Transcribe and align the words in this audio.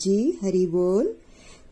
जी, 0.00 0.38
हरि 0.42 0.66
बोल। 0.66 1.14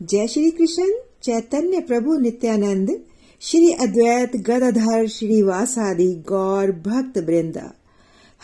जय 0.03 0.27
श्री 0.27 0.51
कृष्ण, 0.51 0.91
चैतन्य 1.23 1.79
प्रभु 1.79 2.17
नित्यानंद, 2.17 2.99
श्री 3.41 3.71
अद्वैत 3.71 4.35
गदाधर 4.35 5.07
श्रीवास 5.07 5.77
आदि 5.77 6.23
गौर 6.27 6.71
भक्त 6.71 7.17
वृंदा। 7.17 7.73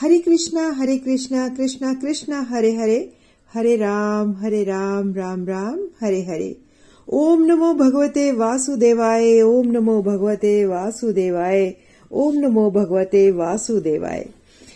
हरे 0.02 0.18
कृष्णा 0.18 0.72
हरे 0.72 0.98
कृष्णा 0.98 1.48
कृष्णा 1.48 1.94
कृष्णा, 1.94 2.42
हरे 2.42 2.76
हरे। 2.76 3.14
हरे 3.54 3.76
राम 3.76 4.32
हरे 4.32 4.64
राम 4.64 5.14
राम 5.14 5.46
राम, 5.46 5.80
हरे 6.02 6.22
हरे। 6.22 6.58
ओम 7.10 7.44
नमो 7.46 7.74
भगवते 7.74 8.32
वासुदेवाय, 8.32 9.42
ओम 9.42 9.68
नमो 9.68 10.02
भगवते 10.02 10.66
वासुदेवाय, 10.66 11.76
ओम 12.12 12.36
नमो 12.36 12.72
भगवते 12.72 13.32
वासुदेवाय। 13.32 14.30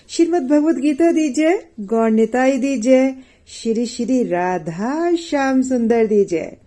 श्रीमद 0.09 0.47
भगवत 0.47 0.75
गीता 0.75 1.11
दी 1.11 1.30
जय 1.30 1.66
गौर 1.80 2.09
निताई 2.09 2.58
दी 2.58 2.77
जय 2.77 3.16
श्री 3.47 3.85
श्री 3.85 4.23
राधा 4.23 5.15
श्याम 5.15 5.61
सुंदर 5.61 6.05
दी 6.05 6.25
जय। 6.25 6.57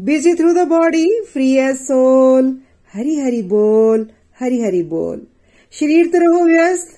Busy 0.00 0.34
through 0.34 0.52
the 0.54 0.58
body 0.58 1.20
free 1.32 1.56
a 1.56 1.72
soul 1.72 2.58
Hari 2.94 3.14
Hari 3.16 3.42
बोल, 3.42 4.06
हरि 4.40 4.60
हरि 4.60 4.82
बोल। 4.82 5.26
शरीर 5.72 6.06
तो 6.06 6.18
रहो 6.18 6.44
व्यस्त, 6.44 6.88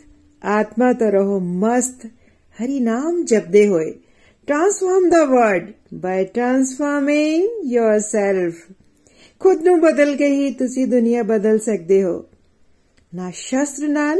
आत्मा 0.44 0.92
तो 0.92 1.10
रहो 1.10 1.38
मस्त। 1.40 2.08
हरि 2.58 2.80
नाम 2.80 3.22
जपदे 3.24 3.66
होए। 3.66 3.90
Transform 4.48 5.10
the 5.10 5.14
world 5.14 5.68
by 5.94 6.24
transforming 6.24 7.72
yourself 8.00 8.66
खुद 9.40 9.62
ਨੂੰ 9.62 9.80
बदल 9.80 10.16
के 10.16 10.26
ही 10.26 10.50
तुसी 10.50 10.86
दुनिया 10.86 11.22
बदल 11.22 11.58
सकते 11.58 12.00
हो। 12.00 12.16
ना 13.14 13.30
ਸ਼ਸਤਰ 13.30 13.88
नाल, 13.88 14.18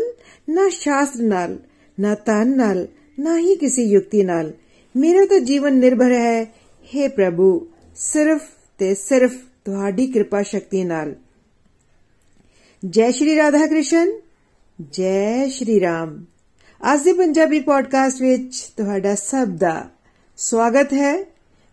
ना 0.48 0.68
शास्त्र 0.68 1.22
नाल, 1.22 1.58
ना 1.98 2.14
तन 2.14 2.54
नाल, 2.56 2.88
ना 3.18 3.34
ही 3.36 3.56
किसी 3.56 3.82
युक्ति 3.82 4.22
नाल। 4.22 4.52
ਮੇਰਾ 4.94 5.25
ਤਾਂ 5.25 5.39
ਜੀਵਨ 5.41 5.75
ਨਿਰਭਰ 5.75 6.12
ਹੈ 6.12 6.42
हे 6.84 7.08
ਪ੍ਰਭੂ 7.08 7.50
ਸਿਰਫ 7.97 8.42
ਤੇ 8.81 8.94
ਸਿਰਫ 8.94 9.33
ਤੁਹਾਡੀ 9.64 10.06
ਕਿਰਪਾ 10.06 10.42
ਸ਼ਕਤੀ 10.42 10.83
ਨਾਲ 10.84 11.14
ਜੈ 12.83 13.11
ਸ਼੍ਰੀ 13.11 13.36
ਰਾਧਾ 13.36 13.66
ਕ੍ਰਿਸ਼ਨ 13.66 14.12
ਜੈ 14.92 15.47
ਸ਼੍ਰੀ 15.48 15.81
ਰਾਮ 15.81 16.16
ਅੱਜ 16.81 17.03
ਦੇ 17.03 17.12
ਪੰਜਾਬੀ 17.12 17.61
ਪੋਡਕਾਸਟ 17.61 18.22
ਵਿੱਚ 18.22 18.61
ਤੁਹਾਡਾ 18.77 19.14
ਸਭ 19.14 19.56
ਦਾ 19.56 19.75
ਸਵਾਗਤ 20.39 20.92
ਹੈ 20.92 21.14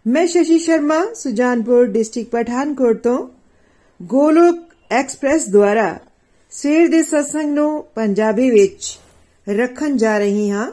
ਮੈਂ 0.05 0.25
ਸ਼ਸ਼ੀ 0.27 0.57
ਸ਼ਰਮਾ 0.59 1.03
ਸੁਜਾਨਪੁਰ 1.13 1.85
ਡਿਸਟ੍ਰਿਕਟ 1.87 2.31
ਪਠਾਨਕੋਟ 2.31 3.01
ਤੋਂ 3.03 3.17
ਗੋਲੋਕ 3.99 4.57
ਐਕਸਪ੍ਰੈਸ 4.91 5.47
ਦੁਆਰਾ 5.49 5.97
ਸਵੇਰ 6.51 6.87
ਦੇ 6.87 7.01
ਸਤਸੰਗ 7.03 7.53
ਨੂੰ 7.53 7.83
ਪੰਜਾਬੀ 7.95 8.49
ਵਿੱਚ 8.51 8.97
ਰੱਖਣ 9.47 9.95
ਜਾ 9.97 10.17
ਰਹੀ 10.17 10.49
ਹਾਂ 10.51 10.67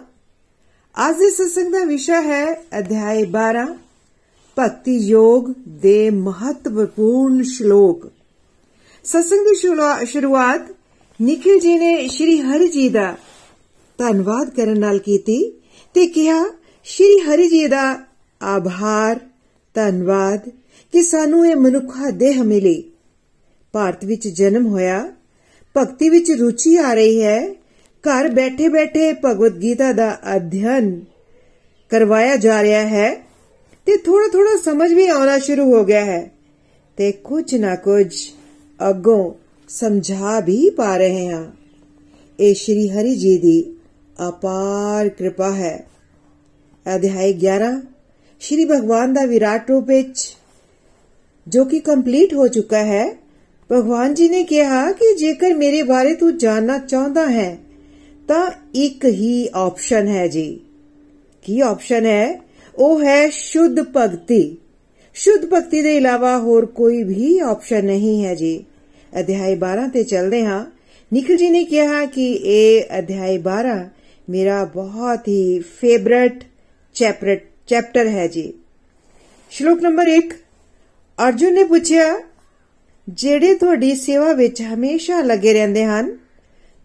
ਅੱਜ 0.95 1.17
ਦੇ 1.17 1.31
ਸਤਸੰਗ 1.31 1.73
ਦਾ 1.73 1.85
ਵਿਸ਼ਾ 1.85 2.21
ਹੈ 2.23 2.55
ਅਧਿਆਇ 2.79 3.23
12 3.27 3.67
ਭਗਤੀ 4.57 4.97
ਯੋਗ 4.99 5.53
ਦੇ 5.69 6.11
ਮਹੱਤਵਪੂਰਨ 6.11 7.43
ਸ਼ਲੋਕ। 7.43 8.11
ਸਤਸੰਗ 9.05 9.47
ਦੀ 9.47 9.55
ਸ਼ੁਰੂਆਤ 10.07 10.63
ਨikhil 11.21 11.57
ji 11.57 11.79
ਨੇ 11.79 12.09
ਸ਼੍ਰੀ 12.09 12.41
ਹਰੀ 12.41 12.69
ਜੀ 12.69 12.89
ਦਾ 12.89 13.17
ਧੰਨਵਾਦ 13.99 14.51
ਕਰਨ 14.51 14.81
ਨਾਲ 14.81 14.99
ਕੀਤੀ 14.99 15.39
ਤੇ 15.95 16.07
ਕਿਹਾ, 16.07 16.45
ਸ਼੍ਰੀ 16.85 17.19
ਹਰੀ 17.19 17.49
ਜੀ 17.49 17.67
ਦਾ 17.67 17.99
ਆਭਾਰ, 18.43 19.21
ਧੰਨਵਾਦ 19.75 20.49
ਕਿ 20.93 21.03
ਸਾਨੂੰ 21.03 21.47
ਇਹ 21.47 21.57
ਮਨੁੱਖਾ 21.57 22.11
ਦੇਹ 22.11 22.43
ਮਿਲੀ। 22.45 22.83
ਭਾਰਤ 23.73 24.05
ਵਿੱਚ 24.05 24.29
ਜਨਮ 24.29 24.67
ਹੋਇਆ, 24.67 25.13
ਭਗਤੀ 25.77 26.09
ਵਿੱਚ 26.09 26.31
ਰੁਚੀ 26.31 26.77
ਆ 26.77 26.93
ਰਹੀ 26.95 27.23
ਹੈ 27.23 27.55
ਘਰ 28.05 28.29
ਬੈਠੇ 28.29 28.69
ਬੈਠੇ 28.69 29.13
ਭਗਵਦ 29.13 29.63
ਗੀਤਾ 29.63 29.93
ਦਾ 29.93 30.19
ਅਧਿਐਨ 30.37 31.01
ਕਰਵਾਇਆ 31.91 32.37
ਜਾ 32.37 32.63
ਰਿਹਾ 32.63 32.87
ਹੈ 32.89 33.15
ਤੇ 33.87 33.97
ਥੋੜਾ 33.97 34.29
ਥੋੜਾ 34.29 34.57
ਸਮਝ 34.65 34.93
ਵੀ 34.93 35.07
ਆਉਣਾ 35.07 35.39
ਸ਼ੁਰੂ 35.39 35.75
ਹੋ 35.75 35.85
ਗਿਆ 35.85 36.05
ਹੈ 36.05 36.31
ਤੇ 36.97 37.13
ਕੁਝ 37.13 37.55
ਨਾ 37.55 37.75
ਕੁਝ 37.75 38.15
ਅੱਗੋਂ 38.91 39.35
ਸਮਝਾ 39.69 40.41
ਵੀ 40.41 40.71
ਪਾ 40.71 40.97
ਰਹੇ 40.97 41.29
ਹਾਂ। 41.29 41.45
ਇਹ 42.41 42.55
ਸ਼੍ਰੀ 42.55 42.89
ਹਰੀ 42.89 43.15
ਜੀ 43.15 43.39
ਦੀ 43.39 43.75
ਅਪਾਰ 44.29 45.09
ਕਿਰਪਾ 45.09 45.53
ਹੈ। 45.53 45.87
ਅਧਿਆਇ 46.95 47.33
11 47.33 47.81
ਸ਼੍ਰੀ 48.41 48.65
ਭਗਵਾਨ 48.65 49.13
ਦਾ 49.13 49.25
ਵਿਰਾਟ 49.25 49.71
ਰੂਪ 49.71 49.89
ਵਿੱਚ 49.89 50.37
ਜੋ 51.49 51.65
ਕਿ 51.65 51.81
ਕੰਪਲੀਟ 51.81 52.35
ਹੋ 52.35 52.47
ਚੁੱਕਾ 52.49 52.79
ਹੈ, 52.79 53.17
ਭਗਵਾਨ 53.73 54.15
ਜੀ 54.15 54.29
ਨੇ 54.29 54.45
ਕਿਹਾ 54.45 54.93
ਕਿ 54.93 55.15
ਜੇਕਰ 55.17 55.55
ਮੇਰੇ 55.55 55.83
ਬਾਰੇ 55.83 56.15
ਤੂੰ 56.15 56.39
ਜਾਨਣਾ 56.39 56.79
ਚਾਹੁੰਦਾ 56.79 57.31
ਹੈ 57.31 57.59
ਤਾਂ 58.29 58.51
ਇੱਕ 58.75 59.05
ਹੀ 59.05 59.49
ਆਪਸ਼ਨ 59.55 60.09
ਹੈ 60.09 60.27
ਜੀ। 60.27 60.61
ਕੀ 61.43 61.61
ਆਪਸ਼ਨ 61.61 62.07
ਹੈ? 62.07 62.43
ਉਹ 62.75 63.05
ਹੈ 63.05 63.31
ਸ਼ੁੱਧ 63.31 63.81
ਭਗਤੀ। 63.81 64.57
ਸ਼ੁੱਧ 65.15 65.45
ਭਗਤੀ 65.45 65.83
ਦੇ 65.83 65.97
ਇਲਾਵਾ 65.97 66.39
ਹੋਰ 66.39 66.67
ਕੋਈ 66.67 67.03
ਵੀ 67.03 67.39
ਆਪਸ਼ਨ 67.39 67.85
ਨਹੀਂ 67.85 68.25
ਹੈ 68.25 68.35
ਜੀ। 68.35 68.65
ਅਧਿਆਇ 69.21 69.57
12 69.57 69.89
ਤੇ 69.89 70.05
ਚੱਲਦੇ 70.05 70.45
ਹਾਂ। 70.45 70.67
ਨikhil 71.13 71.41
ji 71.41 71.51
ਨੇ 71.51 71.65
ਕਿਹਾ 71.65 72.07
ਕਿ 72.07 72.33
ਇਹ 72.33 72.83
ਅਧਿਆਇ 72.99 73.39
12 73.39 73.89
ਮੇਰਾ 74.31 74.65
ਬਹੁਤ 74.65 75.29
ਹੀ 75.29 75.59
ਫੇਵਰਿਟ 75.59 76.45
ਚੈਪਟਰ 76.95 77.37
ਚੈਪਟਰ 77.67 78.09
ਹੈ 78.09 78.27
ਜੀ। 78.27 78.53
ਸ਼ਲੋਕ 79.51 79.81
ਨੰਬਰ 79.81 80.09
1 80.09 80.35
ਅਰਜੁਨ 81.29 81.55
ਨੇ 81.55 81.65
ਪੁੱਛਿਆ, 81.65 82.15
ਜਿਹੜੇ 83.09 83.55
ਤੁਹਾਡੀ 83.55 83.95
ਸੇਵਾ 83.95 84.33
ਵਿੱਚ 84.33 84.63
ਹਮੇਸ਼ਾ 84.63 85.21
ਲੱਗੇ 85.21 85.53
ਰਹਿੰਦੇ 85.53 85.85
ਹਨ 85.85 86.19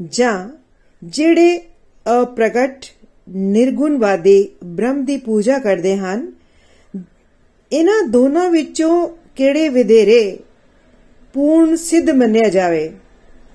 ਜਾਂ 0.09 0.56
ਜਿਹੜੇ 1.01 1.57
ਅਪ੍ਰਗਟ, 2.05 2.85
ਨਿਰਗੁਣਵਾਦੀ 3.29 4.49
ਬ੍ਰਹਮ 4.63 5.03
ਦੀ 5.05 5.17
ਪੂਜਾ 5.17 5.57
ਕਰਦੇ 5.59 5.95
ਹਨ, 5.97 6.31
ਇਹਨਾਂ 7.71 8.01
ਦੋਨਾਂ 8.07 8.49
ਵਿੱਚੋਂ 8.49 9.07
ਕਿਹੜੇ 9.35 9.67
ਵਿਧੇਰੇ 9.69 10.37
ਪੂਰਨ 11.35 11.75
ਸਿੱਧ 11.75 12.09
ਮੰਨਿਆ 12.09 12.49
ਜਾਵੇ? 12.49 12.89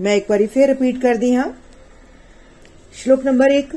ਮੈਂ 0.00 0.14
ਇੱਕ 0.16 0.30
ਵਾਰੀ 0.30 0.46
ਫੇਰ 0.46 0.68
ਰਿਪੀਟ 0.68 0.98
ਕਰਦੀ 0.98 1.34
ਹਾਂ। 1.34 1.44
ਸ਼ਲੋਕ 2.94 3.24
ਨੰਬਰ 3.24 3.50
1 3.50 3.76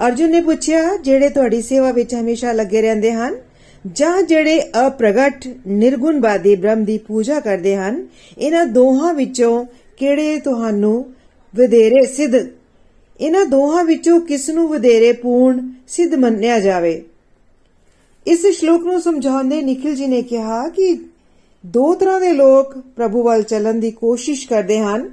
ਅਰਜੁਨ 0.00 0.30
ਨੇ 0.30 0.40
ਪੁੱਛਿਆ, 0.40 0.96
ਜਿਹੜੇ 0.96 1.28
ਤੁਹਾਡੀ 1.28 1.60
ਸੇਵਾ 1.62 1.90
ਵਿੱਚ 1.92 2.14
ਹਮੇਸ਼ਾ 2.14 2.52
ਲੱਗੇ 2.52 2.82
ਰਹਿੰਦੇ 2.82 3.12
ਹਨ 3.12 3.36
ਜਾਂ 3.84 4.22
ਜਿਹੜੇ 4.22 4.60
ਅਪ੍ਰਗਟ, 4.86 5.46
ਨਿਰਗੁਣਵਾਦੀ 5.66 6.54
ਬ੍ਰਹਮ 6.56 6.84
ਦੀ 6.84 6.98
ਪੂਜਾ 6.98 7.40
ਕਰਦੇ 7.40 7.76
ਹਨ, 7.76 8.06
ਇਹਨਾਂ 8.38 8.66
ਦੋਹਾਂ 8.66 9.12
ਵਿੱਚੋਂ 9.14 9.64
ਕਿਹੜੇ 9.96 10.38
ਤੁਹਾਨੂੰ 10.40 11.14
ਵਧੇਰੇ 11.54 12.04
ਸਿੱਧ 12.06 12.36
ਇਹਨਾਂ 13.22 13.46
ਦੋਹਾਂ 13.46 13.84
ਵਿੱਚੋਂ 13.84 14.20
ਕਿਸ 14.20 14.50
ਨੂੰ 14.50 14.68
ਵਧੇਰੇ 14.68 15.12
ਪੂਰਨ 15.12 15.72
ਸਿੱਧ 15.88 16.14
ਮੰਨਿਆ 16.14 16.60
ਜਾਵੇ? 16.60 17.04
ਇਸ 18.26 18.46
ਸ਼ਲੋਕ 18.46 18.82
ਨੂੰ 18.82 19.00
ਸਮਝਾਉਂਦੇ 19.00 19.62
ਨikhil 19.62 20.00
ji 20.00 20.08
ਨੇ 20.08 20.22
ਕਿਹਾ 20.22 20.68
ਕਿ 20.68 20.98
ਦੋ 21.66 21.94
ਤਰ੍ਹਾਂ 21.94 22.20
ਦੇ 22.20 22.32
ਲੋਕ 22.32 22.78
ਪ੍ਰਭੂ 22.78 23.22
ਵੱਲ 23.22 23.42
ਚੱਲਣ 23.42 23.74
ਦੀ 23.74 23.90
ਕੋਸ਼ਿਸ਼ 23.90 24.48
ਕਰਦੇ 24.48 24.80
ਹਨ। 24.80 25.12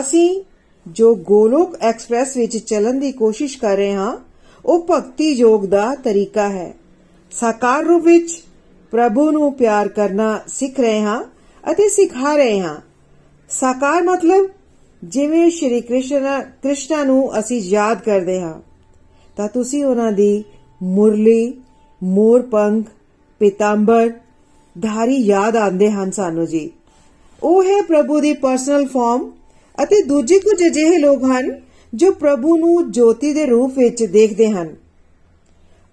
ਅਸੀਂ 0.00 0.44
ਜੋ 0.86 1.14
ਗੋਲੋਕ 1.14 1.76
ਐਕਸਪ੍ਰੈਸ 1.80 2.36
ਵਿੱਚ 2.36 2.56
ਚੱਲਣ 2.56 2.94
ਦੀ 2.94 3.12
ਕੋਸ਼ਿਸ਼ 3.12 3.58
ਕਰ 3.58 3.76
ਰਹੇ 3.76 3.92
ਹਾਂ, 3.92 4.16
ਉਹ 4.64 4.86
ਭਗਤੀ 4.90 5.32
ਯੋਗ 5.32 5.66
ਦਾ 5.66 5.94
ਤਰੀਕਾ 5.94 6.48
ਹੈ। 6.48 6.74
ਸਾਕਾਰ 7.30 7.84
ਰੂਪ 7.84 8.02
ਵਿੱਚ 8.04 8.42
ਪ੍ਰਭੂ 8.90 9.30
ਨੂੰ 9.30 9.54
ਪਿਆਰ 9.54 9.88
ਕਰਨਾ 9.88 10.40
ਸਿੱਖ 10.48 10.80
ਰਹੇ 10.80 11.02
ਹਾਂ 11.02 11.24
ਅਤੇ 11.72 11.88
ਸਿਖਾ 11.88 12.36
ਰਹੇ 12.36 12.60
ਹਾਂ। 12.60 12.76
ਸਾਕਾਰ 13.48 14.02
ਮਤਲਬ 14.02 14.50
ਜਿਵੇਂ 15.02 15.50
ਸ਼੍ਰੀ 15.50 15.80
ਕ੍ਰਿਸ਼ਨ, 15.80 16.24
ਕ੍ਰਿਸ਼ਨਾ 16.62 17.04
ਨੂੰ 17.04 17.38
ਅਸੀਂ 17.38 17.60
ਯਾਦ 17.60 18.02
ਕਰਦੇ 18.02 18.40
ਹਾਂ, 18.40 18.60
ਤਾਂ 19.36 19.48
ਤੁਸੀਂ 19.48 19.84
ਉਹਨਾਂ 19.84 20.12
ਦੀ 20.12 20.44
ਮੁਰਲੀ, 20.82 21.52
ਮੋਰਪੰਖ, 22.02 22.86
ਪਿਤਾੰਬਰ, 23.40 24.10
ਧਾਰੀ 24.76 25.16
ਯਾਦ 25.16 25.56
ਆਉਂਦੇ 25.56 25.90
ਹਨ 25.90 26.10
ਸਾਨੂੰ 26.10 26.46
ਜੀ। 26.46 26.70
ਉਹ 27.42 27.62
ਹੈ 27.62 27.80
ਪ੍ਰਭੂ 27.82 28.20
ਦੀ 28.20 28.32
ਪਰਸਨਲ 28.32 28.86
ਫਾਰਮ 28.86 29.30
ਅਤੇ 29.78 30.02
ਦੂਜੇ 30.02 30.38
ਕੁਝ 30.38 30.62
ਅਜਿਹੇ 30.66 30.98
ਲੋਕ 30.98 31.24
ਹਨ 31.24 31.50
ਜੋ 31.94 32.10
ਪ੍ਰਭੂ 32.12 32.56
ਨੂੰ 32.56 32.90
ਜੋਤੀ 32.90 33.32
ਦੇ 33.32 33.46
ਰੂਪ 33.46 33.78
ਵਿੱਚ 33.78 34.04
ਦੇਖਦੇ 34.04 34.50
ਹਨ। 34.50 34.74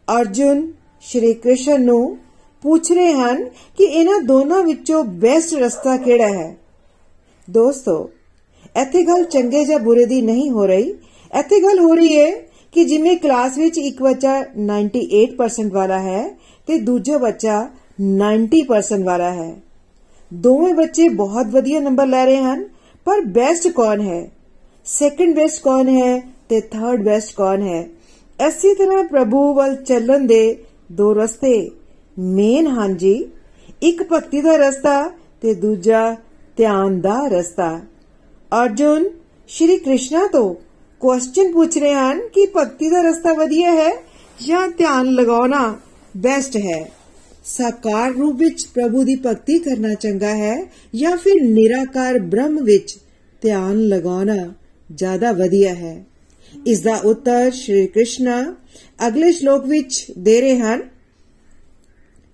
ਅਰਜੁਨ, 0.08 0.72
ਸ਼੍ਰੀ 1.02 1.34
ਕ੍ਰਿਸ਼ਨ 1.34 1.84
ਨੂੰ 1.86 2.18
ਪੁੱਛ 2.64 2.92
ਰਹੇ 2.92 3.14
ਹਨ 3.14 3.44
ਕਿ 3.78 3.84
ਇਹਨਾਂ 3.84 4.22
ਦੋਨਾਂ 4.22 4.64
ਵਿੱਚੋਂ 4.64 5.04
ਬੈਸਟ 5.04 5.54
ਰਸਤਾ 5.54 5.98
ਕਿਹੜਾ 5.98 6.28
ਹੈ। 6.28 6.56
ਦੋਸਤੋ 7.48 8.10
ਇੱਥੇ 8.82 9.02
ਗੱਲ 9.04 9.24
ਚੰਗੇ 9.24 9.64
ਜਾਂ 9.66 9.80
ਬੁਰੇ 9.80 10.06
ਦੀ 10.06 10.22
ਨਹੀਂ 10.22 10.50
ਹੋ 10.50 10.66
ਰਹੀ। 10.66 10.90
ਇੱਥੇ 11.40 11.64
ਗੱਲ 11.64 11.80
ਹੋ 11.80 11.94
ਰਹੀ 11.96 12.18
ਹੈ 12.18 12.32
ਕਿ 12.72 12.84
ਜਿਵੇਂ 12.84 13.18
ਕਲਾਸ 13.18 13.58
ਵਿੱਚ 13.58 13.78
ਇੱਕ 13.78 14.02
ਬੱਚਾ 14.02 14.44
98% 14.58 15.74
ਵਾਲਾ 15.74 16.00
ਹੈ 16.00 16.28
ਤੇ 16.68 16.78
ਦੂਜਾ 16.80 17.18
ਬੱਚਾ 17.18 17.70
90% 18.02 19.04
ਵਾਲਾ 19.04 19.32
ਹੈ। 19.32 19.54
ਦੋਵੇਂ 20.34 20.74
ਬੱਚੇ 20.74 21.10
ਬਹੁਤ 21.10 21.48
ਵਧੀਆ 21.48 21.80
ਨੰਬਰ 21.80 22.06
ਲੈ 22.06 22.26
ਰਹੇ 22.26 22.38
ਹਨ, 22.38 22.64
ਪਰ 23.06 23.22
ਬੈਸਟ 23.22 23.68
ਕੌਣ 23.68 24.02
ਹੈ? 24.02 24.32
ਸੈਕੰਡ 24.86 25.36
ਬੈਸਟ 25.36 25.64
ਕੌਣ 25.64 25.90
ਹੈ 25.90 26.22
ਤੇ 26.50 26.60
ਥਰਡ 26.62 27.04
ਬੈਸਟ 27.04 27.36
ਕੌਣ 27.36 27.62
ਹੈ? 27.62 27.88
ਐਸੀ 28.40 28.74
ਤਰ੍ਹਾਂ 28.74 29.04
ਪ੍ਰਭੂ 29.04 29.54
ਵੱਲ 29.54 29.76
ਚੱਲਣ 29.76 30.28
ਦੇ 30.28 30.58
ਦੋ 30.92 31.14
ਰਸਤੇ। 31.14 31.72
ਮੇਨ 32.20 32.68
ਹਨ 32.68 32.98
ਜੀ 32.98 33.28
ਇੱਕ 33.82 34.04
ਭਗਤੀ 34.14 34.42
ਦਾ 34.42 34.56
ਰਸਤਾ 34.56 35.12
ਤੇ 35.42 35.54
ਦੂਜਾ 35.54 36.16
ਧਿਆਨ 36.58 37.02
ਦਾ 37.02 37.20
ਰਸਤਾ। 37.28 37.80
ਅਰਜੁਨ, 38.52 39.04
ਸ਼੍ਰੀ 39.50 39.78
ਕ੍ਰਿਸ਼ਨਾ 39.78 40.26
ਤੋਂ 40.28 40.54
ਕੁਐਸਚਨ 41.02 41.52
ਪੁੱਛ 41.52 41.78
ਰਹੇ 41.78 41.94
ਹਨ 41.94 42.22
ਕਿ 42.28 42.46
ਭਗਤੀ 42.56 42.90
ਦਾ 42.90 43.02
ਰਸਤਾ 43.02 43.34
ਵਧੀਆ 43.34 43.72
ਹੈ 43.72 43.90
ਜਾਂ 44.40 44.68
ਧਿਆਨ 44.68 45.12
ਲਗਾਉਣਾ 45.14 45.80
ਬੈਸਟ 46.18 46.58
ਹੈ? 46.58 46.80
ਸਾਕਾਰ 47.46 48.12
ਰੂਪ 48.12 48.36
ਵਿੱਚ 48.36 48.66
ਪ੍ਰਭੂ 48.66 49.04
ਦੀ 49.04 49.16
ਭਗਤੀ 49.16 49.58
ਕਰਨਾ 49.60 49.94
ਚੰਗਾ 49.94 50.34
ਹੈ 50.36 50.56
ਜਾਂ 50.96 51.16
ਫਿਰ 51.18 51.42
ਨਿਰਾਕਾਰ 51.44 52.20
ਬ੍ਰਹਮ 52.20 52.64
ਵਿੱਚ 52.64 52.98
ਧਿਆਨ 53.42 53.80
ਲਗਾਉਣਾ 53.88 54.38
ਜ਼ਿਆਦਾ 54.90 55.32
ਵਧੀਆ 55.32 55.74
ਹੈ? 55.76 56.06
ਇਸ 56.68 56.82
ਦਾ 56.82 56.96
ਉੱਤਰ 57.06 57.52
ਸ਼੍ਰੀ 57.52 57.86
ਕ੍ਰਿਸ਼ਨਾ 57.88 58.42
ਅਗਲੇ 59.08 59.32
ਸ਼ਲੋਕ 59.32 59.66
ਵਿੱਚ 59.66 60.06
ਦੇ 60.20 60.40
ਰਹੇ 60.42 60.60
ਹਨ। 60.60 60.82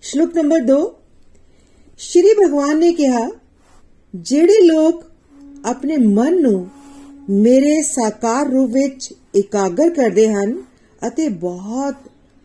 ਸ਼ਲੋਕ 0.03 0.35
ਨੰਬਰ 0.35 0.63
2 0.65 0.79
ਸ਼੍ਰੀ 1.99 2.33
ਭਗਵਾਨ 2.39 2.79
ਨੇ 2.79 2.93
ਕਿਹਾ, 2.93 3.27
ਜਿਹੜੇ 4.13 4.65
ਲੋਕ 4.65 5.03
ਆਪਣੇ 5.65 5.97
ਮਨ 5.97 6.41
ਨੂੰ 6.41 6.67
ਮੇਰੇ 7.31 7.81
ਸਾਕਾਰ 7.81 8.49
ਰੂਪ 8.49 8.71
ਵਿੱਚ 8.71 9.13
ਇਕਾਗਰ 9.35 9.89
ਕਰਦੇ 9.89 10.27
ਹਨ 10.29 10.55
ਅਤੇ 11.01 11.27
ਬਹੁਤ 11.29 11.95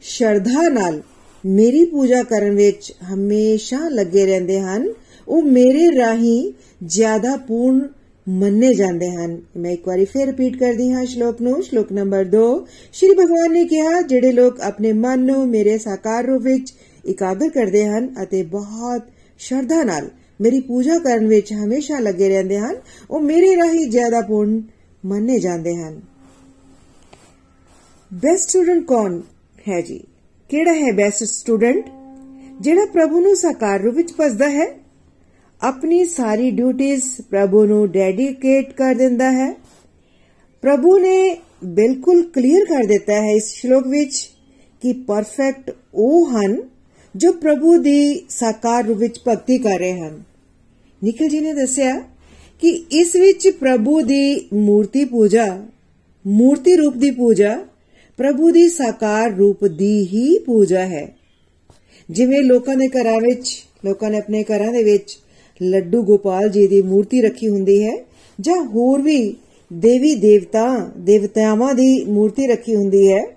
ਸ਼ਰਧਾ 0.02 0.69
ਨਾਲ 0.70 1.00
ਮੇਰੀ 1.44 1.84
ਪੂਜਾ 1.84 2.22
ਕਰਨ 2.22 2.55
ਵਿੱਚ 2.55 2.93
ਹਮੇਸ਼ਾ 3.12 3.78
ਲੱਗੇ 3.88 4.25
ਰਹਿੰਦੇ 4.26 4.61
ਹਨ, 4.61 4.87
ਉਹ 5.28 5.43
ਮੇਰੇ 5.43 5.88
ਰਾਹੀਂ 5.96 6.52
ਜ਼ਿਆਦਾ 6.87 7.37
ਪੂਰਨ 7.37 7.88
ਮੰਨੇ 8.26 8.72
ਜਾਂਦੇ 8.75 9.11
ਹਨ। 9.11 9.37
ਮੈਂ 9.56 9.70
ਇੱਕ 9.70 9.88
ਵਾਰੀ 9.88 10.05
ਫੇਰ 10.05 10.26
ਰਿਪੀਟ 10.26 10.56
ਕਰਦੀ 10.56 10.90
ਹਾਂ 10.93 11.05
ਸ਼ਲੋਕ 11.05 11.40
ਨੂੰ, 11.43 11.62
ਸ਼ਲੋਕ 11.62 11.93
ਨੰਬਰ 11.93 12.25
2 12.26 12.44
ਸ਼੍ਰੀ 12.93 13.14
ਭਗਵਾਨ 13.14 13.52
ਨੇ 13.52 13.64
ਕਿਹਾ, 13.64 14.00
ਜਿਹੜੇ 14.02 14.32
ਲੋਕ 14.32 14.61
ਆਪਣੇ 14.61 14.93
ਮਨ 14.94 15.25
ਨੂੰ 15.26 15.46
ਮੇਰੇ 15.49 15.78
ਸਾਕਾਰ 15.78 16.25
ਰੂਪ 16.25 16.43
ਵਿੱਚ 16.43 16.73
ਇਕਾਗਰ 17.05 17.49
ਕਰਦੇ 17.49 17.87
ਹਨ 17.87 18.08
ਅਤੇ 18.23 18.43
ਬਹੁਤ 18.50 19.02
ਸ਼ਰਧਾ 19.40 19.82
ਨਾਲ 19.84 20.08
ਮੇਰੀ 20.40 20.60
ਪੂਜਾ 20.60 20.98
ਕਰਨ 20.98 21.26
ਵਿੱਚ 21.26 21.52
ਹਮੇਸ਼ਾ 21.52 21.98
ਲੱਗੇ 21.98 22.28
ਰਹਿੰਦੇ 22.28 22.58
ਹਨ, 22.58 22.76
ਉਹ 23.10 23.20
ਮੇਰੇ 23.20 23.56
ਰਾਹੀਂ 23.56 23.90
ਜ਼ਿਆਦਾ 23.90 24.20
ਪੂਰਨ 24.20 24.62
ਮੰਨੇ 25.04 25.38
ਜਾਂਦੇ 25.38 25.76
ਹਨ। 25.76 26.00
ਬੈਸਟ 28.14 28.48
ਸਟੂਡੈਂਟ 28.48 28.84
ਕੌਣ 28.84 29.20
ਹੈ 29.69 29.81
ਜੀ? 29.81 30.00
ਕਿਹੜਾ 30.48 30.75
ਹੈ 30.75 30.92
ਬੈਸਟ 30.92 31.25
ਸਟੂਡੈਂਟ 31.25 31.84
ਜਿਹੜਾ 32.60 32.87
ਪ੍ਰਭੂ 32.87 33.20
ਨੂੰ 33.20 33.37
ਸਾਕਾਰ 33.37 33.81
ਰੂਪ 33.81 33.94
ਵਿੱਚ 33.94 34.12
ਭਜਦਾ 34.20 34.50
ਹੈ? 34.50 34.81
ਆਪਣੀ 35.62 36.04
ਸਾਰੀ 36.04 36.50
ਡਿਊਟੀਆਂ 36.50 36.96
ਪ੍ਰਭੂ 37.31 37.66
ਨੂੰ 37.66 37.90
ਡੈਡੀਕੇਟ 37.90 38.72
ਕਰ 38.72 38.94
ਦਿੰਦਾ 38.94 39.32
ਹੈ। 39.32 39.52
ਪ੍ਰਭੂ 40.62 40.98
ਨੇ 40.98 41.37
ਬਿਲਕੁਲ 41.64 42.22
ਕਲੀਅਰ 42.22 42.64
ਕਰ 42.64 42.84
ਦਿੱਤਾ 42.84 43.12
ਹੈ 43.12 43.31
ਇਸ 43.31 43.52
ਸ਼ਲੋਕ 43.52 43.87
ਵਿੱਚ 43.87 44.31
ਕਿ 44.82 44.92
ਪਰਫੈਕਟ 44.92 45.76
ਉਹ 45.94 46.31
ਹਨ 46.31 46.62
ਜੋ 47.16 47.32
ਪ੍ਰਭੂ 47.32 47.78
ਦੀ 47.78 48.26
ਸਾਕਾਰ 48.28 48.84
ਰੂਪ 48.84 48.98
ਵਿੱਚ 48.98 49.20
ਭਗਤੀ 49.28 49.58
ਕਰ 49.58 49.78
ਰਹੇ 49.78 50.00
ਹਨ। 50.00 50.29
ਨਿਖਿਲ 51.05 51.29
ਜੀ 51.29 51.41
ਨੇ 51.41 51.52
ਦੱਸਿਆ 51.52 51.99
ਕਿ 52.61 52.69
ਇਸ 52.93 53.17
ਵਿੱਚ 53.17 53.49
ਪ੍ਰਭੂ 53.49 54.00
ਦੀ 54.00 54.49
ਮੂਰਤੀ 54.52 55.05
ਪੂਜਾ, 55.05 55.64
ਮੂਰਤੀ 56.26 56.76
ਰੂਪ 56.76 56.97
ਦੀ 56.97 57.11
ਪੂਜਾ, 57.11 57.64
ਪ੍ਰਭੂ 58.19 58.50
ਦੀ 58.50 58.69
ਸਾਕਾਰ 58.69 59.31
ਰੂਪ 59.31 59.64
ਦੀ 59.64 60.06
ਹੀ 60.06 60.38
ਪੂਜਾ 60.38 60.87
ਹੈ। 60.87 61.17
ਜਿਵੇਂ 62.11 62.41
ਲੋਕਾਂ 62.41 62.76
ਦੇ 62.76 62.88
ਘਰਾਂ 62.88 63.20
ਵਿੱਚ, 63.20 63.64
ਲੋਕਾਂ 63.85 64.11
ਨੇ 64.11 64.19
ਆਪਣੇ 64.19 64.44
ਘਰਾਂ 64.44 64.73
ਦੇ 64.73 64.85
ਵਿੱਚ 64.85 65.19
ਲੱਡੂ 65.62 66.02
ਗੋਪਾਲ 66.02 66.49
ਜੀ 66.49 66.67
ਦੀ 66.67 66.82
ਮੂਰਤੀ 66.82 67.20
ਰੱਖੀ 67.20 67.49
ਹੁੰਦੀ 67.49 67.85
ਹੈ, 67.85 67.97
ਜਾਂ 68.41 68.64
ਹੋਰ 68.64 69.02
ਵੀ 69.02 69.37
ਦੇਵੀ 69.73 70.14
ਦੇਵਤਾ, 70.14 70.91
ਦੇਵਤਾਵਾਂ 70.99 71.75
ਦੀ 71.75 72.05
ਮੂਰਤੀ 72.05 72.47
ਰੱਖੀ 72.47 72.76
ਹੁੰਦੀ 72.76 73.12
ਹੈ। 73.12 73.37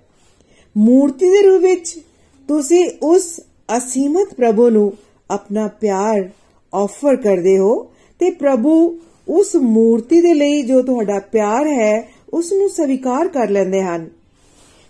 ਮੂਰਤੀ 0.78 1.30
ਦੇ 1.30 1.48
ਰੂਪ 1.48 1.62
ਵਿੱਚ 1.62 2.00
ਤੁਸੀਂ 2.48 2.90
ਉਸ 3.04 3.40
ਅਸੀਮਤ 3.78 4.34
ਪ੍ਰਭੂ 4.34 4.70
ਨੂੰ 4.70 4.94
ਆਪਣਾ 5.30 5.68
ਪਿਆਰ 5.68 6.30
ਆਫਰ 6.74 7.16
ਕਰਦੇ 7.16 7.58
ਹੋ 7.58 7.84
ਤੇ 8.20 8.30
ਪ੍ਰਭੂ 8.30 9.00
ਉਸ 9.28 9.56
ਮੂਰਤੀ 9.56 10.22
ਦੇ 10.22 10.34
ਲਈ 10.34 10.62
ਜੋ 10.62 10.82
ਤੁਹਾਡਾ 10.82 11.20
ਪਿਆਰ 11.20 11.68
ਹੈ 11.68 12.10
ਉਸ 12.34 12.54
ਨੂੰ 12.54 12.70
ਸਵੀਕਾਰ 12.70 13.28
ਕਰ 13.28 13.50
ਲੈਂਦੇ 13.50 13.82
ਹਨ। 13.84 14.10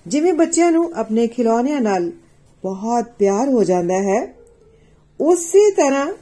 ਜਿਵੇਂ 0.07 0.33
ਬੱਚਿਆਂ 0.33 0.71
ਨੂੰ 0.71 0.91
ਆਪਣੇ 0.95 1.27
ਖਿਡੌਣਿਆਂ 1.27 1.81
ਨਾਲ 1.81 2.11
ਬਹੁਤ 2.63 3.05
ਪਿਆਰ 3.19 3.49
ਹੋ 3.49 3.63
ਜਾਂਦਾ 3.63 4.01
ਹੈ, 4.01 4.33
ਉਸੇ 5.21 5.71
ਤਰ੍ਹਾਂ 5.71 6.13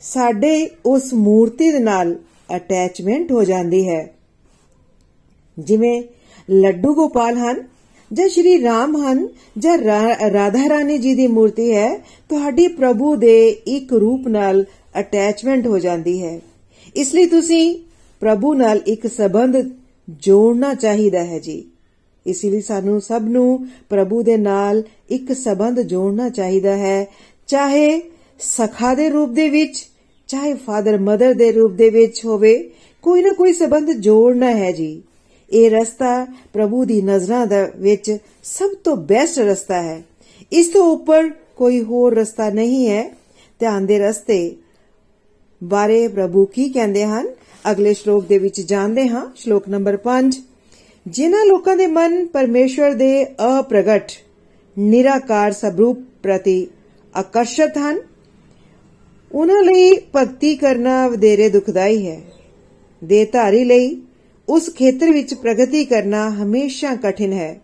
ਸਾਡੇ 0.00 0.70
ਉਸ 0.86 1.14
ਮੂਰਤੀ 1.14 1.70
ਦੇ 1.72 1.78
ਨਾਲ 1.78 2.14
ਅਟੈਚਮੈਂਟ 2.56 3.32
ਹੋ 3.32 3.44
ਜਾਂਦੀ 3.44 3.88
ਹੈ। 3.88 4.14
ਜਿਵੇਂ 5.58 6.02
ਲੱਡੂ 6.50 6.94
ਗੋਪਾਲ 6.94 7.36
ਹਨ 7.36 7.73
ਜਾਂ 8.14 8.28
ਸ਼੍ਰੀ 8.28 8.62
ਰਾਮ 8.62 8.96
ਹਨ, 8.96 9.28
ਜਾਂ 9.58 9.78
ਰਾਧਾ 10.32 10.68
ਰਾਣੀ 10.68 10.98
ਜੀ 10.98 11.14
ਦੀ 11.14 11.26
ਮੂਰਤੀ 11.26 11.72
ਹੈ, 11.72 11.96
ਤੁਹਾਡੀ 12.28 12.68
ਪ੍ਰਭੂ 12.68 13.16
ਦੇ 13.16 13.48
ਇੱਕ 13.48 13.92
ਰੂਪ 13.92 14.28
ਨਾਲ 14.28 14.64
ਅਟੈਚਮੈਂਟ 14.98 15.66
ਹੋ 15.66 15.78
ਜਾਂਦੀ 15.78 16.22
ਹੈ। 16.22 16.40
ਇਸ 16.96 17.14
ਲਈ 17.14 17.26
ਤੁਸੀਂ 17.26 17.78
ਪ੍ਰਭੂ 18.20 18.54
ਨਾਲ 18.54 18.80
ਇੱਕ 18.86 19.06
ਸਬੰਧ 19.06 19.56
ਜੋੜਨਾ 20.10 20.74
ਚਾਹੀਦਾ 20.74 21.24
ਹੈ 21.24 21.38
ਜੀ। 21.38 21.64
ਇਸ 22.26 22.44
ਲਈ 22.44 22.60
ਸਾਨੂੰ 22.60 23.00
ਸਭ 23.00 23.22
ਨੂੰ 23.24 23.66
ਪ੍ਰਭੂ 23.88 24.22
ਦੇ 24.22 24.36
ਨਾਲ 24.36 24.82
ਇੱਕ 25.10 25.32
ਸਬੰਧ 25.32 25.80
ਜੋੜਨਾ 25.80 26.28
ਚਾਹੀਦਾ 26.28 26.76
ਹੈ। 26.76 27.06
ਚਾਹੇ 27.46 28.02
ਸਖਾ 28.38 28.94
ਦੇ 28.94 29.08
ਰੂਪ 29.08 29.30
ਦੇ 29.30 29.48
ਵਿੱਚ, 29.48 29.86
ਚਾਹੇ 30.28 30.54
ਫਾਦਰ 30.54 30.98
ਮਦਰ 31.00 31.34
ਦੇ 31.34 31.52
ਰੂਪ 31.52 31.72
ਦੇ 31.72 31.90
ਵਿੱਚ 31.90 32.24
ਹੋਵੇ, 32.24 32.70
ਕੋਈ 33.02 33.22
ਨਾ 33.22 33.32
ਕੋਈ 33.32 33.52
ਸਬੰਧ 33.52 33.90
ਜੋੜਨਾ 33.90 34.50
ਹੈ 34.50 34.72
ਜੀ। 34.72 35.02
ਇਹ 35.50 35.70
ਰਸਤਾ 35.70 36.26
ਪ੍ਰਭੂ 36.52 36.84
ਦੀ 36.84 37.02
ਨਜ਼ਰਾਂ 37.02 37.46
ਦੇ 37.46 37.70
ਵਿੱਚ 37.76 38.16
ਸਭ 38.44 38.70
ਤੋਂ 38.84 38.96
ਬੈਸਟ 38.96 39.38
ਰਸਤਾ 39.38 39.82
ਹੈ। 39.82 40.02
ਇਸ 40.52 40.68
ਤੋਂ 40.68 40.92
ਉੱਪਰ 40.92 41.30
ਕੋਈ 41.56 41.82
ਹੋਰ 41.82 42.14
ਰਸਤਾ 42.14 42.50
ਨਹੀਂ 42.50 42.88
ਹੈ। 42.88 43.16
ਧਿਆਨ 43.60 43.86
ਦੇ 43.86 43.98
ਰਸਤੇ 43.98 44.56
ਬਾਰੇ 45.64 46.08
ਪ੍ਰਭੂ 46.08 46.44
ਕੀ 46.44 46.68
ਕਹਿੰਦੇ 46.68 47.04
ਹਨ, 47.04 47.28
ਅਗਲੇ 47.70 47.94
ਸ਼ਲੋਕ 47.94 48.26
ਦੇ 48.26 48.38
ਵਿੱਚ 48.38 48.60
ਜਾਣਦੇ 48.60 49.08
ਹਾਂ। 49.08 49.30
ਸ਼ਲੋਕ 49.36 49.68
ਨੰਬਰ 49.68 49.96
5 49.96 50.40
ਜਿਨ੍ਹਾਂ 51.06 51.46
ਲੋਕਾਂ 51.46 51.76
ਦੇ 51.76 51.86
ਮਨ 51.86 52.26
ਪਰਮੇਸ਼ਵਰ 52.26 52.92
ਦੇ 52.92 53.24
ਅਪ੍ਰਗਟ, 53.60 54.12
ਨਿਰਾਕਾਰ 54.78 55.52
ਸਬਰੂਪ 55.52 55.98
ਪ੍ਰਤੀ 56.22 56.66
ਆਕਰਸ਼ਿਤ 57.16 57.78
ਹਨ। 57.78 58.00
ਉਹਨਾਂ 59.32 59.62
ਲਈ 59.62 59.96
ਭਗਤੀ 60.16 60.56
ਕਰਨਾ 60.56 61.08
ਵਧੇਰੇ 61.08 61.48
ਦੁਖਦਾਈ 61.48 62.06
ਹੈ। 62.06 62.20
ਦੇ 63.04 63.24
ਧਾਰੀ 63.24 63.64
ਲਈ 63.64 64.00
ਉਸ 64.48 64.68
ਖੇਤਰ 64.74 65.10
ਵਿੱਚ 65.10 65.34
ਪ੍ਰਗਤੀ 65.34 65.84
ਕਰਨਾ 65.84 66.28
ਹਮੇਸ਼ਾ 66.42 66.94
ਕਠਿਨ 66.94 67.32
ਹੈ 67.32 67.56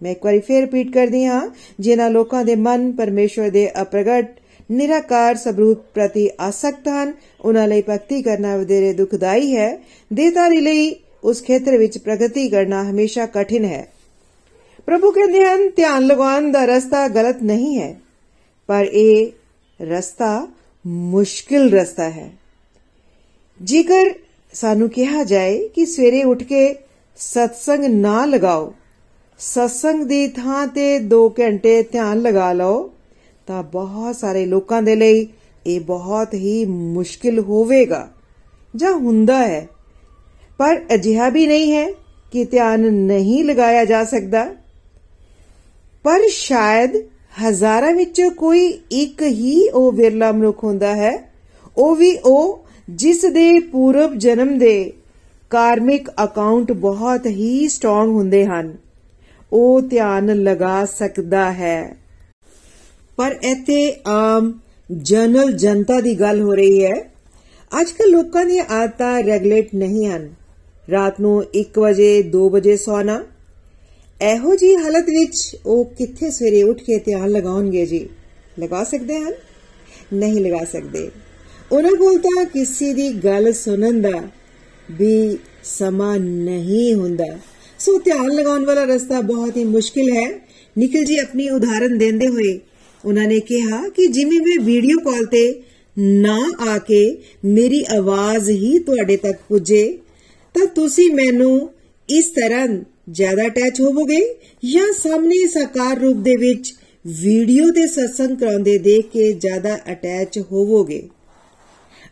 ਮੈਂ 0.00 0.10
ਇੱਕ 0.10 0.24
ਵਾਰੀ 0.24 0.40
ਫੇਰ 0.40 0.60
ਰਿਪੀਟ 0.60 0.92
ਕਰਦੀ 0.94 1.24
ਹਾਂ 1.24 1.40
ਜਿਨ੍ਹਾਂ 1.80 2.10
ਲੋਕਾਂ 2.10 2.44
ਦੇ 2.44 2.54
ਮਨ 2.56 2.90
ਪਰਮੇਸ਼ਵਰ 2.92 3.50
ਦੇ 3.50 3.70
ਅਪ੍ਰਗਟ 3.82 4.34
ਨਿਰਾਕਾਰ 4.70 5.34
ਸਬਰੂਪ 5.34 5.82
ਪ੍ਰਤੀ 5.94 6.28
ਆਸਕਤ 6.40 6.88
ਹਨ 6.88 7.12
ਉਹਨਾਂ 7.40 7.66
ਲਈ 7.68 7.82
ਭਗਤੀ 7.82 8.22
ਕਰਨਾ 8.22 8.56
ਵਧੇਰੇ 8.56 8.92
ਦੁਖਦਾਈ 8.92 9.56
ਹੈ 9.56 9.76
ਦੇਤਾਰੀ 10.10 10.60
ਲਈ 10.60 10.94
ਉਸ 11.24 11.42
ਖੇਤਰ 11.42 11.76
ਵਿੱਚ 11.78 11.98
ਪ੍ਰਗਤੀ 11.98 12.48
ਕਰਨਾ 12.48 12.82
ਹਮੇਸ਼ਾ 12.82 13.26
ਕਠਿਨ 13.26 13.64
ਹੈ 13.64 13.86
ਪ੍ਰਭੂ 14.88 15.10
ਕਹਿੰਦੇ 15.10 15.44
ਹਨ 15.44 15.68
ਧਿਆਨ 15.68 16.06
ਲਗਾਉਣ 16.06 16.50
ਦਾ 16.52 16.64
ਰਸਤਾ 16.64 17.06
ਗਲਤ 17.08 17.42
ਨਹੀਂ 17.42 17.78
ਹੈ 17.78 17.94
ਪਰ 18.68 18.84
ਇਹ 18.84 19.30
ਰਸਤਾ 19.80 20.46
ਮੁਸ਼ਕਿਲ 20.84 21.70
ਰਸਤਾ 21.70 22.08
ਹੈ 22.10 22.30
ਜੇਕਰ 23.60 24.12
ਸਾਨੂੰ 24.60 24.90
ਕਿਹਾ 24.90 25.24
ਜਾਏ 25.24 25.68
ਕਿ 25.68 25.86
ਸਵੇਰੇ 25.86 26.22
ਉੱਠ 26.24 26.42
ਕੇ 26.42 26.74
ਸਤਸੰਗ 27.16 27.84
ਨਾ 27.84 28.24
ਲਗਾਓ। 28.24 28.74
ਸਤਸੰਗ 29.38 30.04
ਦੀ 30.04 30.28
ਥਾਂ 30.28 30.66
ਤੇ 30.66 30.98
2 30.98 31.28
ਘੰਟੇ 31.40 31.82
ਧਿਆਨ 31.82 32.18
ਲਗਾ 32.18 32.52
ਲਓ 32.52 32.92
ਤਾਂ 33.46 33.62
ਬਹੁਤ 33.62 34.16
ਸਾਰੇ 34.16 34.46
ਲੋਕਾਂ 34.46 34.82
ਦੇ 34.82 34.96
ਲਈ 34.96 35.28
ਇਹ 35.66 35.80
ਬਹੁਤ 35.80 36.34
ਹੀ 36.34 36.64
ਮੁਸ਼ਕਿਲ 36.64 37.38
ਹੋਵੇਗਾ। 37.38 38.10
ਜਾਂ 38.76 38.92
ਹੁੰਦਾ 38.92 39.46
ਹੈ। 39.46 39.68
ਪਰ 40.58 40.82
ਅਜਿਹਾ 40.94 41.28
ਵੀ 41.28 41.46
ਨਹੀਂ 41.46 41.72
ਹੈ 41.72 41.92
ਕਿ 42.32 42.44
ਧਿਆਨ 42.44 42.80
ਨਹੀਂ 42.80 43.44
ਲਗਾਇਆ 43.44 43.84
ਜਾ 43.84 44.04
ਸਕਦਾ। 44.04 44.54
ਪਰ 46.02 46.20
ਸ਼ਾਇਦ 46.28 46.96
ਹਜ਼ਾਰਾਂ 47.48 47.92
ਵਿੱਚੋਂ 47.92 48.30
ਕੋਈ 48.30 48.80
ਇੱਕ 48.90 49.22
ਹੀ 49.22 49.68
ਉਹ 49.68 49.92
ਵਿਰਲਾ 49.92 50.32
ਮਨੁੱਖ 50.32 50.64
ਹੁੰਦਾ 50.64 50.96
ਹੈ, 50.96 51.32
ਉਹ 51.76 51.96
ਵੀ 51.96 52.18
ਉਹ 52.18 52.65
ਜਿਸ 52.90 53.22
ਦੇ 53.22 53.60
ਪੂਰਵ 53.60 54.14
ਜਨਮ 54.14 54.58
ਦੇ 54.58 54.92
ਕਾਰਮਿਕ 55.50 56.10
ਅਕਾਊਂਟ 56.24 56.72
ਬਹੁਤ 56.72 57.26
ਹੀ 57.26 57.68
ਸਟਰੋਂਗ 57.68 58.10
ਹੁੰਦੇ 58.10 58.46
ਹਨ। 58.46 58.76
ਉਹ 59.52 59.82
ਧਿਆਨ 59.82 60.26
ਲਗਾ 60.26 60.84
ਸਕਦਾ 60.84 61.52
ਹੈ। 61.52 61.96
ਪਰ 63.16 63.36
ਇੱਥੇ 63.42 64.00
ਆਮ 64.06 64.60
ਜਨਰਲ 64.96 65.52
ਜਨਤਾ 65.52 66.00
ਦੀ 66.00 66.20
ਗੱਲ 66.20 66.42
ਹੋ 66.42 66.54
ਰਹੀ 66.54 66.84
ਹੈ। 66.84 66.94
ਅੱਜ 67.80 67.90
ਕੱਲ 67.90 68.10
ਲੋਕਾਂ 68.10 68.44
ਦੀਆਂ 68.44 68.64
ਆਦਤਾਂ 68.64 69.22
ਰੈਗੂਲੇਟ 69.22 69.74
ਨਹੀਂ 69.74 70.06
ਹਨ। 70.06 70.34
ਰਾਤ 70.90 71.20
ਨੂੰ 71.20 71.44
1 71.54 71.78
ਵਜੇ 71.78 72.22
2 72.22 72.50
ਵਜੇ 72.50 72.76
ਸੌਣਾ। 72.76 73.24
ਇਹੋ 74.22 74.56
ਜੀ 74.56 74.76
ਹਾਲਤ 74.76 75.04
ਵਿੱਚ 75.04 75.56
ਉਹ 75.66 75.84
ਕਿੱਥੇ 75.84 76.30
ਸਵੇਰੇ 76.30 76.62
ਉੱਠ 76.62 76.78
ਕੇ 76.78 76.98
ਧਿਆਨ 76.98 77.28
ਲਗਾਉਣਗੇ 77.28 77.86
ਜੀ? 77.86 78.08
ਲਗਾ 78.58 78.84
ਸਕਦੇ 78.84 79.18
ਹਨ? 79.18 79.32
ਨਹੀਂ 80.12 80.40
ਲਗਾ 80.40 80.64
ਸਕਦੇ। 80.64 81.10
ਉਹਨਾਂ 81.72 81.90
ਕੋਲ 81.92 82.18
ਤਾਂ 82.18 82.44
ਕਿਸੇ 82.44 82.92
ਦੀ 82.94 83.08
ਗੱਲ 83.24 83.52
ਸੁਣਨ 83.52 84.00
ਦਾ 84.02 84.22
ਵੀ 84.88 85.38
ਸਮਾਂ 85.64 86.18
ਨਹੀਂ 86.18 86.94
ਹੁੰਦਾ। 86.94 87.26
ਸੋ 87.78 87.98
ਧਿਆਨ 87.98 88.30
ਲਗਾਉਣ 88.30 88.64
ਵਾਲਾ 88.64 88.84
ਰਸਤਾ 88.84 89.20
ਬਹੁਤ 89.20 89.56
ਹੀ 89.56 89.64
ਮੁਸ਼ਕਿਲ 89.64 90.10
ਹੈ। 90.12 90.28
ਨਿਖਿਲ 90.76 91.04
ਜੀ 91.04 91.16
ਆਪਣੀ 91.18 91.48
ਉਦਾਹਰਨ 91.48 91.96
ਦਿੰਦੇ 91.98 92.28
ਹੋਏ 92.28 92.58
ਉਹਨਾਂ 93.04 93.26
ਨੇ 93.28 93.38
ਕਿਹਾ 93.40 93.88
ਕਿ 93.88 94.06
ਜਿਵੇਂ 94.06 94.40
ਮੈਂ 94.40 94.62
ਵੀਡੀਓ 94.64 94.98
ਕਾਲ 95.00 95.24
ਤੇ 95.24 95.42
ਨਾ 95.96 96.38
ਆ 96.68 96.78
ਕੇ 96.78 97.00
ਮੇਰੀ 97.44 97.84
ਆਵਾਜ਼ 97.96 98.50
ਹੀ 98.50 98.78
ਤੁਹਾਡੇ 98.78 99.16
ਤੱਕ 99.16 99.40
ਪੁੱਜੇ, 99.48 99.98
ਤਾਂ 100.54 100.66
ਤੁਸੀਂ 100.66 101.10
ਮੈਨੂੰ 101.14 101.70
ਇਸ 102.08 102.26
ਤਰ੍ਹਾਂ 102.30 102.66
ਜ਼ਿਆਦਾ 103.10 103.46
ਅਟੈਚ 103.46 103.80
ਹੋਵੋਗੇ 103.80 104.20
ਜਾਂ 104.64 104.92
ਸਾਹਮਣੇ 104.92 105.46
ਸਾਕਾਰ 105.48 105.98
ਰੂਪ 105.98 106.16
ਦੇ 106.16 106.36
ਵਿੱਚ 106.36 106.72
ਵੀਡੀਓ 107.04 107.70
ਤੇ 107.70 107.86
ਸਤਸੰਗ 107.86 108.36
ਕਰਾਉਂਦੇ 108.36 108.78
ਦੇਖ 108.78 109.06
ਕੇ 109.06 109.32
ਜ਼ਿਆਦਾ 109.32 109.76
ਅਟੈਚ 109.92 110.38
ਹੋਵੋਗੇ। 110.52 111.02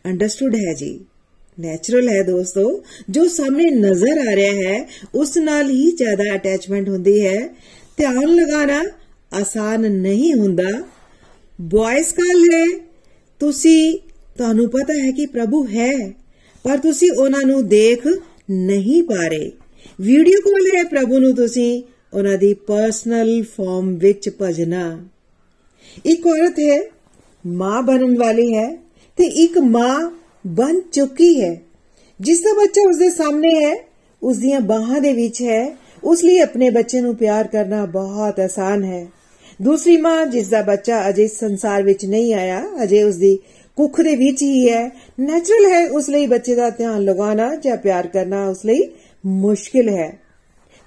ਅੰਡਰਸਟੂਡ 0.07 0.55
ਹੈ 0.55 0.75
ਜੀ। 0.75 1.01
ਨੈਚੁਰਲ 1.61 2.09
ਹੈ 2.09 2.23
ਦੋਸਤੋ। 2.23 2.85
ਜੋ 3.11 3.29
ਸਾਹਮਣੇ 3.29 3.71
ਨਜ਼ਰ 3.71 4.29
ਆ 4.33 4.37
ਰਿਹਾ 4.37 4.53
ਹੈ, 4.53 4.89
ਉਸ 5.15 5.39
ਨਾਲ 5.39 5.71
ਹੀ 5.71 5.91
ਜ਼ਿਆਦਾ 5.91 6.35
ਅਟੈਚਮੈਂਟ 6.35 6.89
ਹੁੰਦੀ 6.89 7.27
ਹੈ। 7.27 7.49
ਧਿਆਨ 7.97 8.25
ਲਗਾਣਾ 8.25 8.85
ਆਸਾਨ 9.33 9.81
ਨਹੀਂ 9.81 10.35
ਹੁੰਦਾ। 10.35 10.83
ਵੌਇਸ 11.61 12.13
ਕਾਲ 12.13 12.45
ਹੈ। 12.55 12.87
ਤੁਸੀਂ, 13.41 13.99
ਤੁਹਾਨੂੰ 14.37 14.71
ਪਤਾ 14.71 14.95
ਹੈ 15.05 15.11
ਕਿ 15.11 15.27
ਪ੍ਰਭੂ 15.27 15.67
ਹੈ, 15.67 16.13
ਪਰ 16.65 16.79
ਤੁਸੀਂ 16.79 17.13
ਉਹਨਾਂ 17.13 17.47
ਨੂੰ 17.47 17.69
ਦੇਖ 17.69 18.07
ਨਹੀਂ 18.51 19.03
ਪਾ 19.03 19.27
ਰਹੇ। 19.27 19.53
ਵੀਡੀਓ 20.01 20.41
ਕਾਲ 20.41 20.77
ਹੈ 20.77 20.85
ਪ੍ਰਭੂ 20.85 21.19
ਨੂੰ 21.19 21.35
ਤੁਸੀਂ 21.35 21.83
ਉਹਨਾਂ 22.15 22.39
ਦੀ 22.39 22.55
ਪਰਸਨਲ 22.55 23.43
ਫਾਰਮ 23.43 23.95
ਵਿੱਚ 23.95 24.31
ਭਜਨਾ 24.43 25.09
ਇੱਕ 26.07 26.27
ਔਰਤ 26.27 26.59
ਹੈ, 26.61 26.81
ਮਾਂ 27.47 27.83
ਬਣਨ 27.83 28.19
ਵਾਲੀ 28.19 28.55
ਹੈ। 28.55 28.84
ਤੇ 29.17 29.25
ਇੱਕ 29.25 29.59
ਮਾਂ 29.59 30.11
ਬਣ 30.47 30.81
ਚੁੱਕੀ 30.93 31.41
ਹੈ। 31.43 31.61
ਜਿਸ 32.21 32.43
ਦਾ 32.43 32.53
ਬੱਚਾ 32.53 32.89
ਉਸ 32.89 32.97
ਦੇ 32.97 33.11
ਸਾਹਮਣੇ 33.11 33.65
ਹੈ 33.65 33.75
ਉਸ 34.23 34.37
ਦੀਆਂ 34.37 34.61
ਬਾਹਾਂ 34.61 35.01
ਦੇ 35.01 35.13
ਵਿੱਚ 35.13 35.43
ਹੈ, 35.43 35.77
ਉਸ 36.05 36.25
ਲਈ 36.25 36.39
ਆਪਣੇ 36.39 36.71
ਬੱਚੇ 36.71 37.01
ਨੂੰ 37.01 37.17
ਪਿਆਰ 37.17 37.47
ਕਰਨਾ 37.47 37.85
ਬਹੁਤ 37.85 38.41
ਆਸਾਨ 38.41 38.85
ਹੈ। 38.85 39.07
ਦੂਸਰੀ 39.63 39.97
ਮਾਂ, 39.97 40.27
ਜਿਸ 40.27 40.49
ਦਾ 40.49 40.63
ਬੱਚਾ 40.63 41.09
ਅਜੇ 41.09 41.29
ਸੰਸਾਰ 41.29 41.83
ਵਿੱਚ 41.83 42.07
ਨਹੀਂ 42.07 42.35
ਆਇਆ, 42.35 42.65
ਅਜੇ 42.83 43.03
ਉਸ 43.03 43.17
ਦੀ 43.17 43.39
ਕੁੱਖ 43.77 44.01
ਦੇ 44.01 44.17
ਵਿੱਚ 44.17 44.43
ਹੀ 44.43 44.71
ਹੈ। 44.71 44.91
ਨੈਚੁਰਲ 45.21 45.73
ਹੈ, 45.73 45.91
ਉਸ 45.91 46.09
ਲਈ 46.09 46.27
ਬੱਚੇ 46.27 46.55
ਦਾ 46.55 46.71
ਧਿਆਨ 46.71 47.05
ਲਗਾਉਣਾ 47.05 47.55
ਜਾਂ 47.55 47.77
ਪਿਆਰ 47.77 48.07
ਕਰਨਾ 48.07 48.49
ਉਸ 48.49 48.67
ਲਈ 48.67 48.83
ਮੁਸ਼ਕਿਲ 49.27 49.89
ਹੈ। 49.89 50.19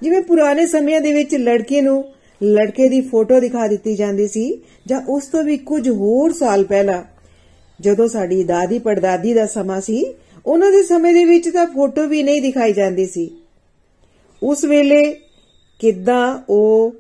ਜਿਵੇਂ 0.02 0.22
ਪੁਰਾਣੇ 0.22 0.66
ਸਮਿਆਂ 0.66 1.02
ਦੇ 1.02 1.12
ਵਿੱਚ 1.12 1.36
ਲੜਕੇ 1.36 1.82
ਨੂੰ 1.82 2.06
ਲੜਕੇ 2.44 2.90
ਦੀ 2.90 3.02
ਫੋਟੋ 3.02 3.40
ਦਿਖਾ 3.40 3.68
ਦਿੱਤੀ 3.68 3.96
ਜਾਂਦੀ 3.96 4.28
ਸੀ 4.28 4.62
ਜਾਂ 4.88 5.02
ਉਸ 5.10 5.26
ਤੋਂ 5.26 5.44
ਵੀ 5.44 5.58
ਕੁਝ 5.58 5.90
ਹੋਰ 5.90 6.34
ਸਾਲ 6.34 6.64
ਪਹਿਲਾਂ 6.64 7.04
ਜਦੋਂ 7.80 8.08
ਸਾਡੀ 8.08 8.44
ਦਾਦੀ 8.44 8.80
ਪੜਦਾਦੀ 8.80 9.34
ਦਾ 9.34 9.46
ਸਮਾਂ 9.46 9.82
ਸੀ, 9.82 10.14
ਉਹਨਾਂ 10.46 10.72
ਦੇ 10.72 10.84
ਸਮੇਂ 10.84 11.14
ਦੇ 11.14 11.26
ਵਿੱਚ 11.26 11.50
ਤਾਂ 11.50 11.66
ਫੋਟੋ 11.66 12.08
ਵੀ 12.08 12.24
ਨਹੀਂ 12.24 12.42
ਦਿਖਾਈ 12.42 12.74
ਜਾਂਦੀ 12.74 13.06
ਸੀ। 13.06 13.30
ਉਸ 14.44 14.64
ਵੇਲੇ 14.66 15.14
ਕਿੱਦਾਂ 15.80 16.44
ਉਹ, 16.50 16.96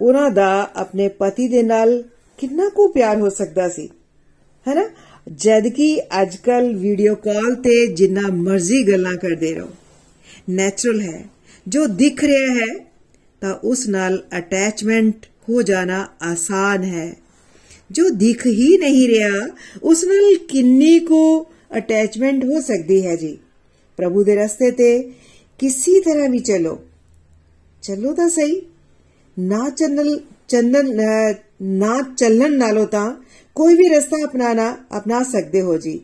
ਉਹਨਾਂ 0.00 0.30
ਦਾ 0.30 0.70
ਆਪਣੇ 0.76 1.08
ਪਤੀ 1.08 1.48
ਦੇ 1.48 1.62
ਨਾਲ 1.62 2.02
ਕਿੰਨਾ 2.38 2.68
ਕੁ 2.68 2.88
ਪਿਆਰ 2.88 3.20
ਹੋ 3.20 3.28
ਸਕਦਾ 3.28 3.68
ਸੀ, 3.68 3.88
ਹੈਨਾ? 4.68 4.88
ਜਦ 5.34 5.68
ਕਿ 5.68 6.00
ਅੱਜਕੱਲ 6.22 6.74
ਵੀਡੀਓ 6.76 7.14
ਕਾਲ 7.14 7.54
ਤੇ 7.54 7.86
ਜਿੰਨਾ 7.86 8.28
ਮਰਜ਼ੀ 8.32 8.82
ਗੱਲਾਂ 8.92 9.12
ਕਰਦੇ 9.12 9.54
ਰਹੋ। 9.54 9.68
ਨੈਚੁਰਲ 10.50 11.00
ਹੈ। 11.00 11.24
ਜੋ 11.68 11.86
ਦਿਖ 11.86 12.24
ਰਿਹਾ 12.24 12.54
ਹੈ, 12.54 12.86
ਤਾਂ 13.40 13.54
ਉਸ 13.64 13.88
ਨਾਲ 13.88 14.22
ਅਟੈਚਮੈਂਟ 14.38 15.26
ਹੋ 15.48 15.62
ਜਾਣਾ 15.62 16.08
ਆਸਾਨ 16.22 16.84
ਹੈ। 16.84 17.14
ਜੋ 17.90 18.08
ਦਿਖ 18.08 18.46
ਹੀ 18.46 18.78
ਨਹੀਂ 18.78 19.08
ਰਿਹਾ, 19.08 19.48
ਉਸ 19.82 20.04
ਨਾਲ 20.04 20.46
ਕਿੰਨੀ 20.48 20.98
ਕੋ 20.98 21.46
ਅਟੈਚਮੈਂਟ 21.76 22.44
ਹੋ 22.44 22.60
ਸਕਦੀ 22.60 23.06
ਹੈ 23.06 23.16
ਜੀ। 23.16 23.38
ਪ੍ਰਭੂ 23.96 24.24
ਦੇ 24.24 24.36
ਰਸਤੇ 24.36 24.70
ਤੇ 24.70 25.12
ਕਿਸੇ 25.58 26.00
ਤਰ੍ਹਾਂ 26.00 26.28
ਵੀ 26.28 26.38
ਚਲੋ। 26.38 26.78
ਚਲੋ 27.82 28.14
ਤਾਂ 28.14 28.28
ਸਹੀ। 28.28 28.62
ਨਾ 29.38 29.70
ਚੱਲਣ 29.70 30.18
ਚੰਦਨ 30.48 30.96
ਨਾ 31.62 32.14
ਚੱਲਣ 32.16 32.52
ਨਾਲੋਂ 32.56 32.86
ਤਾਂ 32.86 33.14
ਕੋਈ 33.54 33.74
ਵੀ 33.74 33.88
ਰਸਤਾ 33.88 34.24
ਅਪਣਾਣਾ 34.24 34.76
ਅਪਣਾ 34.96 35.22
ਸਕਦੇ 35.22 35.60
ਹੋ 35.60 35.78
ਜੀ। 35.78 36.00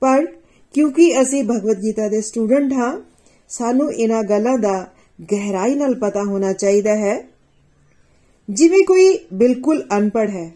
ਪਰ 0.00 0.26
ਕਿਉਂਕਿ 0.74 1.22
ਅਸੀਂ 1.22 1.44
ਭਗਵਦ 1.44 1.82
ਗੀਤਾ 1.82 2.08
ਦੇ 2.08 2.20
ਸਟੂਡੈਂਟ 2.20 2.72
ਹਾਂ, 2.72 3.00
ਸਾਨੂੰ 3.48 3.92
ਇਹਨਾਂ 3.92 4.22
ਗੱਲਾਂ 4.22 4.58
ਦਾ 4.58 4.92
ਗਹਿਰਾਈ 5.32 5.74
ਨਾਲ 5.74 5.94
ਪਤਾ 5.94 6.22
ਹੋਣਾ 6.22 6.52
ਚਾਹੀਦਾ 6.52 6.96
ਹੈ। 6.96 7.28
ਜਿਵੇਂ 8.50 8.84
ਕੋਈ 8.84 9.18
ਬਿਲਕੁਲ 9.32 9.84
ਅਨਪੜ 9.98 10.30
ਹੈ 10.30 10.52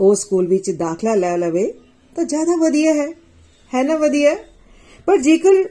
ਉਹ 0.00 0.14
ਸਕੂਲ 0.14 0.46
ਵਿੱਚ 0.46 0.70
ਦਾਖਲਾ 0.70 1.14
ਲੈ 1.14 1.36
ਲਵੇ, 1.36 1.72
ਤਾਂ 2.16 2.24
ਜ਼ਿਆਦਾ 2.24 2.56
ਵਧੀਆ 2.56 2.94
ਹੈ। 2.94 3.06
ਹੈ 3.74 3.82
ਨਾ 3.82 3.96
ਵਧੀਆ? 3.96 4.36
ਪਰ 5.06 5.16
ਜੇਕਰ 5.16 5.64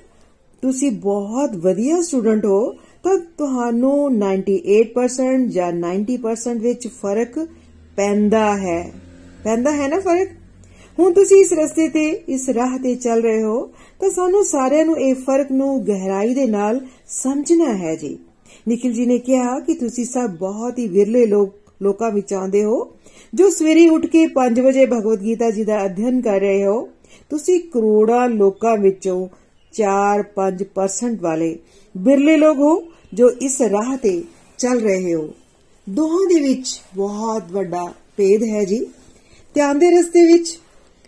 ਤੁਸੀਂ 0.62 0.92
ਬਹੁਤ 0.92 1.56
ਵਧੀਆ 1.56 2.02
ਸਟੂਡੈਂਟ 2.02 2.46
ਹੋ, 2.46 2.74
ਤਾਂ 2.74 3.18
ਤੁਹਾਨੂੰ 3.38 4.18
98% 4.18 5.50
ਜਾਂ 5.50 5.74
90% 5.74 6.62
ਵਿੱਚ 6.62 6.88
ਫ਼ਰਕ 6.88 7.40
ਪੈਂਦਾ 7.96 8.58
ਹੈ। 8.58 8.92
ਪੈਂਦਾ 9.44 9.72
ਹੈ 9.72 9.88
ਨਾ 9.88 10.00
ਫ਼ਰਕ? 10.00 10.30
ਹੁਣ 11.00 11.14
ਤੁਸੀਂ 11.14 11.38
ਇਸ 11.38 11.54
ਰਸਤੇ 11.54 11.90
ਤੇ, 11.90 12.10
ਇਸ 12.10 12.50
ਰਾਹ 12.50 12.78
ਤੇ 12.78 12.96
ਚੱਲ 12.96 13.22
ਰਹੇ 13.22 13.44
ਹੋ, 13.44 13.72
ਤਾਂ 14.00 14.10
ਸਾਨੂੰ 14.10 14.46
ਸਾਰਿਆਂ 14.46 14.86
ਨੂੰ 14.86 15.00
ਇਹ 15.00 15.16
ਫ਼ਰਕ 15.16 15.52
ਨੂੰ 15.52 15.88
ਗਹਿਰਾਈ 15.88 16.34
ਦੇ 16.34 16.46
ਨਾਲ 16.46 16.86
ਸਮਝਣਾ 17.08 17.78
ਹੈ 17.78 17.96
ਜੀ। 17.96 18.20
ਨikhil 18.68 19.00
ji 19.00 19.06
ਨੇ 19.06 19.18
ਕਿਹਾ 19.18 19.60
ਕਿ 19.60 19.74
ਤੁਸੀਂ 19.74 20.06
ਸਭ 20.06 20.30
ਬਹੁਤ 20.30 20.80
ਹੀ 20.80 20.88
ਵਿਰਲੇ 20.88 21.26
ਲੋਕ 21.26 21.56
ਲੋਕਾਂ 21.82 22.12
ਵਿੱਚ 22.12 22.34
ਆਉਂਦੇ 22.34 22.64
ਹੋ। 22.64 22.92
ਜੋ 23.34 23.50
ਸਵੇਰੇ 23.50 23.90
ਉੱਠ 23.90 24.06
ਕੇ 24.06 24.28
5 24.28 24.60
ਵਜੇ 24.60 24.86
ਭਗਵਦ 24.86 25.22
ਗੀਤਾ 25.22 25.52
ਜੀ 25.52 25.64
ਦਾ 25.64 25.86
ਅਧਿਐਨ 25.86 26.22
ਕਰ 26.22 26.40
ਰਹੇ 26.40 26.66
ਹੋ, 26.66 26.90
ਤੁਸੀਂ 27.30 27.60
ਕਰੋੜਾਂ 27.60 28.30
ਲੋਕਾਂ 28.30 28.78
ਵਿੱਚੋਂ 28.78 29.28
4-5% 29.74 31.22
ਵਾਲੇ 31.22 31.60
ਬਿਰਲੇ 31.98 32.38
ਲੋਕ 32.38 32.58
ਹੋ 32.58 32.84
ਜੋ 33.14 33.30
ਇਸ 33.30 33.62
ਰਾਹ 33.62 33.98
ਤੇ 33.98 34.24
ਚੱਲ 34.58 34.80
ਰਹੇ 34.80 35.14
ਹੋ। 35.16 35.30
ਦੋਹਾਂ 35.90 36.28
ਦੇ 36.28 36.40
ਵਿੱਚ 36.40 36.82
ਬਹੁਤ 36.96 37.52
ਵੱਡਾ 37.52 37.94
ਭੇਦ 38.18 38.44
ਹੈ 38.44 38.64
ਜੀ। 38.64 38.86
ਧਿਆਨ 39.54 39.80
ਦੇ 39.80 39.90
ਰਸਤੇ 39.90 40.34
ਵਿੱਚ 40.34 40.60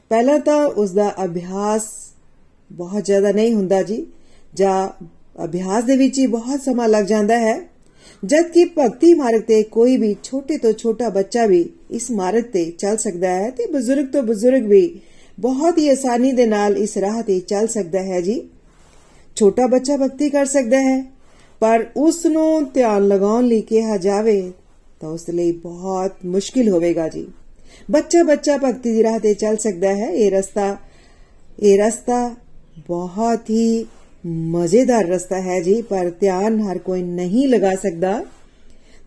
ਪਹਿਲਾਂ 0.09 0.39
ਤਾਂ 0.39 0.65
ਉਸ 0.67 0.91
ਦਾ 0.91 1.13
ਅਭਿਆਸ 1.25 1.83
ਬਹੁਤ 2.71 3.05
ਜ਼ਿਆਦਾ 3.05 3.31
ਨਹੀਂ 3.31 3.53
ਹੁੰਦਾ 3.53 3.81
ਜੀ। 3.81 4.05
ਜਾਂ 4.53 4.89
ਅਭਿਆਸ 5.43 5.83
ਦੇ 5.83 5.95
ਵਿੱਚ 5.95 6.19
ਹੀ 6.19 6.27
ਬਹੁਤ 6.27 6.61
ਸਮਾਂ 6.61 6.87
ਲੱਗ 6.87 7.05
ਜਾਂਦਾ 7.05 7.39
ਹੈ। 7.39 7.70
ਜਦ 8.24 8.48
ਕਿ 8.48 8.65
ਭਗਤੀ 8.77 9.13
ਮਾਰਗ 9.13 9.41
ਤੇ 9.41 9.62
ਕੋਈ 9.63 9.96
ਵੀ 9.98 10.15
ਛੋਟੇ 10.24 10.58
ਤੋਂ 10.58 10.72
ਛੋਟਾ 10.74 11.10
ਬੱਚਾ 11.10 11.46
ਵੀ 11.46 11.63
ਇਸ 11.91 12.10
ਮਾਰਗ 12.12 12.43
ਤੇ 12.43 12.65
ਚੱਲ 12.72 12.98
ਸਕਦਾ 12.98 13.29
ਹੈ, 13.29 13.50
ਤੇ 13.50 13.65
ਬਜ਼ੁਰਗ 13.65 14.05
ਤੋਂ 14.05 14.24
ਬਜ਼ੁਰਗ 14.24 14.65
ਵੀ 14.65 15.00
ਬਹੁਤ 15.38 15.77
ਹੀ 15.77 15.88
ਆਸਾਨੀ 15.89 16.31
ਦੇ 16.31 16.46
ਨਾਲ 16.46 16.77
ਇਸ 16.77 16.98
ਰਾਹ 16.98 17.22
ਤੇ 17.24 17.39
ਚੱਲ 17.39 17.67
ਸਕਦਾ 17.67 18.01
ਹੈ 18.03 18.22
ਜੀ। 18.22 18.41
ਛੋਟਾ 19.36 19.67
ਬੱਚਾ 19.67 19.98
ਭਗਤੀ 19.98 20.29
ਕਰ 20.29 20.46
ਸਕਦਾ 20.46 20.81
ਹੈ, 20.81 21.03
ਪਰ 21.62 21.86
ਉਸ 21.98 22.25
ਨੂੰ 22.25 22.63
ਧਿਆਨ 22.74 23.08
ਲਗਾਉਣ 23.08 23.46
ਲਈ 23.46 23.62
ਕਿਹਾ 23.62 23.98
ਜਾਵੇ 23.98 24.41
ਤਾਂ 25.00 25.10
ਉਸ 25.10 25.29
ਲਈ 25.29 25.51
ਬਹੁਤ 25.51 26.25
ਮੁਸ਼ਕਿਲ 26.25 26.70
ਹੋਵੇਗਾ 26.70 27.08
ਜੀ। 27.08 27.27
ਬੱਚਾ 27.91 28.24
ਬੱਚਾ 28.24 28.58
ਭਗਤੀ 28.58 28.91
ਦੀ 28.91 29.03
ਰਾਹ 29.03 29.20
ਤੇ 29.20 29.34
ਚੱਲ 29.34 29.58
ਸਕਦਾ 29.58 29.96
ਹੈ, 29.96 30.10
ਇਹ 30.10 30.31
ਰਸਤਾ 30.31 30.75
ਇਹ 31.60 31.77
ਰਸਤਾ 31.79 32.36
ਬਹੁਤ 32.88 33.50
ਹੀ 33.50 33.86
ਮਜ਼ੇਦਾਰ 34.25 35.07
ਰਸਤਾ 35.07 35.41
ਹੈ 35.41 35.59
ਜੀ, 35.59 35.81
ਪਰ 35.81 36.11
ਧਿਆਨ 36.19 36.59
ਹਰ 36.59 36.77
ਕੋਈ 36.77 37.03
ਨਹੀਂ 37.03 37.47
ਲਗਾ 37.47 37.75
ਸਕਦਾ। 37.75 38.25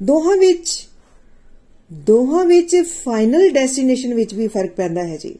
ਦੋਹਾਂ 0.02 0.36
ਵਿੱਚ 0.36 0.88
ਦੋਹਾਂ 1.92 2.44
ਵਿੱਚ 2.44 2.76
ਫਾਈਨਲ 3.04 3.50
ਡੈਸਟੀਨੇਸ਼ਨ 3.50 4.14
ਵਿੱਚ 4.14 4.34
ਵੀ 4.34 4.48
ਫ਼ਰਕ 4.48 4.70
ਪੈਂਦਾ 4.70 5.04
ਹੈ 5.04 5.16
ਜੀ। 5.16 5.34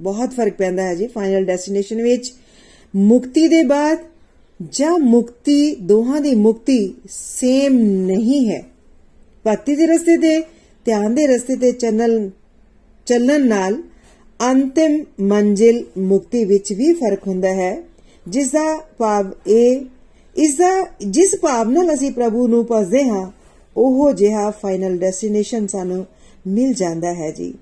ਬਹੁਤ 0.00 0.30
ਫ਼ਰਕ 0.30 0.52
ਪੈਂਦਾ 0.52 0.82
ਹੈ 0.82 0.94
ਜੀ 0.94 1.06
ਫਾਈਨਲ 1.06 1.44
ਡੈਸਟੀਨੇਸ਼ਨ 1.44 2.02
ਵਿੱਚ। 2.02 2.34
ਮੁਕਤੀ 2.96 3.48
ਦੇ 3.48 3.62
ਬਾਅਦ 3.62 3.98
ਜਾਂ 4.70 4.98
ਮੁਕਤੀ, 4.98 5.74
ਦੋਹਾਂ 5.74 6.20
ਦੀ 6.20 6.34
ਮੁਕਤੀ 6.34 6.94
ਸੇਮ 7.10 7.78
ਨਹੀਂ 8.06 8.50
ਹੈ। 8.50 8.64
ਭਗਤੀ 9.46 9.76
ਦੇ 9.76 9.86
ਰਸਤੇ 9.86 10.16
ਤੇ, 10.16 10.40
ਧਿਆਨ 10.84 11.14
ਦੇ 11.14 11.26
ਰਸਤੇ 11.26 11.56
ਤੇ 11.56 11.72
ਚੱਲਣ 11.72 12.28
ਚੱਲਣ 13.06 13.48
ਨਾਲ 13.48 13.82
ਅੰਤਿਮ 14.50 15.04
ਮੰਜ਼ਿਲ 15.20 15.84
ਮੁਕਤੀ 15.98 16.44
ਵਿੱਚ 16.44 16.72
ਵੀ 16.72 16.92
ਫ਼ਰਕ 16.92 17.28
ਹੁੰਦਾ 17.28 17.54
ਹੈ। 17.54 17.82
ਜਿਸ 18.28 18.50
ਦਾ 18.50 18.76
ਭਾਵ 18.98 19.32
ਇਹ 19.46 19.80
ਇਸ 20.36 20.56
ਦਾ, 20.56 20.86
ਜਿਸ 21.06 21.34
ਭਾਵ 21.42 21.70
ਨਾਲ 21.70 21.94
ਅਸੀਂ 21.94 22.12
ਪ੍ਰਭੂ 22.12 22.46
ਨੂੰ 22.48 22.66
ਪਸਦੇ 22.66 23.08
ਹਾਂ, 23.08 23.30
ਉਹ 23.76 24.12
ਜਿਹਾ 24.12 24.50
ਫਾਈਨਲ 24.50 24.98
ਡੈਸਟੀਨੇਸ਼ਨ 24.98 25.66
ਸਾਨੂੰ 25.66 26.06
ਮਿਲ 26.46 26.72
ਜਾਂਦਾ 26.72 27.14
ਹੈ 27.14 27.30
ਜੀ। 27.30 27.54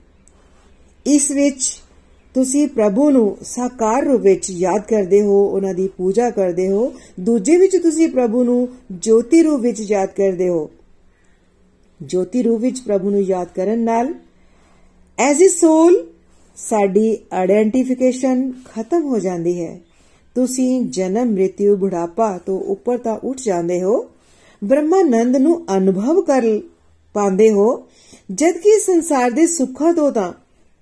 ਇਸ 1.07 1.31
ਵਿੱਚ 1.31 1.83
ਤੁਸੀਂ 2.35 2.69
ਪ੍ਰਭੂ 2.69 3.11
ਨੂੰ 3.11 3.37
ਸਾਕਾਰ 3.43 4.05
ਰੂਪ 4.05 4.21
ਵਿੱਚ 4.21 4.51
ਯਾਦ 4.51 4.83
ਕਰਦੇ 4.83 5.23
ਹੋ, 5.23 5.47
ਉਹਨਾਂ 5.47 5.75
ਦੀ 5.75 5.89
ਪੂਜਾ 5.89 6.31
ਕਰਦੇ 6.31 6.69
ਹੋ, 6.69 6.93
ਦੂਜੇ 7.21 7.57
ਵਿੱਚ 7.57 7.77
ਤੁਸੀਂ 7.77 8.09
ਪ੍ਰਭੂ 8.09 8.45
ਨੂੰ 8.45 8.69
ਜੋਤੀ 8.93 9.43
ਰੂਪ 9.43 9.61
ਵਿੱਚ 9.61 9.81
ਯਾਦ 9.81 10.09
ਕਰਦੇ 10.09 10.49
ਹੋ। 10.49 10.71
ਜੋਤੀ 12.03 12.43
ਰੂਪ 12.43 12.61
ਵਿੱਚ 12.61 12.81
ਪ੍ਰਭੂ 12.81 13.11
ਨੂੰ 13.11 13.23
ਯਾਦ 13.23 13.49
ਕਰਨ 13.57 13.79
ਨਾਲ 13.79 14.15
ਐਜ਼ 15.19 15.43
ਅ 15.45 15.49
ਸੋਲ 15.49 16.07
ਸਾਡੀ 16.57 17.19
ਆਇਡੈਂਟੀਫਿਕੇਸ਼ਨ 17.33 18.53
ਖਤਮ 18.75 19.03
ਹੋ 19.03 19.19
ਜਾਂਦੀ 19.19 19.65
ਹੈ। 19.65 19.81
ਤੁਸੀਂ 20.35 20.81
ਜਨਮ 20.81 21.33
ਮ੍ਰਿਤਿਉ 21.33 21.77
ਬੁਢਾਪਾ 21.77 22.39
ਤੋਂ 22.39 22.61
ਉੱਪਰ 22.61 22.99
ਤਾਂ 22.99 23.17
ਉੱਠ 23.25 23.39
ਜਾਂਦੇ 23.39 23.83
ਹੋ, 23.83 24.11
ਬ੍ਰਹਮਾਨੰਦ 24.65 25.37
ਨੂੰ 25.37 25.65
ਅਨੁਭਵ 25.77 26.21
ਕਰ 26.21 26.61
ਪਾਉਂਦੇ 27.15 27.51
ਹੋ 27.51 27.87
ਜਦ 28.35 28.51
ਕਿ 28.51 28.81
ਸੰਸਾਰ 28.81 29.31
ਦੇ 29.31 29.47
ਸੁੱਖਾਂ 29.47 29.95
ਤੋਂ 29.95 30.13
ਤਾਂ 30.13 30.33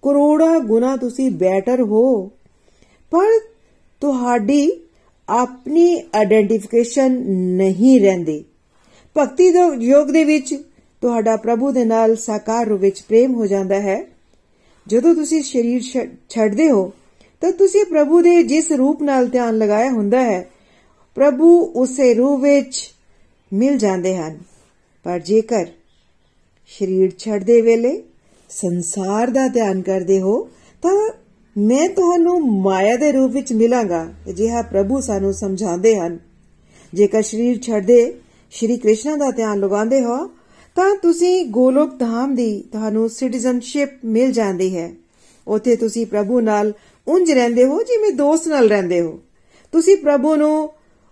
ਕਰੋੜਾ 0.02 0.58
ਗੁਣਾ 0.58 0.96
ਤੁਸੀਂ 0.96 1.30
ਬੈਟਰ 1.30 1.80
ਹੋ। 1.80 2.30
ਪਰ 3.10 3.26
ਤੁਹਾਡੀ 4.00 4.70
ਆਪਣੀ 5.28 6.02
ਆਇਡੈਂਟੀਫਿਕੇਸ਼ਨ 6.14 7.12
ਨਹੀਂ 7.56 8.00
ਰਹਿੰਦੀ। 8.00 8.44
ਭਗਤੀ 9.18 9.50
ਦੇ 9.50 9.84
ਯੋਗ 9.84 10.08
ਦੇ 10.08 10.24
ਵਿੱਚ 10.24 10.54
ਤੁਹਾਡਾ 11.00 11.36
ਪ੍ਰਭੂ 11.36 11.72
ਦੇ 11.72 11.84
ਨਾਲ 11.84 12.16
ਸਾਕਾਰ 12.16 12.66
ਰੂਪ 12.66 12.80
ਵਿੱਚ 12.80 13.02
ਪ੍ਰੇਮ 13.08 13.34
ਹੋ 13.34 13.46
ਜਾਂਦਾ 13.46 13.80
ਹੈ। 13.80 14.06
ਜਦੋਂ 14.86 15.14
ਤੁਸੀਂ 15.14 15.42
ਸਰੀਰ 15.42 15.82
ਛੱਡਦੇ 16.28 16.70
ਹੋ 16.70 16.92
ਤਾਂ 17.40 17.52
ਤੁਸੀਂ 17.52 17.84
ਪ੍ਰਭੂ 17.84 18.22
ਦੇ 18.22 18.42
ਜਿਸ 18.42 18.72
ਰੂਪ 18.72 19.02
ਨਾਲ 19.02 19.28
ਧਿਆਨ 19.28 19.58
ਲਗਾਇਆ 19.58 19.90
ਹੁੰਦਾ 19.90 20.22
ਹੈ, 20.22 20.50
ਪ੍ਰਭੂ 21.14 21.60
ਉਸੇ 21.60 22.14
ਰੂਪ 22.14 22.40
ਵਿੱਚ 22.40 22.94
ਮਿਲ 23.52 23.78
ਜਾਂਦੇ 23.78 24.16
ਹਨ। 24.16 24.38
ਪਰ 25.04 25.18
ਜੇਕਰ 25.18 25.66
ਸਰੀਰ 26.78 27.12
ਛੱਡਦੇ 27.18 27.60
ਵੇਲੇ 27.60 28.02
ਸੰਸਾਰ 28.48 29.30
ਦਾ 29.30 29.48
ਧਿਆਨ 29.48 29.82
ਕਰਦੇ 29.82 30.20
ਹੋ, 30.20 30.48
ਤਾਂ 30.82 31.10
ਮੈਂ 31.58 31.88
ਤੁਹਾਨੂੰ 31.88 32.60
ਮਾਇਆ 32.60 32.96
ਦੇ 32.96 33.12
ਰੂਪ 33.12 33.30
ਵਿੱਚ 33.30 33.52
ਮਿਲਾਂਗਾ। 33.52 34.12
ਜਿਹਾ 34.34 34.62
ਪ੍ਰਭੂ 34.62 35.00
ਸਾਨੂੰ 35.00 35.34
ਸਮਝਾਉਂਦੇ 35.34 35.98
ਹਨ। 35.98 36.18
ਜੇਕਰ 36.94 37.22
ਸਰੀਰ 37.22 37.58
ਛੱਡਦੇ 37.62 38.14
ਸ਼੍ਰੀ 38.50 38.76
ਕ੍ਰਿਸ਼ਨ 38.76 39.18
ਦਾ 39.18 39.30
ਧਿਆਨ 39.30 39.60
ਲਗਾਉਂਦੇ 39.60 40.04
ਹੋ, 40.04 40.26
ਤਾਂ 40.76 40.96
ਤੁਸੀਂ 41.02 41.46
ਗੋਲੋਕ 41.46 41.98
ਧਾਮ 41.98 42.34
ਦੀ 42.34 42.64
ਤੁਹਾਨੂੰ 42.72 43.10
ਸਿਟੀਜ਼ਨਸ਼ਿਪ 43.10 43.88
ਮਿਲ 44.04 44.32
ਜਾਂਦੀ 44.32 44.76
ਹੈ। 44.76 44.92
ਉਥੇ 45.48 45.76
ਤੁਸੀਂ 45.76 46.06
ਪ੍ਰਭੂ 46.06 46.40
ਨਾਲ 46.40 46.72
ਉਂਝ 47.08 47.30
ਰਹਿੰਦੇ 47.30 47.64
ਹੋ 47.64 47.82
ਜਿਵੇਂ 47.82 48.10
ਦੋਸਤ 48.10 48.48
ਨਾਲ 48.48 48.68
ਰਹਿੰਦੇ 48.68 49.00
ਹੋ। 49.00 49.20
ਤੁਸੀਂ 49.72 49.96
ਪ੍ਰਭੂ 49.96 50.34
ਨੂੰ, 50.36 50.70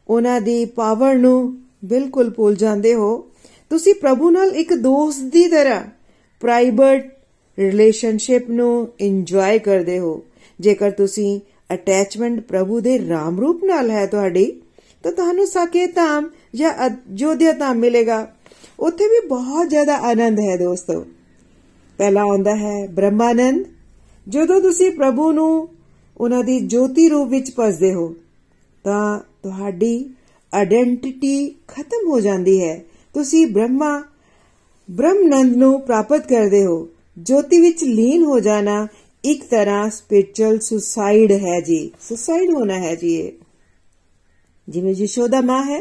ਉਹਨਾਂ 0.08 0.40
ਦੀ 0.40 0.64
ਪਾਵਰ 0.64 1.14
ਨੂੰ 1.14 1.58
ਬਿਲਕੁਲ 1.84 2.30
ਭੁੱਲ 2.30 2.54
ਜਾਂਦੇ 2.54 2.94
ਹੋ। 2.94 3.28
ਤੁਸੀਂ 3.70 3.94
ਪ੍ਰਭੂ 3.94 4.30
ਨਾਲ 4.30 4.56
ਇੱਕ 4.56 4.74
ਦੋਸਤ 4.74 5.20
ਦੀ 5.20 5.48
ਤਰ੍ਹਾਂ 5.48 5.82
ਪ੍ਰਾਈਵੇਟ 6.40 7.18
ਰਿਲੇਸ਼ਨਸ਼ਿਪ 7.58 8.50
ਨੂੰ 8.50 8.88
ਇੰਜੋਏ 9.00 9.58
ਕਰਦੇ 9.58 9.98
ਹੋ। 9.98 10.22
ਜੇਕਰ 10.60 10.90
ਤੁਸੀਂ 10.90 11.40
ਅਟੈਚਮੈਂਟ 11.72 12.40
ਪ੍ਰਭੂ 12.40 12.80
ਦੇ 12.80 13.08
ਰਾਮ 13.08 13.40
ਰੂਪ 13.40 13.64
ਨਾਲ 13.64 13.90
ਹੈ 13.90 14.06
ਤੁਹਾਡੀ, 14.06 14.62
ਤਾਂ 15.02 15.12
ਤੁਹਾਨੂੰ 15.12 15.46
ਸਾਕੇਤਾਮ 15.46 16.30
ਜਾਂ 16.54 16.86
ਅਜੋਧਿਆਤਾਮ 16.86 17.76
ਮਿਲੇਗਾ। 17.76 18.32
ਉੱਥੇ 18.80 19.06
ਵੀ 19.06 19.26
ਬਹੁਤ 19.26 19.68
ਜ਼ਿਆਦਾ 19.68 19.96
ਆਨੰਦ 19.96 20.40
ਹੈ 20.40 20.56
ਦੋਸਤੋ। 20.56 21.04
ਪਹਿਲਾ 21.98 22.20
ਆਉਂਦਾ 22.20 22.56
ਹੈ 22.56 22.86
ਬ੍ਰਹਮਾਨੰਦ। 22.86 23.64
ਜਦੋਂ 24.28 24.60
ਤੁਸੀਂ 24.60 24.90
ਪ੍ਰਭੂ 24.90 25.32
ਨੂੰ 25.32 25.68
ਉਹਨਾਂ 26.20 26.44
ਦੀ 26.44 26.60
ਜੋਤੀ 26.60 27.08
ਰੂਪ 27.08 27.28
ਵਿੱਚ 27.28 27.50
ਪਸਦੇ 27.50 27.94
ਹੋ, 27.94 28.14
ਤਾਂ 28.84 29.20
ਤੁਹਾਡੀ 29.42 30.10
ਆਇਡੈਂਟੀਟੀ 30.54 31.54
ਖਤਮ 31.68 32.08
ਹੋ 32.08 32.20
ਜਾਂਦੀ 32.20 32.62
ਹੈ। 32.62 32.84
ਤੁਸੀਂ 33.14 33.46
ਬ੍ਰਹਮਾ, 33.46 34.04
ਬ੍ਰਹਮਨੰਦ 34.90 35.56
ਨੂੰ 35.56 35.80
ਪ੍ਰਾਪਤ 35.80 36.28
ਕਰਦੇ 36.28 36.66
ਹੋ। 36.66 36.88
ਜੋਤੀ 37.18 37.60
ਵਿੱਚ 37.60 37.84
ਲੀਨ 37.84 38.22
ਹੋ 38.22 38.40
ਜਾਣਾ 38.40 38.88
ਇੱਕ 39.24 39.44
ਤਰ੍ਹਾਂ 39.44 39.90
ਸਪਿਰਚੁਅਲ 39.90 40.58
ਸੁਸਾਈਡ 40.58 41.32
ਹੈ 41.32 41.60
ਜੀ। 41.60 41.90
ਸੁਸਾਈਡ 42.00 42.50
ਹੋਣਾ 42.50 42.74
ਹੈ 42.74 42.94
ਜੀ 42.94 43.14
ਇਹ। 43.14 43.32
ਜਿਵੇਂ 44.68 44.94
ਯਸ਼ੋਦਾ 44.94 45.40
ਮਾਂ 45.40 45.64
ਹੈ, 45.64 45.80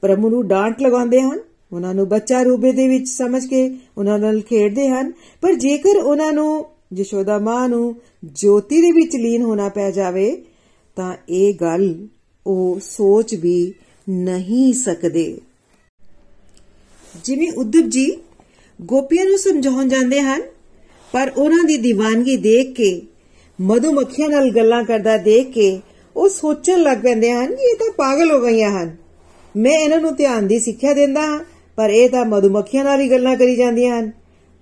ਪ੍ਰਭੂ 0.00 0.30
ਨੂੰ 0.30 0.48
ਡਾਂਟ 0.48 0.82
ਲਗਾਉਂਦੇ 0.82 1.20
ਹਨ, 1.20 1.38
ਉਹਨਾਂ 1.72 1.94
ਨੂੰ 1.94 2.08
ਬੱਚਾ 2.08 2.42
ਰੂਪੇ 2.42 2.72
ਦੇ 2.72 2.88
ਵਿੱਚ 2.88 3.08
ਸਮਝ 3.08 3.46
ਕੇ 3.46 3.76
ਉਹਨਾਂ 3.98 4.18
ਨਾਲ 4.18 4.40
ਖੇਡਦੇ 4.40 4.88
ਹਨ, 4.88 5.12
ਪਰ 5.40 5.52
ਜੇਕਰ 5.54 5.96
ਉਹਨਾਂ 5.96 6.32
ਨੂੰ 6.32 6.66
ਯਸ਼ੋਦਾ 6.96 7.38
ਮਾਂ 7.38 7.68
ਨੂੰ 7.68 7.96
ਜੋਤੀ 8.24 8.80
ਦੇ 8.80 8.90
ਵਿੱਚ 8.92 9.16
ਲੀਨ 9.16 9.42
ਹੋਣਾ 9.42 9.68
ਪੈ 9.68 9.90
ਜਾਵੇ, 9.90 10.42
ਤਾਂ 10.96 11.16
ਇਹ 11.28 11.54
ਗੱਲ 11.54 12.08
ਉਹ 12.46 12.80
ਸੋਚ 12.82 13.34
ਵੀ 13.34 13.74
ਨਹੀਂ 14.08 14.74
ਸਕਦੇ। 14.74 15.38
ਜਿਵੇਂ 17.24 17.52
ਉਦਵ 17.52 17.80
ਜੀ 17.80 18.16
ਗੋਪੀਆਂ 18.82 19.24
ਨੂੰ 19.24 19.38
ਸਮਝਾਉਣ 19.38 19.88
ਜਾਂਦੇ 19.88 20.20
ਹਨ, 20.20 20.42
ਪਰ 21.12 21.32
ਉਹਨਾਂ 21.36 21.64
ਦੀ 21.64 21.76
ਦੀਵਾਨਗੀ 21.76 22.36
ਦੇਖ 22.36 22.72
ਕੇ, 22.72 23.02
ਮਧੂਮੱਖੀਆਂ 23.60 24.28
ਨਾਲ 24.28 24.50
ਗੱਲਾਂ 24.50 24.84
ਕਰਦਾ 24.84 25.16
ਦੇਖ 25.16 25.50
ਕੇ 25.50 25.80
ਉਹ 26.16 26.28
ਸੋਚਣ 26.28 26.82
ਲੱਗ 26.82 26.98
ਪੈਂਦੇ 26.98 27.32
ਹਨ 27.32 27.54
ਕਿ 27.54 27.62
ਇਹ 27.62 27.76
ਤਾਂ 27.76 27.92
ਪਾਗਲ 27.92 28.30
ਹੋ 28.30 28.40
ਗਈਆਂ 28.40 28.70
ਹਨ। 28.70 28.96
ਮੈਂ 29.56 29.72
ਇਹਨਾਂ 29.72 30.00
ਨੂੰ 30.00 30.14
ਧਿਆਨ 30.14 30.46
ਦੀ 30.46 30.58
ਸਿੱਖਿਆ 30.58 30.92
ਦਿੰਦਾ 30.92 31.20
ਹਾਂ, 31.20 31.40
ਪਰ 31.76 31.90
ਇਹ 31.90 32.08
ਤਾਂ 32.10 32.24
ਮਧੂਮੱਖੀਆਂ 32.24 32.84
ਨਾਲ 32.84 33.00
ਹੀ 33.00 33.10
ਗੱਲਾਂ 33.10 33.36
ਕਰੀ 33.36 33.56
ਜਾਂਦੀਆਂ 33.56 34.00
ਹਨ। 34.00 34.10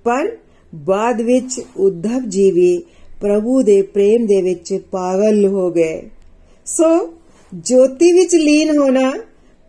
ਪਰ 0.04 0.36
ਬਾਅਦ 0.74 1.20
ਵਿੱਚ 1.20 1.60
ਉद्धਵ 1.76 2.20
ਜੀ 2.28 2.50
ਵੀ 2.50 2.82
ਪ੍ਰਭੂ 3.20 3.62
ਦੇ 3.62 3.82
ਪ੍ਰੇਮ 3.82 4.26
ਦੇ 4.26 4.42
ਵਿੱਚ 4.42 4.78
ਪਾਗਲ 4.90 5.46
ਹੋ 5.46 5.70
ਗਏ। 5.70 6.10
ਸੋ, 6.66 7.14
ਜੋਤੀ 7.54 8.12
ਵਿੱਚ 8.12 8.34
ਲੀਨ 8.34 8.76
ਹੋਣਾ 8.76 9.12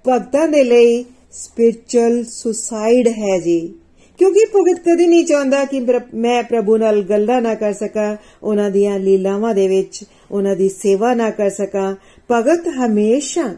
ਭਗਤਾਂ 0.07 0.47
ਦੇ 0.47 0.63
ਲਈ 0.63 1.05
ਸਪਿਰਚੁਅਲ 1.31 2.23
ਸੁਸਾਈਡ 2.23 3.07
ਹੈ 3.07 3.39
ਜੀ। 3.39 3.73
ਕਿਉਂਕਿ 4.17 4.45
ਭਗਤ 4.55 4.79
ਕਦੇ 4.79 5.07
ਨਹੀਂ 5.07 5.25
ਚਾਹੁੰਦਾ 5.25 5.65
ਕਿ 5.65 5.85
ਮੈਂ 6.13 6.43
ਪ੍ਰਭੂ 6.43 6.77
ਨਾਲ 6.77 7.01
ਗੱਲਾਂ 7.01 7.41
ਨਾ 7.41 7.55
ਕਰ 7.55 7.73
ਸਕਾਂ, 7.73 8.17
ਉਹਨਾਂ 8.43 8.71
ਦੀਆਂ 8.71 8.99
ਲੀਲਾਵਾਂ 8.99 9.55
ਦੇ 9.55 9.67
ਵਿੱਚ 9.67 10.03
ਉਹਨਾਂ 10.31 10.55
ਦੀ 10.55 10.69
ਸੇਵਾ 10.69 11.13
ਨਾ 11.13 11.29
ਕਰ 11.29 11.49
ਸਕਾਂ। 11.49 11.95
ਭਗਤ 12.31 12.67
ਹਮੇਸ਼ਾ 12.67 13.55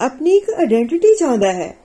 ਆਪਣੀ 0.00 0.36
ਇੱਕ 0.36 0.50
ਆਇਡੈਂਟੀਟੀ 0.50 1.16
ਚਾਹੁੰਦਾ 1.20 1.52
ਹੈ। 1.52 1.76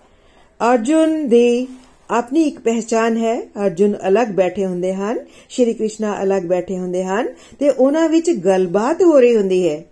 ਅਰਜੁਨ 0.74 1.30
ਦੀ 1.30 1.68
ਆਪਣੀ 2.10 2.44
ਇੱਕ 2.44 2.60
ਪਹਿਚਾਨ 2.60 3.18
ਹੈ, 3.18 3.42
ਅਰਜੁਨ 3.42 3.96
ਅਲੱਗ 4.08 4.28
ਬੈਠੇ 4.28 4.66
ਹੁੰਦੇ 4.66 4.94
ਹਨ, 4.94 5.20
ਸ਼੍ਰੀ 5.50 5.74
ਕ੍ਰਿਸ਼ਨਾ 5.74 6.24
ਅਲੱਗ 6.24 6.44
ਬੈਠੇ 6.44 6.78
ਹੁੰਦੇ 6.78 7.04
ਹਨ 7.04 7.28
ਤੇ 7.60 7.70
ਉਹਨਾਂ 7.70 8.10
ਵਿੱਚ 8.10 8.32
ਗੱਲਬਾਤ 8.32 9.04
ਹੋ 9.04 9.20
ਰਹੀ 9.20 9.36
ਹੁੰਦੀ 9.36 9.70
ਹੈ। 9.70 9.86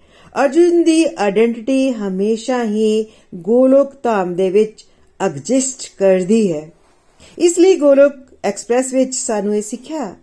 ਅਰਜੁਨ 0.44 0.84
ਦੀ 0.84 1.06
ਆਇਡੈਂਟੀਟੀ 1.18 1.92
ਹਮੇਸ਼ਾ 1.92 2.64
ਹੀ 2.64 3.06
ਗੋਲੋਕ 3.36 3.94
ਧਾਮ 4.04 4.34
ਦੇ 4.36 4.50
ਵਿੱਚ 4.50 4.86
ਐਗਜ਼ਿਸਟ 5.22 5.92
ਕਰਦੀ 6.00 6.54
ਹੈ। 6.54 6.72
ਇਸ 7.38 7.60
ਲਈ 7.60 7.76
ਗੋਲੋਕ 7.76 8.14
ਐਕਸਪ੍ਰੈਸ 8.44 8.94
ਵਿੱਚ 8.94 9.16
ਸਾਨੂੰ 9.16 9.56
ਇਹ 9.56 9.62
ਸਿੱਖਿਆ 9.62 10.16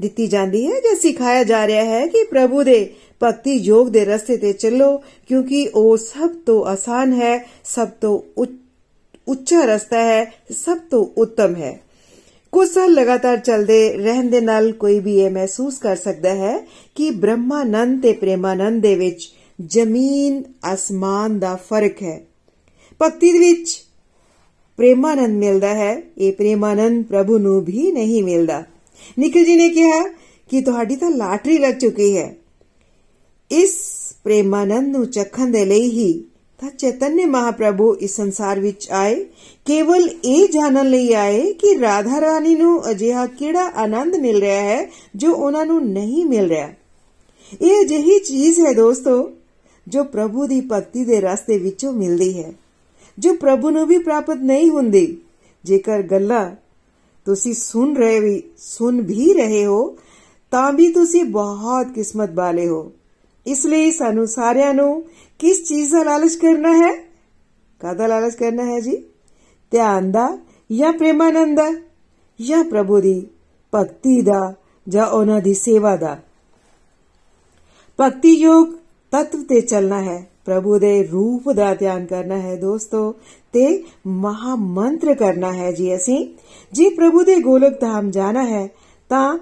ਦਿੱਤੀ 0.00 0.26
ਜਾਂਦੀ 0.26 0.66
ਹੈ 0.66 0.80
ਜਾਂ 0.80 0.94
ਸਿਖਾਇਆ 0.96 1.44
ਜਾ 1.44 1.66
ਰਿਹਾ 1.66 1.84
ਹੈ 1.84 2.06
ਕਿ 2.06 2.24
ਪ੍ਰਭੂ 2.24 2.62
ਦੇ 2.62 2.94
ਭਗਤੀ 3.22 3.52
ਯੋਗ 3.52 3.88
ਦੇ 3.88 4.04
ਰਸਤੇ 4.04 4.36
ਤੇ 4.36 4.52
ਚੱਲੋ, 4.52 4.98
ਕਿਉਂਕਿ 5.28 5.70
ਉਹ 5.74 5.96
ਸਭ 5.96 6.30
ਤੋਂ 6.46 6.64
ਆਸਾਨ 6.64 7.12
ਹੈ, 7.12 7.48
ਸਭ 7.64 7.88
ਤੋਂ 8.00 8.20
ਉੱਚਾ 8.36 8.59
ਰਸਤਾ 9.38 10.02
ਹੈ, 10.02 10.34
ਸਭ 10.64 10.78
ਤੋਂ 10.90 11.06
ਉੱਤਮ 11.20 11.54
ਹੈ। 11.54 11.80
ਕੁਝ 12.52 12.68
ਸਾਲ 12.68 12.90
ਲਗਾਤਾਰ 12.90 13.36
ਚੱਲਦੇ 13.36 13.92
ਰਹਿਣ 13.92 14.30
ਦੇ 14.30 14.40
ਨਾਲ 14.40 14.72
ਕੋਈ 14.72 15.00
ਵੀ 15.00 15.20
ਇਹ 15.20 15.30
ਮਹਿਸੂਸ 15.30 15.78
ਕਰ 15.78 15.96
ਸਕਦਾ 15.96 16.34
ਹੈ 16.34 16.68
ਕਿ 16.94 17.10
ਬ੍ਰਹਮਾਨੰਦ 17.10 18.02
ਤੇ 18.02 18.12
ਪ੍ਰੇਮਾਨੰਦ 18.12 18.82
ਦੇ 18.82 18.94
ਵਿੱਚ 18.94 19.32
ਜ਼ਮੀਨ, 19.66 20.42
ਅਸਮਾਨ 20.74 21.38
ਦਾ 21.38 21.56
ਫ਼ਰਕ 21.56 22.02
ਹੈ। 22.02 22.20
ਭਗਤੀ 23.02 23.32
ਦੇ 23.32 23.38
ਵਿੱਚ 23.38 23.84
ਪ੍ਰੇਮਾਨੰਦ 24.76 25.38
ਮਿਲਦਾ 25.38 25.74
ਹੈ, 25.74 26.02
ਇਹ 26.18 26.32
ਪ੍ਰੇਮਾਨੰਦ 26.32 27.04
ਪ੍ਰਭੂ 27.04 27.38
ਨੂੰ 27.38 27.64
ਵੀ 27.64 27.92
ਨਹੀਂ 27.92 28.22
ਮਿਲਦਾ। 28.22 28.64
ਨਿਕਲ 29.18 29.44
ਜੀ 29.44 29.56
ਨੇ 29.56 29.68
ਕਿਹਾ 29.68 30.02
ਕਿ 30.50 30.60
ਤੁਹਾਡੀ 30.60 30.96
ਤਾਂ 30.96 31.10
ਲਾਟਰੀ 31.10 31.58
ਲੱਗ 31.58 31.74
ਚੁੱਕੀ 31.74 32.16
ਹੈ। 32.16 32.36
ਇਸ 33.50 33.76
ਪ੍ਰੇਮਾਨੰਦ 34.24 34.96
ਨੂੰ 34.96 35.10
ਚੱਖਣ 35.10 35.46
ਦੇ 35.46 35.64
ਲਈ 35.64 35.90
ਹੀ 35.90 36.24
ਤਾਂ 36.60 36.70
ਚੈਤਨਯ 36.70 37.24
ਮਹਾਪ੍ਰਭੂ 37.26 37.94
ਇਸ 37.96 38.16
ਸੰਸਾਰ 38.16 38.58
ਵਿੱਚ 38.60 38.90
ਆਏ। 38.90 39.14
ਕੇਵਲ 39.64 40.08
ਇਹ 40.24 40.48
ਜਾਣਨ 40.48 40.88
ਲਈ 40.90 41.12
ਆਏ 41.12 41.52
ਕਿ 41.52 41.78
ਰਾਧਾ 41.80 42.20
ਰਾਣੀ 42.20 42.54
ਨੂੰ 42.54 42.90
ਅਜਿਹਾ 42.90 43.26
ਕਿਹੜਾ 43.26 43.64
ਆਨੰਦ 43.76 44.16
ਮਿਲ 44.16 44.40
ਰਿਹਾ 44.40 44.62
ਹੈ 44.62 44.90
ਜੋ 45.16 45.32
ਉਹਨਾਂ 45.32 45.64
ਨੂੰ 45.66 45.80
ਨਹੀਂ 45.84 46.24
ਮਿਲ 46.26 46.48
ਰਿਹਾ। 46.48 46.68
ਇਹ 47.62 47.84
ਅਜਿਹੀ 47.84 48.18
ਚੀਜ਼ 48.18 48.60
ਹੈ 48.60 48.72
ਦੋਸਤੋ, 48.72 49.30
ਜੋ 49.86 50.04
ਪ੍ਰਭੂ 50.04 50.46
ਦੀ 50.46 50.60
ਭਗਤੀ 50.72 51.04
ਦੇ 51.04 51.20
ਰਸਤੇ 51.20 51.58
ਵਿੱਚੋਂ 51.58 51.92
ਮਿਲਦੀ 51.92 52.42
ਹੈ, 52.42 52.52
ਜੋ 53.18 53.34
ਪ੍ਰਭੂ 53.34 53.70
ਨੂੰ 53.70 53.86
ਵੀ 53.86 53.98
ਪ੍ਰਾਪਤ 53.98 54.36
ਨਹੀਂ 54.36 54.70
ਹੁੰਦੀ। 54.70 55.16
ਜੇਕਰ 55.64 56.02
ਗੱਲਾਂ 56.02 56.50
ਤੁਸੀਂ 57.26 57.54
ਸੁਣ 57.54 57.96
ਰਹੇ 57.96 58.20
ਵੀ 58.20 58.42
ਸੁਣ 58.58 59.00
ਵੀ 59.00 59.32
ਰਹੇ 59.34 59.64
ਹੋ, 59.66 59.96
ਤਾਂ 60.52 60.72
ਵੀ 60.72 60.92
ਤੁਸੀਂ 60.92 61.24
ਬਹੁਤ 61.24 61.86
ਕਿਸਮਤ 61.94 62.30
ਵਾਲੇ 62.34 62.68
ਹੋ। 62.68 62.92
ਇਸ 63.50 63.66
ਲਈ 63.66 63.90
ਸਾਨੂੰ 63.90 64.26
ਸਾਰਿਆਂ 64.26 64.74
ਨੂੰ 64.74 65.04
ਕਿਸ 65.38 65.68
ਚੀਜ਼ 65.68 65.92
ਦਾ 65.92 66.02
ਲਾਲਚ 66.02 66.34
ਕਰਨਾ 66.34 66.72
ਹੈ? 66.72 66.92
ਕਾਦਾ 67.80 68.06
ਲਾਲਚ 68.06 68.34
ਕਰਨਾ 68.34 68.64
ਹੈ 68.64 68.80
ਜੀ? 68.80 69.02
ਧਿਆਨ 69.70 70.12
ਦਾ 70.12 70.38
ਜਾਂ 70.72 70.92
ਪ੍ਰੇਮਾਨੰਦ 70.92 71.56
ਦਾ? 71.56 71.72
ਜਾਂ 72.40 72.64
ਪ੍ਰਭੂ 72.64 73.00
ਦੀ 73.00 73.26
ਭਗਤੀ 73.74 74.20
ਦਾ 74.20 74.54
ਜਾਂ 74.88 75.06
ਉਹਨਾਂ 75.06 75.40
ਦੀ 75.40 75.54
ਸੇਵਾ 75.54 75.96
ਦਾ? 75.96 76.18
ਭਗਤੀ 78.00 78.34
ਯੋਗ 78.34 78.66
ਤਤਵ 79.12 79.42
ਤੇ 79.42 79.60
ਚੱਲਣਾ 79.60 80.02
ਹੈ। 80.02 80.30
ਪ੍ਰਭੂ 80.44 80.78
ਦੇ 80.78 81.02
ਰੂਪ 81.02 81.52
ਦਾ 81.52 81.74
ਧਿਆਨ 81.74 82.06
ਕਰਨਾ 82.06 82.38
ਹੈ 82.38 82.56
ਦੋਸਤੋ 82.56 83.12
ਤੇ 83.52 83.84
ਮਹਾ 84.06 84.54
ਮੰਤਰ 84.54 85.14
ਕਰਨਾ 85.14 85.52
ਹੈ 85.52 85.72
ਜੀ 85.72 85.96
ਅਸੀਂ। 85.96 86.34
ਜੇ 86.72 86.88
ਪ੍ਰਭੂ 86.88 87.22
ਦੇ 87.22 87.36
ਗੋਲਕ 87.36 87.80
ਧਾਮ 87.80 88.10
ਜਾਣਾ 88.10 88.44
ਹੈ 88.46 88.68
ਤਾਂ 89.08 89.38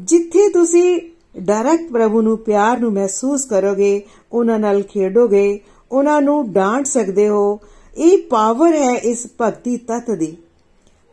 ਜਿੱਥੇ 0.00 0.48
ਤੁਸੀਂ 0.48 1.00
ਡਾਇਰੈਕਟ 1.38 1.90
ਪ੍ਰਭੂ 1.92 2.22
ਨੂੰ 2.22 2.38
ਪਿਆਰ 2.38 2.80
ਨੂੰ 2.80 2.92
ਮਹਿਸੂਸ 2.92 3.44
ਕਰੋਗੇ, 3.44 4.02
ਉਹਨਾਂ 4.32 4.58
ਨਾਲ 4.58 4.82
ਖੇਡੋਗੇ, 4.82 5.60
ਉਹਨਾਂ 5.92 6.22
ਨੂੰ 6.22 6.52
ਡਾਂਟ 6.52 6.86
ਸਕਦੇ 6.86 7.28
ਹੋ। 7.28 7.60
ਇਹ 7.96 8.18
ਪਾਵਰ 8.18 8.74
ਹੈ 8.74 8.90
ਇਸ 8.90 9.26
ਭਗਤੀ 9.40 9.76
ਤਤ 9.76 10.10
ਦੀ। 10.10 10.36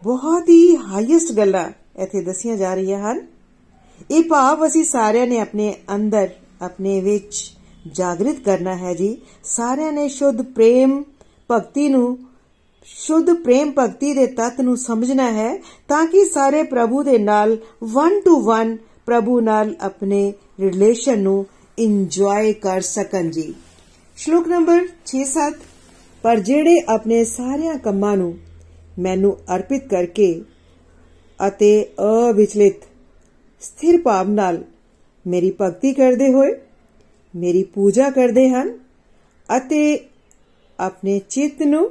ਬਹੁਤ 0.04 0.50
ਹੀ 0.50 0.76
ਹਾਈਐਸਟ 0.78 1.32
ਗੱਲਾਂ 1.32 1.70
ਇੱਥੇ 1.96 2.22
ਦੱਸੀਆਂ 2.22 2.58
ਜਾ 2.58 2.74
ਰਹੀਆਂ 2.74 3.12
ਹਨ। 3.12 3.28
ਇਹ 4.12 4.24
ਭਾਵ 4.24 4.68
ਅਸੀਂ 4.68 4.84
ਸਾਰਿਆਂ 4.84 5.28
ਨੇ 5.28 5.40
ਆਪਣੇ 5.40 5.76
ਅੰਦਰ, 5.96 6.30
ਆਪਣੇ 6.62 7.02
ਵਿੱਚ 7.02 7.54
ਜਾਗਰਿਤ 7.92 8.40
ਕਰਨਾ 8.40 8.76
ਹੈ 8.78 8.94
ਜੀ। 8.94 9.18
ਸਾਰਿਆਂ 9.44 9.92
ਨੇ 9.92 10.08
ਸ਼ੁੱਧ 10.10 10.42
ਪ੍ਰੇਮ 10.42 11.04
ਭਗਤੀ 11.52 11.90
ਨੂੰ, 11.90 12.18
ਸ਼ੁੱਧ 12.86 13.34
ਪ੍ਰੇਮ 13.34 13.72
ਭਗਤੀ 13.80 14.14
ਦੇ 14.14 14.26
ਤੱਤ 14.26 14.62
ਨੂੰ 14.62 14.78
ਸਮਝਣਾ 14.78 15.32
ਹੈ 15.32 15.58
ਤਾਂ 15.88 16.06
ਕਿ 16.06 16.26
ਸਾਰੇ 16.26 16.64
ਪ੍ਰਭੂ 16.64 17.04
ਦੇ 17.04 17.18
ਨਾਲ 17.18 17.58
1 17.84 18.20
ਟੂ 18.26 18.52
1 18.52 18.78
ਪ੍ਰਭੂ 19.12 19.40
ਨਾਲ 19.40 19.74
ਆਪਣੇ 19.82 20.22
ਰਿਲੇਸ਼ਨ 20.60 21.20
ਨੂੰ 21.20 21.46
ਇੰਜੋਏ 21.78 22.52
ਕਰ 22.62 22.82
ਸਕਣ 22.82 23.30
ਜੀ। 23.30 23.54
ਸ਼ਲੋਕ 24.18 24.48
ਨੰਬਰ 24.48 24.86
6-7 25.08 25.58
ਪਰ 26.24 26.40
ਜਿਹੜੇ 26.40 26.76
ਆਪਣੇ 26.90 27.24
ਸਾਰਿਆਂ 27.26 27.74
ਕੰਮਾਂ 27.80 28.16
ਨੂੰ 28.18 28.34
ਮੈਨੂੰ 29.00 29.32
ਅਰਪਿਤ 29.56 29.88
ਕਰਕੇ 29.88 30.28
ਅਤੇ 31.40 31.72
ਅਵਿਚਲਿਤ 32.02 32.86
ਸਥਿਰ 33.62 33.98
ਭਾਵ 34.02 34.30
ਨਾਲ 34.32 34.62
ਮੇਰੀ 35.26 35.52
ਭਗਤੀ 35.62 35.94
ਕਰਦੇ 35.94 36.32
ਹੋਏ, 36.34 36.54
ਮੇਰੀ 37.34 37.64
ਪੂਜਾ 37.74 38.10
ਕਰਦੇ 38.10 38.48
ਹਨ 38.50 38.72
ਅਤੇ 39.50 39.82
ਆਪਣੇ 40.80 41.20
ਚਿੱਤ 41.30 41.62
ਨੂੰ 41.64 41.90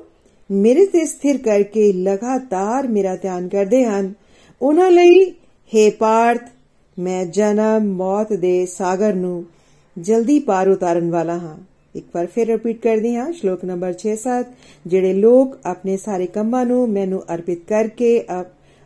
ਮੇਰੇ 0.50 0.86
ਤੇ 0.86 1.04
ਸਥਿਰ 1.06 1.38
ਕਰਕੇ 1.38 1.92
ਲਗਾਤਾਰ 1.92 2.88
ਮੇਰਾ 2.88 3.14
ਧਿਆਨ 3.16 3.48
ਕਰਦੇ 3.48 3.84
ਹਨ, 3.84 4.12
ਉਹਨਾਂ 4.60 4.90
ਲਈ 4.90 5.24
हे 5.72 5.90
ਪਾਰਥ 5.98 6.48
ਮੈਂ 6.98 7.24
ਜਨਮ 7.26 7.84
ਮੌਤ 7.96 8.32
ਦੇ 8.32 8.54
ਸਾਗਰ 8.66 9.14
ਨੂੰ 9.14 9.44
ਜਲਦੀ 9.96 10.38
ਪਾਰ 10.40 10.68
ਉਤਾਰਨ 10.68 11.10
ਵਾਲਾ 11.10 11.36
ਹਾਂ। 11.38 11.56
ਇੱਕ 11.94 12.06
ਵਾਰ 12.14 12.26
ਫਿਰ 12.26 12.46
ਰਿਪੀਟ 12.46 12.80
ਕਰਦੀ 12.82 13.14
ਹਾਂ, 13.16 13.30
ਸ਼ਲੋਕ 13.32 13.64
ਨੰਬਰ 13.64 13.94
6-7 13.94 14.52
ਜਿਹੜੇ 14.86 15.12
ਲੋਕ 15.14 15.56
ਆਪਣੇ 15.66 15.96
ਸਾਰੇ 15.96 16.26
ਕੰਮਾਂ 16.34 16.64
ਨੂੰ 16.66 16.88
ਮੈਨੂੰ 16.88 17.22
ਅਰਪਿਤ 17.34 17.64
ਕਰਕੇ 17.68 18.12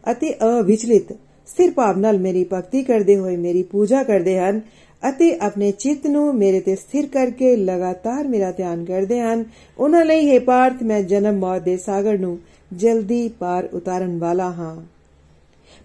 ਅਤੇ 0.05 0.33
ਅਵਿਚਲਿਤ 0.45 1.12
ਸਥਿਰ 1.49 1.71
ਭਾਵ 1.71 1.99
ਨਾਲ 1.99 2.19
ਮੇਰੀ 2.19 2.45
ਭਗਤੀ 2.53 2.83
ਕਰਦੇ 2.83 3.17
ਹੋਏ 3.17 3.37
ਮੇਰੀ 3.37 3.62
ਪੂਜਾ 3.62 4.03
ਕਰਦੇ 4.03 4.38
ਹਨ 4.38 4.61
ਅਤੇ 5.03 5.35
ਆਪਣੇ 5.40 5.71
ਚਿੱਤ 5.73 6.07
ਨੂੰ 6.07 6.35
ਮੇਰੇ 6.35 6.61
ਤੇ 6.61 6.75
ਸਥਿਰ 6.77 7.07
ਕਰਕੇ 7.07 7.55
ਲਗਾਤਾਰ 7.57 8.29
ਮੇਰਾ 8.29 8.51
ਧਿਆਨ 8.53 8.85
ਕਰਦੇ 8.85 9.21
ਹਨ, 9.21 9.45
ਉਹਨਾਂ 9.79 10.05
ਲਈ 10.05 10.31
ਹੈ 10.31 10.38
ਪਾਰਥ, 10.40 10.83
ਮੈਂ 10.83 11.03
ਜਨਮ 11.03 11.38
ਮੌਤ 11.38 11.62
ਦੇ 11.62 11.77
ਸਾਗਰ 11.77 12.19
ਨੂੰ 12.19 12.38
ਜਲਦੀ 12.73 13.29
ਪਾਰ 13.38 13.69
ਉਤਾਰਨ 13.73 14.19
ਵਾਲਾ 14.19 14.51
ਹਾਂ। 14.53 14.77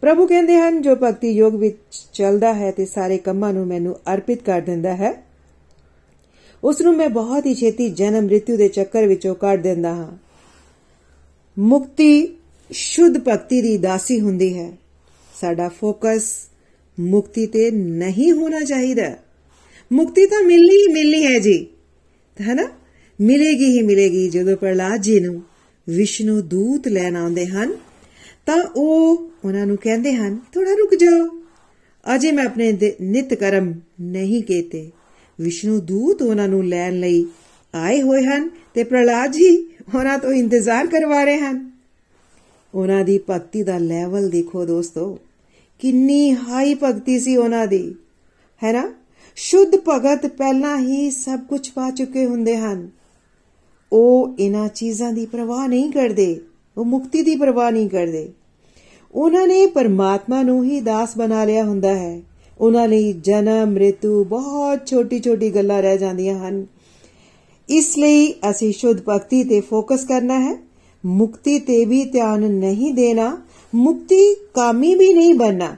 ਪ੍ਰਭੂ 0.01 0.27
ਕਹਿੰਦੇ 0.27 0.57
ਹਨ, 0.57 0.81
ਜੋ 0.81 0.95
ਭਗਤੀ 0.95 1.31
ਯੋਗ 1.31 1.55
ਵਿੱਚ 1.55 2.09
ਚੱਲਦਾ 2.13 2.53
ਹੈ 2.53 2.71
ਤੇ 2.71 2.85
ਸਾਰੇ 2.85 3.17
ਕੰਮਾਂ 3.17 3.53
ਨੂੰ 3.53 3.67
ਮੈਨੂੰ 3.67 3.99
ਅਰਪਿਤ 4.13 4.43
ਕਰ 4.43 4.61
ਦਿੰਦਾ 4.61 4.95
ਹੈ। 4.95 5.23
ਉਸ 6.63 6.81
ਨੂੰ 6.81 6.95
ਮੈਂ 6.95 7.09
ਬਹੁਤ 7.09 7.45
ਹੀ 7.45 7.53
ਛੇਤੀ 7.53 7.89
ਜਨਮ 7.89 8.25
ਮ੍ਰਿਤਿੂ 8.25 8.57
ਦੇ 8.57 8.67
ਚੱਕਰ 8.67 9.07
ਵਿੱਚੋਂ 9.07 9.35
ਕੱਢ 9.35 9.61
ਦਿੰਦਾ 9.61 9.95
ਹਾਂ। 9.95 10.17
ਮੁਕਤੀ 11.59 12.37
ਸ਼ੁੱਧ 12.71 13.17
ਭਗਤੀ 13.17 13.61
ਦੀ 13.61 13.77
ਦਾਸੀ 13.77 14.19
ਹੁੰਦੀ 14.19 14.59
ਹੈ। 14.59 14.71
ਸਾਡਾ 15.41 15.69
ਫੋਕਸ 15.69 16.37
ਮੁਕਤੀ 16.99 17.45
ਤੇ 17.47 17.71
ਨਹੀਂ 17.71 18.31
ਹੋਣਾ 18.31 18.59
ਚਾਹੀਦਾ। 18.59 19.15
ਮੁਕਤੀ 19.93 20.25
ਤਾਂ 20.25 20.43
ਮਿਲਣੀ 20.43 20.87
ਹੀ 20.87 20.93
ਮਿਲਣੀ 20.93 21.25
ਹੈ 21.25 21.39
ਜੀ, 21.39 21.67
ਹੈ 22.41 22.53
ਨਾ? 22.53 22.69
ਮਿਲੇਗੀ 23.21 23.65
ਹੀ 23.65 23.81
ਮਿਲੇਗੀ 23.81 24.29
ਜਦੋਂ 24.29 24.57
ਪ੍ਰਲਾਦ 24.57 25.01
ਜੀ 25.01 25.19
ਨੂੰ 25.19 25.43
ਵਿਸ਼ਨੂੰ 25.89 26.47
ਦੂਤ 26.47 26.87
ਲੈਣ 26.87 27.15
ਆਉਂਦੇ 27.15 27.45
ਹਨ। 27.45 27.73
ਤਾਂ 28.49 28.63
ਉਹ 28.75 29.29
ਉਹਨਾਂ 29.45 29.65
ਨੂੰ 29.65 29.77
ਕਹਿੰਦੇ 29.77 30.13
ਹਨ 30.13 30.39
ਥੋੜਾ 30.53 30.71
ਰੁਕ 30.73 30.95
ਜਾਓ। 30.95 31.27
ਅਜੇ 32.15 32.31
ਮੈਂ 32.31 32.45
ਆਪਣੇ 32.45 32.71
ਨਿਤ 33.01 33.33
ਕਰਮ 33.33 33.73
ਨਹੀਂ 34.01 34.41
ਕੀਤੇ। 34.43 34.89
ਵਿਸ਼ਨੂੰ 35.39 35.85
ਦੂਤ 35.85 36.21
ਉਹਨਾਂ 36.21 36.47
ਨੂੰ 36.47 36.63
ਲੈਣ 36.65 36.99
ਲਈ 36.99 37.25
ਆਏ 37.75 38.01
ਹੋਏ 38.01 38.23
ਹਨ 38.23 38.49
ਤੇ 38.73 38.83
ਪ੍ਰਲਾਦ 38.83 39.31
ਜੀ 39.31 39.49
ਉਹਨਾਂ 39.95 40.17
ਤੋਂ 40.19 40.31
ਇੰਤਜ਼ਾਰ 40.31 40.87
ਕਰਵਾ 40.87 41.23
ਰਹੇ 41.23 41.37
ਹਨ। 41.37 41.71
ਉਹਨਾਂ 42.75 43.03
ਦੀ 43.05 43.19
ਭਗਤੀ 43.29 43.63
ਦਾ 43.63 43.77
ਲੈਵਲ 43.77 44.29
ਦੇਖੋ 44.29 44.65
ਦੋਸਤੋ, 44.65 45.19
ਕਿੰਨੀ 45.79 46.31
ਹਾਈ 46.33 46.73
ਭਗਤੀ 46.73 47.19
ਸੀ 47.19 47.37
ਉਹਨਾਂ 47.37 47.67
ਦੀ। 47.67 47.95
ਹੈ 48.63 48.73
ਨਾ? 48.73 48.93
ਸ਼ੁੱਧ 49.35 49.75
ਭਗਤ 49.89 50.27
ਪਹਿਲਾਂ 50.27 50.77
ਹੀ 50.77 51.09
ਸਭ 51.11 51.39
ਕੁਝ 51.39 51.69
ਪਾ 51.69 51.91
ਚੁੱਕੇ 51.91 52.25
ਹੁੰਦੇ 52.25 52.57
ਹਨ। 52.57 52.89
ਉਹ 53.91 54.35
ਇਹਨਾਂ 54.39 54.67
ਚੀਜ਼ਾਂ 54.67 55.13
ਦੀ 55.13 55.25
ਪਰਵਾਹ 55.25 55.67
ਨਹੀਂ 55.67 55.91
ਕਰਦੇ। 55.91 56.39
ਉਹ 56.79 56.85
ਮੁਕਤੀ 56.85 57.21
ਦੀ 57.21 57.35
ਪਰਵਾਹ 57.35 57.71
ਨਹੀਂ 57.71 57.89
ਕਰਦੇ। 57.89 58.29
ਉਹਨਾਂ 59.15 59.47
ਨੇ 59.47 59.65
ਪਰਮਾਤਮਾ 59.65 60.43
ਨੂੰ 60.43 60.63
ਹੀ 60.63 60.81
ਦਾਸ 60.81 61.17
ਬਣਾ 61.17 61.45
ਲਿਆ 61.45 61.63
ਹੁੰਦਾ 61.63 61.95
ਹੈ। 61.95 62.21
ਉਹਨਾਂ 62.59 62.87
ਲਈ 62.87 63.13
ਜਨਮ, 63.13 63.71
ਮ੍ਰਿਤੂ 63.71 64.23
ਬਹੁਤ 64.23 64.87
ਛੋਟੀ-ਛੋਟੀ 64.87 65.49
ਗੱਲਾਂ 65.55 65.81
ਰਹਿ 65.81 65.97
ਜਾਂਦੀਆਂ 65.97 66.49
ਹਨ। 66.49 66.65
ਇਸ 67.69 67.97
ਲਈ 67.97 68.33
ਅਸੀਂ 68.49 68.73
ਸ਼ੁੱਧ 68.73 69.01
ਭਗਤੀ 69.09 69.43
ਤੇ 69.43 69.59
ਫੋਕਸ 69.59 70.05
ਕਰਨਾ 70.05 70.39
ਹੈ। 70.39 70.57
ਮੁਕਤੀ 71.05 71.59
ਤੇ 71.59 71.85
ਵੀ 71.85 72.05
ਧਿਆਨ 72.05 72.39
ਨਹੀਂ 72.39 72.93
ਦੇਣਾ, 72.93 73.41
ਮੁਕਤੀ 73.75 74.33
ਕਾਮੀ 74.53 74.95
ਵੀ 74.95 75.13
ਨਹੀਂ 75.13 75.33
ਬਣਨਾ। 75.33 75.75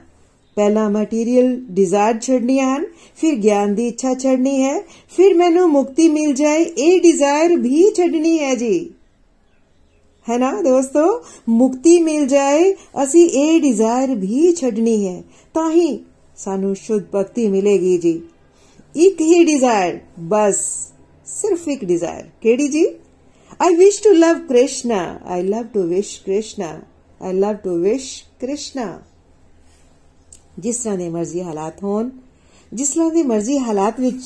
ਪਹਿਲਾਂ 0.56 0.90
ਮਟੀਰੀਅਲ 0.90 1.56
ਡਿਜ਼ਾਇਰ 1.70 2.18
ਛੱਡਣੀਆਂ 2.18 2.76
ਹਨ, 2.76 2.86
ਫਿਰ 3.16 3.34
ਗਿਆਨ 3.34 3.74
ਦੀ 3.74 3.88
ਇੱਛਾ 3.88 4.14
ਛੱਡਣੀ 4.14 4.62
ਹੈ, 4.62 4.80
ਫਿਰ 5.16 5.34
ਮੈਨੂੰ 5.34 5.68
ਮੁਕਤੀ 5.68 6.08
ਮਿਲ 6.08 6.34
ਜਾਏ, 6.34 6.62
ਇਹ 6.62 7.00
ਡਿਜ਼ਾਇਰ 7.00 7.56
ਵੀ 7.56 7.90
ਛੱਡਣੀ 7.94 8.38
ਹੈ 8.38 8.54
ਜੀ। 8.54 8.90
ਹੈ 10.30 10.38
ਨਾ 10.38 10.62
ਦੋਸਤੋ? 10.62 11.22
ਮੁਕਤੀ 11.48 12.02
ਮਿਲ 12.02 12.26
ਜਾਏ, 12.26 12.72
ਅਸੀਂ 12.72 13.30
ਇਹ 13.30 13.60
ਡਿਜ਼ਾਇਰ 13.60 14.14
ਵੀ 14.14 14.52
ਛੱਡਣੀ 14.52 15.06
ਹੈ। 15.06 15.22
ਤਾਂ 15.54 15.70
ਹੀ 15.70 16.04
ਸਾਨੂੰ 16.36 16.76
ਸ਼ੁੱਧ 16.76 17.04
ਭਗਤੀ 17.14 17.48
ਮਿਲੇਗੀ 17.48 17.98
ਜੀ। 17.98 18.22
ਇੱਕ 18.96 19.20
ਹੀ 19.20 19.44
ਡਿਜ਼ਾਇਰ 19.44 20.00
ਬਸ। 20.18 20.88
ਸਿਰਫ 21.26 21.68
ਇੱਕ 21.68 21.84
ਡਿਜ਼ਾਇਰ 21.84 22.24
ਕਿਹੜੀ 22.40 22.68
ਜੀ? 22.68 22.86
I 23.60 23.74
wish 23.74 24.02
to 24.02 24.10
love 24.10 24.46
Krishna 24.46 25.20
I 25.26 25.42
love 25.42 25.62
to 25.62 25.82
wish 25.82 26.22
Krishna 26.22 26.80
I 27.22 27.32
love 27.32 27.52
to 27.52 27.76
wish 27.76 28.24
Krishna 28.40 29.00
ਜਿਸ 30.58 30.76
ਤਰ੍ਹਾਂ 30.76 30.98
ਦੇ 30.98 31.08
ਮਰਜ਼ੀ 31.08 31.42
ਹਾਲਾਤ 31.42 31.82
ਹੋਣ, 31.82 32.10
ਜਿਸ 32.72 32.88
ਤਰ੍ਹਾਂ 32.88 33.10
ਦੇ 33.10 33.22
ਮਰਜ਼ੀ 33.22 33.58
ਹਾਲਾਤ 33.58 34.00
ਵਿੱਚ 34.00 34.24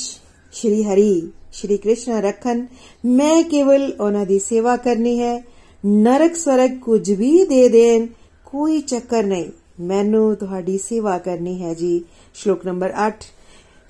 ਸ਼੍ਰੀ 0.52 0.84
ਹਰੀ, 0.84 1.28
ਸ਼੍ਰੀ 1.52 1.76
ਕ੍ਰਿਸ਼ਨ 1.76 2.12
ਰੱਖਣ, 2.12 2.66
ਮੈਂ 3.04 3.42
ਕੇਵਲ 3.42 3.96
ਉਹਨਾਂ 4.00 4.26
ਦੀ 4.26 4.38
ਸੇਵਾ 4.38 4.76
ਕਰਨੀ 4.76 5.20
ਹੈ। 5.20 5.55
ਨਰਕ 5.86 6.36
ਸਵਰਗ 6.36 6.78
ਕੁਝ 6.78 7.10
ਵੀ 7.10 7.44
ਦੇ 7.44 7.68
ਦੇਣ, 7.68 8.06
ਕੋਈ 8.44 8.80
ਚੱਕਰ 8.80 9.24
ਨਹੀਂ। 9.24 9.50
ਮੈਨੂੰ 9.80 10.36
ਤੁਹਾਡੀ 10.36 10.78
ਸੇਵਾ 10.78 11.18
ਕਰਨੀ 11.18 11.62
ਹੈ 11.62 11.74
ਜੀ। 11.74 12.00
ਸ਼ਲੋਕ 12.34 12.64
ਨੰਬਰ 12.66 12.92
8 13.00 13.26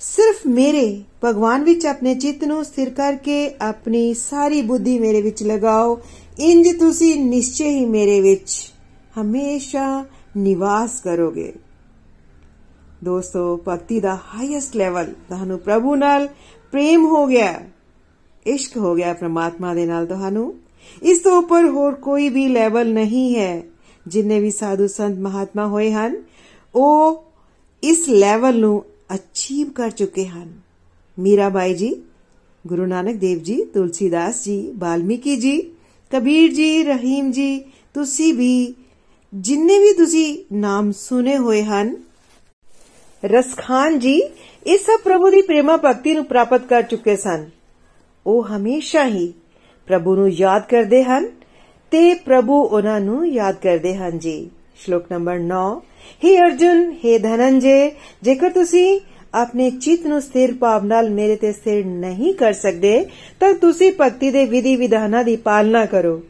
ਸਿਰਫ 0.00 0.46
ਮੇਰੇ, 0.46 1.02
ਭਗਵਾਨ 1.24 1.64
ਵਿੱਚ 1.64 1.86
ਆਪਣੇ 1.86 2.14
ਚਿੱਤ 2.14 2.44
ਨੂੰ 2.44 2.64
ਸਥਿਰ 2.64 2.90
ਕਰਕੇ 2.90 3.54
ਆਪਣੀ 3.60 4.14
ਸਾਰੀ 4.14 4.60
ਬੁੱਧੀ 4.62 4.98
ਮੇਰੇ 4.98 5.22
ਵਿੱਚ 5.22 5.42
ਲਗਾਓ। 5.42 5.98
ਇੰਜ 6.38 6.68
ਤੁਸੀਂ 6.78 7.14
ਨਿਸ਼ਚੈ 7.24 7.68
ਹੀ 7.68 7.84
ਮੇਰੇ 7.86 8.20
ਵਿੱਚ 8.20 8.72
ਹਮੇਸ਼ਾ 9.20 10.04
ਨਿਵਾਸ 10.36 11.00
ਕਰੋਗੇ। 11.00 11.52
ਦੋਸਤੋ, 13.04 13.60
ਭਗਤੀ 13.68 14.00
ਦਾ 14.00 14.18
ਹਾਈਐਸਟ 14.34 14.76
ਲੈਵਲ 14.76 15.12
ਤੁਹਾਨੂੰ 15.28 15.58
ਪ੍ਰਭੂ 15.58 15.94
ਨਾਲ 15.94 16.28
ਪ੍ਰੇਮ 16.72 17.06
ਹੋ 17.06 17.26
ਗਿਆ, 17.26 17.60
ਇਸ਼ਕ 18.46 18.76
ਹੋ 18.76 18.94
ਗਿਆ 18.94 19.12
ਪ੍ਰਮਾਤਮਾ 19.14 19.74
ਦੇ 19.74 19.86
ਨਾਲ 19.86 20.06
ਤੁਹਾਨੂੰ। 20.06 20.52
ਇਸ 21.06 21.18
ਤੋਂ 21.18 21.36
ਉੱਪਰ 21.38 21.64
ਹੋਰ 21.64 21.94
ਕੋਈ 21.94 22.28
ਵੀ 22.28 22.46
ਲੈਵਲ 22.48 22.92
ਨਹੀਂ 22.92 23.34
ਹੈ 23.36 23.62
ਜਿੰਨੇ 24.06 24.40
ਵੀ 24.40 24.50
ਸਾਧੂ 24.50 24.86
ਸੰਤ 24.86 25.18
ਮਹਾਤਮਾ 25.18 25.66
ਹੋਏ 25.66 25.90
ਹਨ, 25.92 26.16
ਉਹ 26.74 27.24
ਇਸ 27.82 28.08
ਲੈਵਲ 28.08 28.58
ਨੂੰ 28.60 28.84
ਅਚੀਵ 29.14 29.70
ਕਰ 29.70 29.90
ਚੁੱਕੇ 29.90 30.26
ਹਨ। 30.26 30.52
ਮੀਰਾ 31.18 31.48
ਬਾਈ 31.48 31.74
ਜੀ, 31.74 31.94
ਗੁਰੂ 32.64 32.86
ਨਾਨਕ 32.86 33.16
ਦੇਵ 33.16 33.38
ਜੀ, 33.38 33.64
ਤੁਲਸੀਦਾਸ 33.64 34.44
ਜੀ, 34.44 34.58
ਬਾਲਮੀਕੀ 34.74 35.36
ਜੀ, 35.36 35.58
ਕਬੀਰ 36.10 36.52
ਜੀ, 36.52 36.82
ਰਹੀਮ 36.82 37.30
ਜੀ, 37.30 37.58
ਤੁਸੀਂ 37.94 38.32
ਵੀ 38.34 38.74
ਜਿੰਨੇ 39.32 39.78
ਵੀ 39.78 39.92
ਤੁਸੀਂ 39.92 40.36
ਨਾਮ 40.52 40.92
ਸੁਨੇ 40.92 41.36
ਹੋਏ 41.38 41.62
ਹਨ 41.62 41.96
ਰਸਖਾਨ 43.22 43.98
ਜੀ, 43.98 44.20
ਇਹ 44.66 44.78
ਸਭ 44.78 45.00
ਪ੍ਰਭੂ 45.04 45.30
ਦੀ 45.30 45.42
ਪ੍ਰੇਮਾ 45.42 45.76
ਭਗਤੀ 45.76 46.14
ਨੂੰ 46.14 46.24
ਪ੍ਰਾਪਤ 46.24 46.66
ਕਰ 46.66 46.82
ਚੁੱਕੇ 46.82 47.16
ਸਨ। 47.16 47.48
ਉਹ 48.26 48.44
ਹਮੇਸ਼ਾ 48.46 49.06
ਹੀ 49.06 49.32
ਪ੍ਰਭੂ 49.87 50.15
ਨੂੰ 50.15 50.29
ਯਾਦ 50.29 50.65
ਕਰਦੇ 50.69 51.03
ਹਨ 51.03 51.29
ਤੇ 51.91 52.13
ਪ੍ਰਭੂ 52.15 52.61
ਉਹਨਾਂ 52.63 52.99
ਨੂੰ 52.99 53.27
ਯਾਦ 53.27 53.55
ਕਰਦੇ 53.55 53.95
ਹਨ 53.95 54.17
ਜੀ 54.19 54.49
ਸ਼ਲੋਕ 54.75 55.11
ਨੰਬਰ 55.11 55.39
9 55.47 55.63
हे 56.23 56.37
ਅਰਜੁਨ 56.37 56.83
हे 57.05 57.17
ਧਨੰਜੇ 57.19 57.91
ਜੇਕਰ 58.23 58.49
ਤੁਸੀਂ 58.49 58.99
ਆਪਣੇ 59.33 59.69
ਚਿੱਤ 59.71 60.05
ਨੂੰ 60.07 60.21
ਸਥਿਰ 60.21 60.53
ਭਾਵ 60.53 60.85
ਨਾਲ 60.85 61.09
ਮੇਰੇ 61.09 61.35
ਤੇ 61.35 61.51
ਸਥਿਰ 61.51 61.85
ਨਹੀਂ 61.85 62.33
ਕਰ 62.33 62.53
ਸਕਦੇ 62.53 62.99
ਤਾਂ 63.39 63.53
ਤੁਸੀਂ 63.53 63.91
ਭਗਤੀ 63.99 64.29
ਦੇ 64.31 64.45
ਵਿਧੀ 64.45 64.75
ਵਿਧਾਨਾਂ 64.75 65.23
ਦੀ 65.23 65.35
ਪਾਲਣਾ 65.35 65.85
ਕਰੋ 65.85 66.21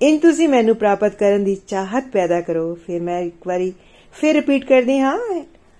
ਇਨ 0.00 0.18
ਤੁਸੀਂ 0.18 0.48
ਮੈਨੂੰ 0.48 0.76
ਪ੍ਰਾਪਤ 0.76 1.14
ਕਰਨ 1.14 1.44
ਦੀ 1.44 1.56
ਚਾਹਤ 1.68 2.08
ਪੈਦਾ 2.12 2.40
ਕਰੋ 2.40 2.74
ਫਿਰ 2.86 3.00
ਮੈਂ 3.00 3.20
ਇੱਕ 3.20 3.46
ਵਾਰੀ 3.46 3.72
ਫਿਰ 4.14 4.34
ਰਿਪੀਟ 4.34 4.64
ਕਰਦੀ 4.64 4.98
ਹਾਂ 5.00 5.18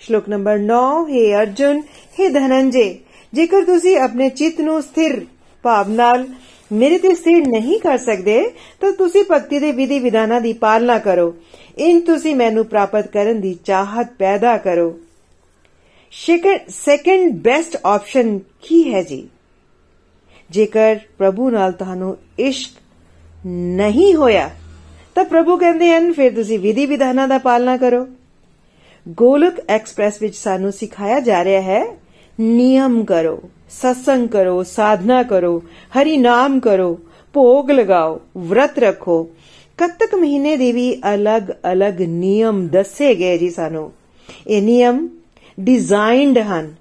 ਸ਼ਲੋਕ 0.00 0.28
ਨੰਬਰ 0.28 0.58
9 0.62 0.80
हे 1.10 1.24
ਅਰਜੁਨ 1.40 1.82
हे 2.18 2.32
ਧਨੰਜੇ 2.32 2.88
ਜੇਕਰ 3.32 3.64
ਤੁਸੀਂ 3.64 3.96
ਆਪਣੇ 3.98 4.28
ਚਿੱਤ 4.30 4.60
ਨੂੰ 4.60 4.82
ਸਥਿਰ 4.82 5.24
ਭਾਵ 5.64 5.88
ਨਾਲ 5.90 6.26
ਮੇਰੇ 6.71 6.97
ਤੇ 6.97 7.13
ਸਥਿਰ 7.15 7.47
ਨਹੀਂ 7.47 7.79
ਕਰ 7.79 7.97
ਸਕਦੇ, 7.97 8.43
ਤਾਂ 8.81 8.91
ਤੁਸੀਂ 8.91 9.23
ਭਗਤੀ 9.31 9.59
ਦੇ 9.59 9.71
ਵਿਧੀ 9.71 9.99
ਵਿਧਾਨਾਂ 9.99 10.41
ਦੀ 10.41 10.53
ਪਾਲਣਾ 10.53 10.97
ਕਰੋ। 10.99 11.33
ਇਨ 11.77 11.99
ਤੁਸੀਂ 12.01 12.35
ਮੈਨੂੰ 12.35 12.65
ਪ੍ਰਾਪਤ 12.65 13.07
ਕਰਨ 13.07 13.39
ਦੀ 13.41 13.53
ਚਾਹਤ 13.65 14.13
ਪੈਦਾ 14.19 14.57
ਕਰੋ। 14.57 14.93
ਸੈਕੰਡ 16.69 17.33
ਬੈਸਟ 17.43 17.77
ਆਪਸ਼ਨ 17.85 18.37
ਕੀ 18.63 18.93
ਹੈ 18.93 19.01
ਜੀ? 19.03 19.27
ਜੇਕਰ 20.49 20.99
ਪ੍ਰਭੂ 21.17 21.49
ਨਾਲ 21.49 21.71
ਤੁਹਾਨੂੰ 21.71 22.15
ਇਸ਼ਕ 22.39 22.79
ਨਹੀਂ 23.45 24.13
ਹੋਇਆ, 24.15 24.49
ਤਾਂ 25.15 25.23
ਪ੍ਰਭੂ 25.25 25.57
ਕਹਿੰਦੇ 25.57 25.91
ਹਨ, 25.91 26.11
ਫਿਰ 26.13 26.33
ਤੁਸੀਂ 26.33 26.59
ਵਿਧੀ 26.59 26.85
ਵਿਧਾਨਾਂ 26.85 27.27
ਦਾ 27.27 27.37
ਪਾਲਣਾ 27.37 27.77
ਕਰੋ। 27.77 28.07
ਗੋਲਕ 29.05 29.59
ਐਕਸਪ੍ਰੈਸ 29.69 30.21
ਵਿੱਚ 30.21 30.35
ਸਾਨੂੰ 30.35 30.71
ਸਿਖਾਇਆ 30.71 31.19
ਜਾ 31.19 31.43
ਰਿਹਾ 31.43 31.61
ਹੈ 31.61 31.83
ਨਿਯਮ 32.41 33.03
ਕਰੋ, 33.03 33.39
ਸਤਸੰਗ 33.69 34.27
ਕਰੋ, 34.27 34.63
ਸਾਧਨਾ 34.63 35.23
ਕਰੋ 35.23 35.63
ਹਰੀ 35.97 36.17
ਨਾਮ 36.17 36.59
ਕਰੋ, 36.59 36.99
ਭੋਗ 37.33 37.71
ਲਗਾਓ, 37.71 38.19
ਵਰਤ 38.37 38.79
ਰੱਖੋ। 38.79 39.29
ਕੱਤਕ 39.77 40.15
ਮਹੀਨੇ 40.15 40.57
ਦੇ 40.57 40.71
ਵੀ 40.71 40.95
ਅਲੱਗ-ਅਲੱਗ 41.15 42.01
ਨਿਯਮ 42.01 42.67
ਦੱਸੇ 42.67 43.15
ਗਏ 43.15 43.37
ਜੀ 43.37 43.49
ਸਾਨੂੰ। 43.49 43.91
ਇਹ 44.47 44.61
ਨਿਯਮ 44.61 45.09
ਡਿਜ਼ਾਈਨਡ 45.59 46.37
ਹਨ। 46.37 46.75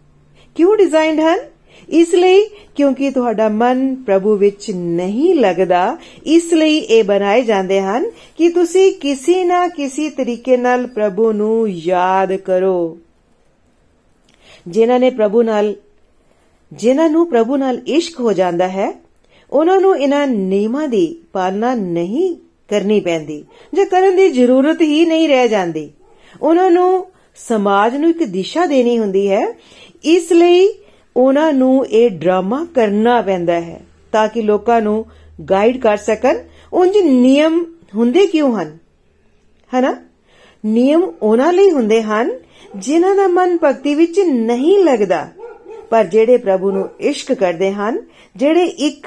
ਕਿਉਂ 0.55 0.77
ਡਿਜ਼ਾਈਨਡ 0.77 1.21
ਹਨ? 1.21 1.39
ਇਸ 1.89 2.15
ਲਈ 2.15 2.43
ਕਿਉਂਕਿ 2.75 3.11
ਤੁਹਾਡਾ 3.11 3.49
ਮਨ 3.49 3.95
ਪ੍ਰਭੂ 3.95 4.37
ਵਿੱਚ 4.37 4.71
ਨਹੀਂ 4.71 5.35
ਲੱਗਦਾ, 5.35 5.97
ਇਸ 6.27 6.53
ਲਈ 6.53 6.79
ਇਹ 6.79 7.05
ਬਣਾਏ 7.05 7.43
ਜਾਂਦੇ 7.43 7.81
ਹਨ 7.81 8.11
ਕਿ 8.39 8.49
ਤੁਸੀਂ 8.49 8.93
ਕਿਸੇ 8.93 9.45
ਨਾ 9.45 9.69
ਕਿਸੇ 9.69 10.11
ਤਰੀਕੇ 10.11 10.57
ਨਾਲ 10.57 10.87
ਪ੍ਰਭੂ 10.87 11.33
ਨੂੰ 11.33 11.69
ਯਾਦ 11.69 12.37
ਕਰੋ। 12.37 12.99
ਜਿਨ੍ਹਾਂ 14.69 15.01
ਨੇ 15.01 15.11
ਪ੍ਰਭੂ 15.11 15.43
ਨਾਲ, 15.43 15.75
ਜਿਨ੍ਹਾਂ 16.73 17.11
ਨੂੰ 17.11 17.31
ਪ੍ਰਭੂ 17.31 17.57
ਨਾਲ 17.57 17.81
ਇਸ਼ਕ 17.87 18.21
ਹੋ 18.21 18.33
ਜਾਂਦਾ 18.33 18.69
ਹੈ, 18.69 19.03
ਉਹਨਾਂ 19.51 19.81
ਨੂੰ 19.81 19.99
ਇਹਨਾਂ 19.99 20.27
ਨਿਯਮਾਂ 20.27 20.89
ਦੀ 20.89 21.17
ਪਾਲਣਾ 21.33 21.75
ਨਹੀਂ 21.75 22.37
ਕਰਨੀ 22.69 23.01
ਪੈਂਦੀ, 23.01 23.45
ਜੇ 23.75 23.85
ਕਰਨ 23.85 24.17
ਦੀ 24.17 24.29
ਜ਼ਰੂਰਤ 24.29 24.81
ਹੀ 24.81 25.07
ਨਹੀਂ 25.07 25.29
ਰਹਿ 25.29 25.49
ਜਾਂਦੀ। 25.49 25.91
ਉਹਨਾਂ 26.43 26.71
ਨੂੰ 26.71 27.07
ਸਮਾਜ 27.37 27.97
ਨੂੰ 27.97 28.11
ਇੱਕ 28.11 28.25
ਦਿਸ਼ਾ 28.25 28.67
ਦੇਣੀ 28.67 28.99
ਹੁੰਦੀ 28.99 29.31
ਹੈ, 29.31 29.47
ਇਸ 30.05 30.33
ਲਈ 30.33 30.69
ਉਹਨਾਂ 31.17 31.53
ਨੂੰ 31.53 31.87
ਇਹ 31.87 32.11
ਡਰਾਮਾ 32.11 32.67
ਕਰਨਾ 32.75 33.21
ਪੈਂਦਾ 33.21 33.61
ਹੈ, 33.61 33.81
ਤਾਂ 34.13 34.29
ਕਿ 34.29 34.43
ਲੋਕਾਂ 34.43 34.81
ਨੂੰ 34.81 35.05
ਗਾਈਡ 35.51 35.81
ਕਰ 35.81 35.97
ਸਕਣ। 35.97 36.39
ਉਂਝ 36.73 36.97
ਨਿਯਮ 36.97 37.65
ਹੁੰਦੇ 37.95 38.27
ਕਿਉਂ 38.27 38.57
ਹਨ? 38.57 38.79
ਹਨਾ? 39.75 39.97
ਨਿਯਮ 40.67 41.13
ਉਹਨਾਂ 41.23 41.53
ਲਈ 41.53 41.71
ਹੁੰਦੇ 41.71 42.03
ਹਨ 42.03 42.31
ਜਿਨ੍ਹਾਂ 42.77 43.17
ਦਾ 43.17 43.29
ਮਨ 43.29 43.59
ਭਗਤੀ 43.65 43.95
ਵਿੱਚ 43.95 44.21
ਨਹੀਂ 44.21 44.79
ਲੱਗਦਾ, 44.85 45.29
ਪਰ 45.91 46.05
ਜਿਹੜੇ 46.05 46.37
ਪ੍ਰਭੂ 46.37 46.71
ਨੂੰ 46.71 46.89
ਇਸ਼ਕ 47.01 47.33
ਕਰਦੇ 47.33 47.73
ਹਨ, 47.73 48.03
ਜਿਹੜੇ 48.37 48.65
ਇੱਕ, 48.65 49.07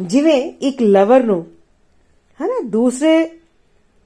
ਜਿਵੇਂ 0.00 0.52
ਇੱਕ 0.62 0.82
ਲਵਰ 0.82 1.22
ਨੂੰ, 1.22 1.46
ਹਨਾ, 2.40 2.60
ਦੂਸਰੇ, 2.64 3.30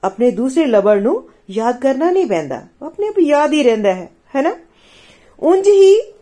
ਆਪਣੇ 0.04 0.30
ਦੂਸਰੇ 0.30 0.66
ਲਵਰ 0.66 1.00
ਨੂੰ 1.00 1.30
ਯਾਦ 1.50 1.80
ਕਰਨਾ 1.80 2.10
ਨਹੀਂ 2.10 2.26
ਪੈਂਦਾ। 2.26 2.62
ਆਪਣੇ 2.82 3.08
ਆਪ 3.08 3.18
ਯਾਦ 3.18 3.52
ਹੀ 3.52 3.62
ਰਹਿੰਦਾ 3.62 3.94
ਹੈ, 3.94 4.08
ਹੈਨਾ? 4.36 4.56
ਉਂਝ 5.40 5.68
ਹੀ 5.68 6.12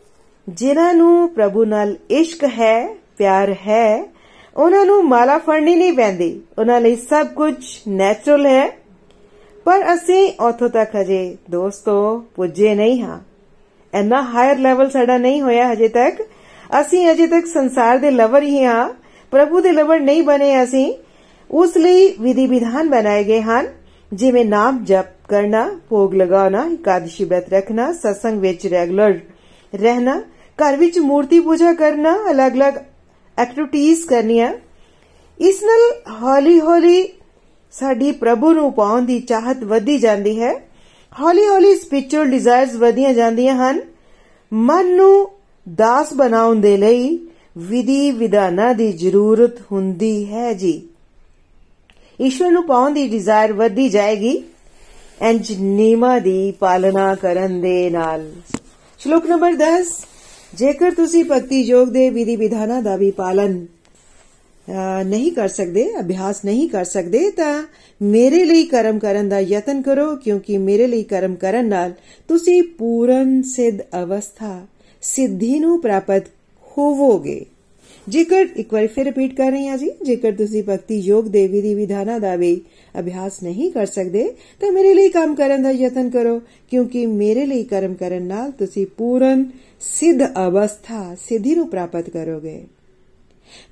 ਜਿਨ੍ਹਾਂ 0.48 0.94
ਨੂੰ 0.94 1.28
ਪ੍ਰਭੂ 1.34 1.64
ਨਾਲ 1.64 1.96
ਇਸ਼ਕ 2.10 2.44
ਹੈ, 2.44 2.96
ਪਿਆਰ 3.18 3.52
ਹੈ, 3.52 4.12
ਉਹਨਾਂ 4.56 4.86
ਨੂੰ 4.86 5.02
ਮਾਲਾ 5.04 5.38
ਫੜਨੀ 5.38 5.74
ਨਹੀਂ 5.74 5.92
ਪੈਂਦੀ। 5.92 6.40
ਉਹਨਾਂ 6.58 6.80
ਲਈ 6.80 6.96
ਸਭ 6.96 7.26
ਕੁਝ 7.26 7.54
ਨੇਚਰਲ 7.88 8.46
ਹੈ। 8.46 8.85
ਪਰ 9.66 9.94
ਅਸੀਂ 9.94 10.32
ਉਥੋਂ 10.40 10.68
ਤੱਕ 10.68 10.96
ਹਜੇ 10.96 11.36
ਦੋਸਤੋ 11.50 12.24
ਪੁੱਜੇ 12.36 12.74
ਨਹੀਂ 12.74 13.02
ਹਾਂ। 13.02 13.20
ਇੰਨਾ 13.94 14.22
ਹਾਇਰ 14.22 14.58
ਲੈਵਲ 14.58 14.90
ਸਾਡਾ 14.90 15.18
ਨਹੀਂ 15.18 15.42
ਹੋਇਆ 15.42 15.72
ਹਜੇ 15.72 15.88
ਤੱਕ। 15.88 16.22
ਅਸੀਂ 16.80 17.10
ਅਜੇ 17.10 17.26
ਤੱਕ 17.26 17.46
ਸੰਸਾਰ 17.46 17.98
ਦੇ 17.98 18.10
ਲਵਰ 18.10 18.42
ਹੀ 18.42 18.64
ਹਾਂ। 18.64 18.90
ਪ੍ਰਭੂ 19.30 19.60
ਦੇ 19.60 19.72
ਲਵਰ 19.72 20.00
ਨਹੀਂ 20.00 20.22
ਬਣੇ 20.22 20.62
ਅਸੀਂ। 20.62 20.94
ਉਸ 21.50 21.76
ਲਈ 21.76 22.14
ਵਿਧੀ 22.20 22.46
ਵਿਧਾਨ 22.46 22.90
ਬਣਾਏ 22.90 23.24
ਗਏ 23.24 23.42
ਹਨ। 23.42 23.66
ਜਿਵੇਂ 24.12 24.44
ਨਾਮ 24.44 24.84
ਜਪ 24.84 25.04
ਕਰਨਾ, 25.28 25.80
ਭੋਗ 25.88 26.14
ਲਗਾਉਣਾ 26.14 26.70
ਇਕਾदशी 26.72 27.28
ਬ੍ਰਤ 27.28 27.48
ਰੱਖਣਾ, 27.48 27.92
ਸਤਸੰਗ 27.92 28.40
ਵਿੱਚ 28.40 28.66
ਰੈਗੂਲਰ 28.66 29.18
ਰਹਿਣਾ, 29.74 30.22
ਘਰ 30.58 30.76
ਵਿੱਚ 30.76 30.98
ਮੂਰਤੀ 30.98 31.40
ਪੂਜਾ 31.40 31.72
ਕਰਨਾ, 31.72 32.18
ਅਲੱਗ-ਅਲੱਗ 32.30 32.74
ਐਕਟੀਵਿਟੀਆਂ 33.38 33.96
ਕਰਨੀਆਂ। 34.08 34.52
ਇਸ 35.40 35.62
ਨਾਲ 35.62 36.12
ਹੌਲੀ-ਹੌਲੀ 36.22 37.08
ਸਾਡੀ 37.80 38.12
ਪ੍ਰਭੂ 38.12 38.52
ਨੂੰ 38.52 38.72
ਪਾਉਣ 38.72 39.02
ਦੀ 39.02 39.20
ਚਾਹਤ 39.20 39.64
ਵਧੀ 39.64 39.98
ਜਾਂਦੀ 39.98 40.42
ਹੈ। 40.42 40.54
ਹੌਲੀ-ਹੌਲੀ 41.20 41.76
ਸਪਿਰਚੁਅਲ 41.76 42.30
ਡਿਜ਼ਾਇਰਸ 42.30 42.74
ਵਧੀਆਂ 42.74 43.14
ਜਾਂਦੀਆਂ 43.14 43.56
ਹਨ। 43.56 43.80
ਮਨ 44.52 44.96
ਨੂੰ 44.96 45.30
ਦਾਸ 45.74 46.14
ਬਣਾਉਣ 46.14 46.56
ਦੇ 46.56 46.76
ਲਈ 46.76 47.18
ਵਿਧੀ 47.58 48.10
ਵਿਧਾਨਾਂ 48.10 48.74
ਦੀ 48.74 48.92
ਜ਼ਰੂਰਤ 48.92 49.60
ਹੁੰਦੀ 49.72 50.32
ਹੈ 50.32 50.52
ਜੀ। 50.52 50.82
ਈਸ਼ਵਰ 52.20 52.50
ਨੂੰ 52.50 52.66
ਪਾਉਣ 52.66 52.92
ਦੀ 52.92 53.08
ਡਿਜ਼ਾਇਰ 53.08 53.52
ਵਧੀ 53.52 53.88
ਜਾਏਗੀ। 53.88 54.42
ਇੰਜ 55.22 55.52
ਨੀਮਾ 55.60 56.18
ਦੀ 56.18 56.50
ਪਾਲਣਾ 56.50 57.14
ਕਰਨ 57.14 57.60
ਦੇ 57.60 57.90
ਨਾਲ। 57.90 58.32
ਸ਼ਲੋਕ 58.98 59.26
ਨੰਬਰ 59.26 59.52
10 59.52 60.06
ਜੇਕਰ 60.54 60.90
ਤੁਸੀਂ 60.90 61.24
ਭਗਤੀ 61.24 61.60
ਯੋਗ 61.60 61.88
ਦੇ 61.88 62.10
ਵਿਧੀ 62.10 62.36
ਵਿਧਾਨਾਂ 62.36 62.82
ਦਾ 62.82 62.96
ਵੀ 62.96 63.10
ਪਾਲਨ 63.10 63.66
ਨਹੀਂ 64.68 65.32
ਕਰ 65.32 65.48
ਸਕਦੇ, 65.48 65.86
ਅਭਿਆਸ 66.00 66.44
ਨਹੀਂ 66.44 66.68
ਕਰ 66.68 66.84
ਸਕਦੇ, 66.84 67.30
ਤਾਂ 67.30 67.62
ਮੇਰੇ 68.00 68.44
ਲਈ 68.44 68.64
ਕਰਮ 68.64 68.98
ਕਰਨ 68.98 69.28
ਦਾ 69.28 69.40
ਯਤਨ 69.40 69.82
ਕਰੋ, 69.82 70.16
ਕਿਉਂਕਿ 70.16 70.58
ਮੇਰੇ 70.58 70.86
ਲਈ 70.86 71.02
ਕਰਮ 71.02 71.34
ਕਰਨ 71.34 71.68
ਨਾਲ 71.68 71.92
ਤੁਸੀਂ 72.28 72.62
ਪੂਰਨ 72.78 73.42
ਸਿੱਧ 73.42 73.80
ਅਵਸਥਾ, 74.02 74.66
ਸਿੱਧੀ 75.02 75.58
ਨੂੰ 75.58 75.80
ਪ੍ਰਾਪਤ 75.80 76.22
ਹੋਵੋਗੇ। 76.78 77.44
ਜੇਕਰ 78.08 78.46
ਇੱਕ 78.56 78.74
ਵਾਰ 78.74 78.86
ਫਿਰ 78.86 79.04
ਰਿਪੀਟ 79.04 79.34
ਕਰ 79.36 79.50
ਰਹੀ 79.50 79.68
ਹਾਂ 79.68 79.78
ਜੀ, 79.78 79.90
ਜੇਕਰ 80.02 80.32
ਤੁਸੀਂ 80.32 80.62
ਭਗਤੀ 80.62 80.98
ਯੋਗ 80.98 81.24
ਦੇਵੀ 81.24 81.60
ਦੀ 81.60 81.74
ਵਿਧਾਨਾਂ 81.74 82.20
ਦਾ 82.20 82.36
ਵੀ 82.36 82.60
ਅਭਿਆਸ 83.00 83.42
ਨਹੀਂ 83.42 83.70
ਕਰ 83.72 83.86
ਸਕਦੇ, 83.86 84.24
ਤਾਂ 84.60 84.72
ਮੇਰੇ 84.72 84.94
ਲਈ 84.94 85.08
ਕੰਮ 85.08 85.34
ਕਰਨ 85.34 85.62
ਦਾ 85.62 85.70
ਯਤਨ 85.70 86.10
ਕਰੋ, 86.10 86.40
ਕਿਉਂਕਿ 86.70 87.06
ਮੇਰੇ 87.06 87.46
ਲਈ 87.46 87.64
ਕਰਮ 87.64 87.94
ਕਰਨ 87.94 88.22
ਨਾਲ 88.22 88.50
ਤੁਸੀਂ 88.50 88.86
ਪੂਰਨ 88.86 89.44
ਸਿੱਧ 89.80 90.22
ਅਵਸਥਾ, 90.22 91.16
ਸਿੱਧੀ 91.28 91.54
ਨੂੰ 91.54 91.68
ਪ੍ਰਾਪਤ 91.68 92.10
ਕਰੋਗੇ। 92.10 92.60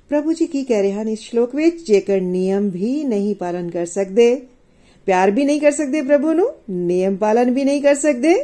ਪ੍ਰਭੂ 0.09 0.33
ਜੀ 0.33 0.47
ਕੀ 0.47 0.63
ਕਹਿ 0.63 0.81
ਰਹੇ 0.81 0.91
ਹਨ? 0.91 1.09
ਇਸ 1.09 1.19
ਸ਼ਲੋਕ 1.19 1.55
ਵਿੱਚ 1.55 1.87
ਜੇਕਰ 1.87 2.21
ਨਿਯਮ 2.21 2.69
ਵੀ 2.69 3.03
ਨਹੀਂ 3.03 3.35
ਪਾਲਨ 3.35 3.69
ਕਰ 3.69 3.85
ਸਕਦੇ, 3.85 4.41
ਪਿਆਰ 5.05 5.31
ਵੀ 5.31 5.45
ਨਹੀਂ 5.45 5.61
ਕਰ 5.61 5.71
ਸਕਦੇ 5.71 6.01
ਪ੍ਰਭੂ 6.01 6.33
ਨੂੰ, 6.33 6.53
ਨਿਯਮ 6.69 7.15
ਪਾਲਨ 7.15 7.51
ਵੀ 7.51 7.63
ਨਹੀਂ 7.63 7.81
ਕਰ 7.81 7.95
ਸਕਦੇ, 7.95 8.35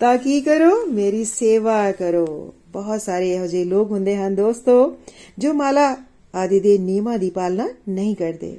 ਤਾਂ 0.00 0.18
ਕੀ 0.18 0.40
ਕਰੋ? 0.40 0.86
ਮੇਰੀ 0.86 1.24
ਸੇਵਾ 1.24 1.92
ਕਰੋ। 1.92 2.54
ਬਹੁਤ 2.68 3.02
ਸਾਰੇ 3.02 3.34
ਇਹੋ 3.34 3.46
ਜਿਹੇ 3.46 3.64
ਲੋਕ 3.64 3.90
ਹੁੰਦੇ 3.90 4.16
ਹਨ 4.16 4.34
ਦੋਸਤੋ, 4.34 4.96
ਜੋ 5.38 5.52
ਮਾਲਾ 5.52 5.96
ਆਦਿ 6.34 6.60
ਦੇ 6.60 6.78
ਨਿਯਮਾਂ 6.78 7.18
ਦੀ 7.18 7.30
ਪਾਲਣਾ 7.30 7.68
ਨਹੀਂ 7.88 8.16
ਕਰਦੇ। 8.16 8.56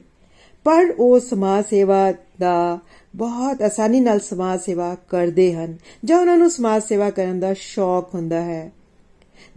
ਪਰ 0.63 0.93
ਉਹ 0.99 1.19
ਸਮਾਜ 1.19 1.65
ਸੇਵਾ 1.69 2.13
ਦਾ 2.39 2.79
ਬਹੁਤ 3.15 3.61
ਆਸਾਨੀ 3.61 3.99
ਨਾਲ 3.99 4.19
ਸਮਾਜ 4.19 4.59
ਸੇਵਾ 4.59 4.97
ਕਰਦੇ 5.09 5.53
ਹਨ। 5.53 5.77
ਜਾਂ 6.05 6.19
ਉਹਨਾਂ 6.19 6.37
ਨੂੰ 6.37 6.49
ਸਮਾਜ 6.49 6.83
ਸੇਵਾ 6.83 7.09
ਕਰਨ 7.09 7.39
ਦਾ 7.39 7.53
ਸ਼ੌਕ 7.53 8.15
ਹੁੰਦਾ 8.15 8.41
ਹੈ। 8.41 8.71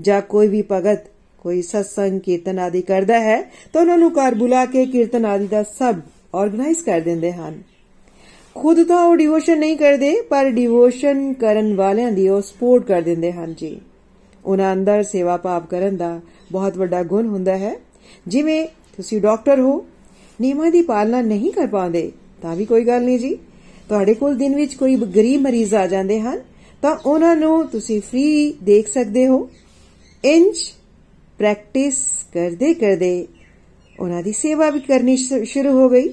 ਜਾਂ 0.00 0.22
ਕੋਈ 0.22 0.48
ਵੀ 0.48 0.64
ਭਗਤ 0.72 1.00
ਕੋਈ 1.46 1.62
ਸਤਸੰਗ 1.62 2.20
ਕੀਰਤਨ 2.20 2.58
ਆਦਿ 2.58 2.80
ਕਰਦਾ 2.82 3.20
ਹੈ, 3.20 3.40
ਤਾਂ 3.72 3.80
ਉਹਨਾਂ 3.80 3.98
ਨੂੰ 3.98 4.10
ਘਰ 4.10 4.34
ਬੁਲਾ 4.34 4.64
ਕੇ 4.66 4.84
ਕੀਰਤਨ 4.86 5.24
ਆਦਿ 5.24 5.46
ਦਾ 5.46 5.62
ਸਭ 5.62 5.94
ਆਰਗੇਨਾਈਜ਼ 6.34 6.82
ਕਰ 6.84 7.00
ਦਿੰਦੇ 7.00 7.32
ਹਨ। 7.32 7.62
ਖੁਦ 8.54 8.82
ਤਾਂ 8.82 9.04
ਉਹ 9.04 9.16
ਡਿਵੋਸ਼ਨ 9.16 9.58
ਨਹੀਂ 9.58 9.76
ਕਰਦੇ, 9.76 10.20
ਪਰ 10.22 10.50
ਡਿਵੋਸ਼ਨ 10.50 11.32
ਕਰਨ 11.32 11.74
ਵਾਲਿਆਂ 11.74 12.12
ਦੀ 12.12 12.28
ਉਹ 12.28 12.40
ਸਪੋਰਟ 12.40 12.84
ਕਰ 12.84 13.02
ਦਿੰਦੇ 13.02 13.32
ਹਨ 13.32 13.54
ਜੀ। 13.54 13.80
ਉਹਨਾਂ 14.44 14.72
ਅੰਦਰ 14.72 15.02
ਸੇਵਾ 15.02 15.36
ਭਾਵ 15.36 15.66
ਕਰਨ 15.66 15.96
ਦਾ 15.96 16.20
ਬਹੁਤ 16.52 16.76
ਵੱਡਾ 16.76 17.02
ਗੁਣ 17.02 17.26
ਹੁੰਦਾ 17.26 17.56
ਹੈ। 17.56 17.76
ਜਿਵੇਂ 18.28 18.66
ਤੁਸੀਂ 18.96 19.20
ਡਾਕਟਰ 19.20 19.60
ਹੋ, 19.60 19.86
ਨਿਯਮਾਂ 20.40 20.70
ਦੀ 20.70 20.82
ਪਾਲਣਾ 20.82 21.20
ਨਹੀਂ 21.22 21.52
ਕਰ 21.52 21.66
ਪਾਉਂਦੇ, 21.66 22.12
ਤਾਂ 22.42 22.56
ਵੀ 22.56 22.64
ਕੋਈ 22.64 22.84
ਗੱਲ 22.84 23.02
ਨਹੀਂ 23.02 23.18
ਜੀ। 23.18 23.34
ਤੁਹਾਡੇ 23.88 24.14
ਕੋਲ 24.14 24.36
ਦਿਨ 24.36 24.54
ਵਿੱਚ 24.54 24.74
ਕੋਈ 24.74 24.96
ਗਰੀਬ 24.96 25.40
ਮਰੀਜ਼ 25.40 25.74
ਆ 25.74 25.86
ਜਾਂਦੇ 25.86 26.20
ਹਨ, 26.20 26.40
ਤਾਂ 26.82 26.96
ਉਹਨਾਂ 27.06 27.36
ਨੂੰ 27.36 27.66
ਤੁਸੀਂ 27.66 28.00
ਫ੍ਰੀ 28.00 28.54
ਦੇਖ 28.62 28.88
ਸਕਦੇ 28.88 29.26
ਹੋ। 29.26 29.48
ਇੰਜ 30.24 30.56
ਪ੍ਰੈਕਟਿਸ 31.38 31.96
ਕਰਦੇ 32.34 32.74
ਕਰਦੇ 32.74 33.26
ਉਹਨਾਂ 34.00 34.22
ਦੀ 34.22 34.32
ਸੇਵਾ 34.32 34.70
ਵੀ 34.70 34.80
ਕਰਨੀ 34.80 35.16
ਸ਼ੁਰੂ 35.16 35.70
ਹੋ 35.70 35.88
ਗਈ। 35.88 36.08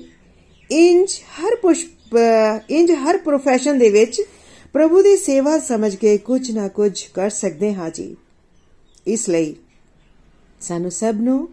ਇੰਜ 0.72 1.12
ਹਰ 1.40 1.56
ਪੁਸ਼ਪ 1.56 2.18
ਇੰਜ 2.70 2.92
ਹਰ 2.92 3.16
profession 3.16 3.80
ਦੇ 3.80 3.90
ਵਿੱਚ 3.90 4.22
ਪ੍ਰਭੂ 4.74 5.02
ਦੀ 5.02 5.18
ਸੇਵਾ 5.18 5.60
ਸਮਝ 5.60 5.96
ਕੇ 5.96 6.18
ਕੁਝ 6.18 6.52
ਨਾ 6.52 6.68
ਕੁਝ 6.68 7.04
ਕਰ 7.04 7.30
ਸਕਦੇ 7.30 7.74
ਹਾਂ 7.74 7.90
ਜੀ। 7.90 8.16
ਇਸ 9.08 9.30
ਲਈ 9.30 9.56
ਸਾਨੂੰ 10.62 10.92
ਸਭ 10.92 11.16
ਨੂੰ 11.20 11.50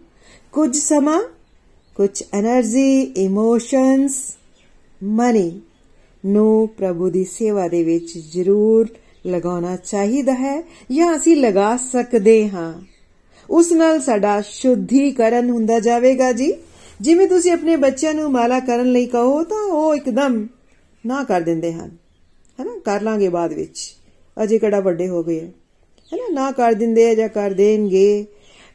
ਕੁਝ 0.51 0.77
ਸਮਾਂ, 0.77 1.21
ਕੁਝ 1.95 2.23
એનર્ਜੀ 2.39 3.01
ਇਮੋਸ਼ਨਸ 3.01 4.35
ਮਨੀ 5.03 5.61
ਨੂੰ 6.25 6.67
ਪ੍ਰਭੂ 6.67 7.09
ਦੀ 7.09 7.23
ਸੇਵਾ 7.23 7.67
ਦੇ 7.67 7.83
ਵਿੱਚ 7.83 8.17
ਜ਼ਰੂਰ 8.17 8.87
ਲਗਾਉਣਾ 9.27 9.75
ਚਾਹੀਦਾ 9.75 10.33
ਹੈ 10.33 10.63
ਜਾਂ 10.91 11.15
ਅਸੀਂ 11.15 11.35
ਲਗਾ 11.35 11.77
ਸਕਦੇ 11.77 12.49
ਹਾਂ। 12.49 12.90
ਉਸ 13.51 13.71
ਨਾਲ 13.71 13.99
ਸਾਡਾ 13.99 14.41
ਸ਼ੁੱਧੀਕਰਨ 14.41 15.49
ਹੁੰਦਾ 15.49 15.79
ਜਾਵੇਗਾ 15.79 16.31
ਜੀ। 16.31 16.53
ਜਿਵੇਂ 17.01 17.27
ਤੁਸੀਂ 17.27 17.51
ਆਪਣੇ 17.51 17.75
ਬੱਚਿਆਂ 17.75 18.13
ਨੂੰ 18.13 18.31
ਮਾਲਾ 18.31 18.59
ਕਰਨ 18.59 18.91
ਲਈ 18.91 19.05
ਕਹੋ, 19.05 19.43
ਤਾਂ 19.43 19.63
ਉਹ 19.63 19.95
ਇੱਕਦਮ 19.95 20.47
ਨਾ 21.05 21.23
ਕਰ 21.23 21.41
ਦਿੰਦੇ 21.41 21.73
ਹਨ। 21.73 21.91
ਹੈਨਾ? 22.59 22.79
ਕਰ 22.85 23.01
ਲਾਂਗੇ 23.01 23.29
ਬਾਅਦ 23.29 23.53
ਵਿੱਚ। 23.53 23.95
ਅਜੇ 24.43 24.59
ਕਿਹੜਾ 24.59 24.79
ਵੱਡੇ 24.79 25.07
ਹੋ 25.07 25.23
ਗਏ 25.23 25.39
ਹੈਨਾ? 25.39 26.33
ਨਾ 26.33 26.51
ਕਰ 26.51 26.73
ਦਿੰਦੇ 26.73 27.15
ਜਾਂ 27.15 27.29
ਕਰ 27.29 27.51
ਦੇਣਗੇ। 27.51 28.25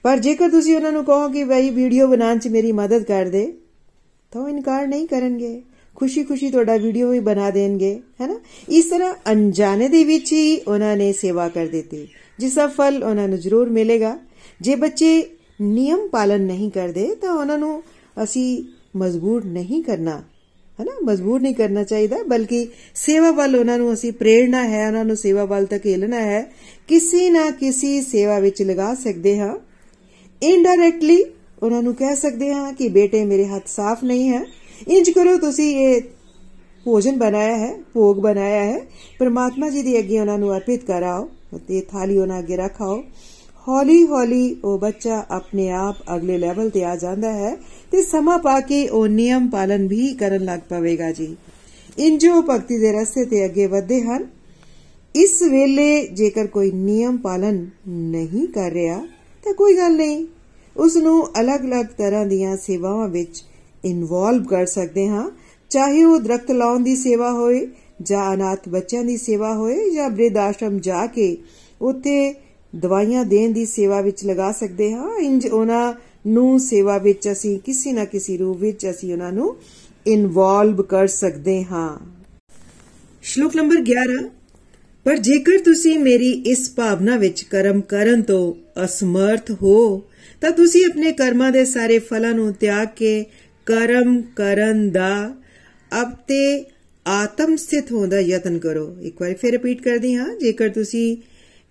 ਪਰ 0.02 0.18
ਜੇਕਰ 0.18 0.48
ਤੁਸੀਂ 0.48 0.76
ਉਹਨਾਂ 0.76 0.92
ਨੂੰ 0.92 1.04
ਕਹੋ 1.04 1.28
ਕਿ 1.28 1.44
ਭਾਈ 1.44 1.70
ਵੀਡੀਓ 1.70 2.06
ਬਣਾਉਣ 2.06 2.38
'ਚ 2.38 2.48
ਮੇਰੀ 2.48 2.72
ਮਦਦ 2.72 3.02
ਕਰ 3.02 3.24
ਦੇ, 3.24 3.52
ਤਾਂ 4.30 4.42
ਉਹ 4.42 4.48
ਇਨਕਾਰ 4.48 4.86
ਨਹੀਂ 4.86 5.06
ਕਰਨਗੇ। 5.06 5.62
ਖੁਸ਼ੀ-ਖੁਸ਼ੀ 5.94 6.50
ਤੁਹਾਡਾ 6.50 6.76
ਵੀਡੀਓ 6.76 7.10
ਵੀ 7.10 7.20
ਬਣਾ 7.20 7.50
ਦੇਣਗੇ। 7.50 8.00
ਹੈਨਾ? 8.20 8.40
ਇਸ 8.68 8.84
ਤਰ੍ਹਾਂ 8.84 9.14
ਅਣਜਾਣੇ 9.32 9.88
ਦੇ 9.88 10.04
ਵਿੱਚ 10.04 10.32
ਹੀ 10.32 10.60
ਉਹਨਾਂ 10.60 10.96
ਨੇ 10.96 11.12
ਸੇਵਾ 11.12 11.48
ਕਰ 11.48 11.66
ਦਿੱਤੀ, 11.66 12.08
ਜਿਸ 12.38 12.54
ਦਾ 12.54 12.66
ਫਲ 12.66 13.04
ਉਹਨਾਂ 13.04 13.28
ਨੂੰ 13.28 13.38
ਜ਼ਰੂਰ 13.38 13.68
ਮਿਲੇਗਾ। 13.68 14.18
ਜੇ 14.60 14.74
ਬੱਚੇ 14.74 15.26
ਨਿਯਮ 15.60 16.08
ਪਾਲਨ 16.08 16.40
ਨਹੀਂ 16.40 16.70
ਕਰਦੇ, 16.70 17.14
ਤਾਂ 17.14 17.32
ਉਹਨਾਂ 17.32 17.58
ਨੂੰ 17.58 17.82
ਅਸੀਂ 18.22 18.64
ਮਜਬੂਰ 18.98 19.44
ਨਹੀਂ 19.44 19.82
ਕਰਨਾ। 19.82 20.22
ਹਨਾ? 20.82 20.92
ਮਜਬੂਰ 21.04 21.40
ਨਹੀਂ 21.40 21.54
ਕਰਨਾ 21.54 21.84
ਚਾਹੀਦਾ, 21.84 22.16
ਬਲਕਿ 22.28 22.68
ਸੇਵਾ 22.94 23.30
ਵੱਲ 23.30 23.56
ਉਹਨਾਂ 23.56 23.78
ਨੂੰ 23.78 23.92
ਅਸੀਂ 23.92 24.12
ਪ੍ਰੇਰਣਾ 24.12 24.68
ਹੈ, 24.68 24.86
ਉਹਨਾਂ 24.86 25.04
ਨੂੰ 25.04 25.16
ਸੇਵਾ 25.16 25.44
ਵੱਲ 25.44 25.66
ਧਕੇਲਣਾ 25.66 26.20
ਹੈ। 26.20 26.52
ਕਿਸੇ 26.88 27.30
ਨਾ 27.30 27.50
ਕਿਸੇ 27.50 28.02
ਸੇਵਾ 28.02 28.38
ਵਿੱਚ 28.38 28.62
ਲਗਾ 28.62 28.94
ਸਕਦੇ 28.94 29.38
ਹਾਂ। 29.38 29.56
ਇਨਡਾਇਰੈਕਟਲੀ 30.42 31.24
ਉਹਨਾਂ 31.62 31.82
ਨੂੰ 31.82 31.94
ਕਹਿ 31.94 32.16
ਸਕਦੇ 32.16 32.54
ਹਾਂ 32.54 32.72
ਕਿ, 32.72 32.88
ਬੇਟੇ, 32.88 33.24
ਮੇਰੇ 33.24 33.46
ਹੱਥ 33.46 33.62
ਸਾਫ਼ 33.66 34.04
ਨਹੀਂ 34.04 34.28
ਹੈ। 34.28 34.44
ਇੰਜ 34.88 35.10
ਕਰੋ, 35.10 35.38
ਤੁਸੀਂ 35.38 35.76
ਇਹ 35.76 36.02
ਭੋਜਨ 36.84 37.18
ਬਣਾਇਆ 37.18 37.56
ਹੈ, 37.56 37.78
ਭੋਗ 37.94 38.16
ਬਣਾਇਆ 38.16 38.64
ਹੈ। 38.64 38.80
ਪਰਮਾਤਮਾ 39.18 39.70
ਜੀ 39.70 39.82
ਦੀ 39.82 39.98
ਅੱਗੇ 39.98 40.20
ਉਹਨਾਂ 40.20 40.38
ਨੂੰ 40.38 40.56
ਅਰਪਿਤ 40.56 40.84
ਕਰਾਓ 40.84 41.28
ਤੇ 41.68 41.80
ਥਾਲੀ 41.80 42.18
ਉਹਨਾਂ 42.18 42.38
ਅੱਗੇ 42.38 42.56
ਰੱਖਾਓ 42.56 43.02
ਹੌਲੀ 43.68 44.02
ਹੌਲੀ 44.06 44.56
ਉਹ 44.64 44.78
ਬੱਚਾ 44.78 45.24
ਆਪਣੇ 45.30 45.70
ਆਪ 45.70 45.96
ਅਗਲੇ 46.16 46.38
ਲੈਵਲ 46.38 46.70
ਤੇ 46.70 46.84
ਆ 46.84 46.96
ਜਾਂਦਾ 46.96 47.32
ਹੈ 47.32 47.56
ਤੇ 47.90 48.02
ਸਮਾਂ 48.02 48.38
ਪਾ 48.38 48.60
ਕੇ 48.60 48.88
ਉਹ 48.88 49.08
ਨਿਯਮ 49.08 49.48
ਪਾਲਨ 49.50 49.86
ਵੀ 49.86 50.12
ਕਰਨ 50.14 50.44
ਲੱਗ 50.44 50.60
ਪਵੇਗਾ 50.68 51.10
ਜੀ। 51.12 51.36
ਇੰਜੋ 51.98 52.42
ਭਗਤੀ 52.42 52.78
ਦੇ 52.78 52.92
ਰਸਤੇ 52.92 53.24
ਤੇ 53.24 53.44
ਅੱਗੇ 53.44 53.66
ਵਧਦੇ 53.66 54.00
ਹਨ। 54.02 54.26
ਇਸ 55.14 55.42
ਵੇਲੇ 55.42 56.06
ਜੇਕਰ 56.06 56.46
ਕੋਈ 56.46 56.70
ਨਿਯਮ 56.70 57.16
ਪਾਲਨ 57.16 57.66
ਨਹੀਂ 57.88 58.46
ਕਰ 58.48 58.70
ਰਿਹਾ, 58.70 59.00
ਤਾਂ 59.44 59.54
ਕੋਈ 59.54 59.76
ਗੱਲ 59.76 59.96
ਨਹੀਂ। 59.96 60.26
ਉਸ 60.76 60.96
ਨੂੰ 60.96 61.26
ਅਲੱਗ-ਅਲੱਗ 61.40 61.86
ਤਰ੍ਹਾਂ 61.98 62.26
ਦੀਆਂ 62.26 62.56
ਸੇਵਾਵਾਂ 62.56 63.08
ਵਿੱਚ 63.08 63.44
ਇਨਵੋਲਵ 63.84 64.44
ਕਰ 64.44 64.66
ਸਕਦੇ 64.66 65.08
ਹਾਂ। 65.08 65.30
ਚਾਹੇ 65.70 66.04
ਉਹ 66.04 66.18
ਦਰਖਤ 66.20 66.50
ਲਾਉਣ 66.50 66.80
ਦੀ 66.80 66.96
ਸੇਵਾ 66.96 67.32
ਹੋਏ 67.32 67.68
ਜਾਂ 68.02 68.34
ਅਨਾਥ 68.34 68.68
ਬੱਚਿਆਂ 68.68 69.04
ਦੀ 69.04 69.16
ਸੇਵਾ 69.16 69.54
ਹੋਏ 69.54 69.90
ਜਾਂ 69.90 70.10
ਬ੍ਰਿਧ 70.10 70.36
ਆਸ਼ਰਮ 70.36 70.78
ਜਾ 70.78 71.06
ਕੇ 71.06 71.36
ਉੱਥੇ 71.82 72.34
ਦਵਾਈਆਂ 72.76 73.24
ਦੇਣ 73.24 73.52
ਦੀ 73.52 73.64
ਸੇਵਾ 73.66 74.00
ਵਿੱਚ 74.00 74.24
ਲਗਾ 74.24 74.52
ਸਕਦੇ 74.52 74.92
ਹਾਂ। 74.92 75.18
ਇੰਜ 75.18 75.46
ਉਹਨਾਂ 75.46 75.92
ਨੂੰ 76.26 76.60
ਸੇਵਾ 76.60 76.98
ਵਿੱਚ 76.98 77.28
ਅਸੀਂ 77.32 77.58
ਕਿਸੇ 77.58 77.92
ਨਾ 77.92 78.04
ਕਿਸੇ 78.04 78.36
ਰੂਪ 78.36 78.56
ਵਿੱਚ 78.56 78.86
ਅਸੀਂ 78.90 79.12
ਉਹਨਾਂ 79.12 79.32
ਨੂੰ 79.32 79.56
ਇਨਵੋਲਵ 80.06 80.82
ਕਰ 80.82 81.06
ਸਕਦੇ 81.06 81.64
ਹਾਂ। 81.64 81.98
ਸ਼ਲੋਕ 83.22 83.56
ਨੰਬਰ 83.56 83.76
11 83.82 84.28
ਪਰ 85.04 85.16
ਜੇਕਰ 85.16 85.58
ਤੁਸੀਂ 85.58 85.98
ਮੇਰੀ 85.98 86.30
ਇਸ 86.46 86.70
ਭਾਵਨਾ 86.76 87.16
ਵਿੱਚ 87.16 87.42
ਕਰਮ 87.42 87.80
ਕਰਨ 87.80 88.22
ਤੋਂ 88.22 88.54
ਅਸਮਰਥ 88.84 89.50
ਹੋ, 89.50 90.02
ਤਾਂ 90.40 90.50
ਤੁਸੀਂ 90.50 90.84
ਆਪਣੇ 90.86 91.12
ਕਰਮਾਂ 91.12 91.52
ਦੇ 91.52 91.64
ਸਾਰੇ 91.64 91.98
ਫਲਾਂ 91.98 92.32
ਨੂੰ 92.34 92.52
ਤਿਆਗ 92.52 92.88
ਕੇ 92.96 93.24
ਕਰਮ 93.66 94.22
ਕਰਨ 94.36 94.90
ਦਾ 94.90 95.34
ਅਬ 96.02 96.10
ਤੇ 96.28 96.64
ਆਤਮ 97.06 97.56
ਸਥਿਤ 97.56 97.92
ਹੋਣ 97.92 98.08
ਦਾ 98.08 98.20
ਯਤਨ 98.20 98.58
ਕਰੋ। 98.58 98.96
ਇੱਕ 99.02 99.20
ਵਾਰ 99.20 99.34
ਫਿਰ 99.34 99.52
ਰਿਪੀਟ 99.52 99.82
ਕਰਦੀ 99.82 100.14
ਹਾਂ, 100.14 100.28
ਜੇਕਰ 100.36 100.68
ਤੁਸੀਂ 100.68 101.16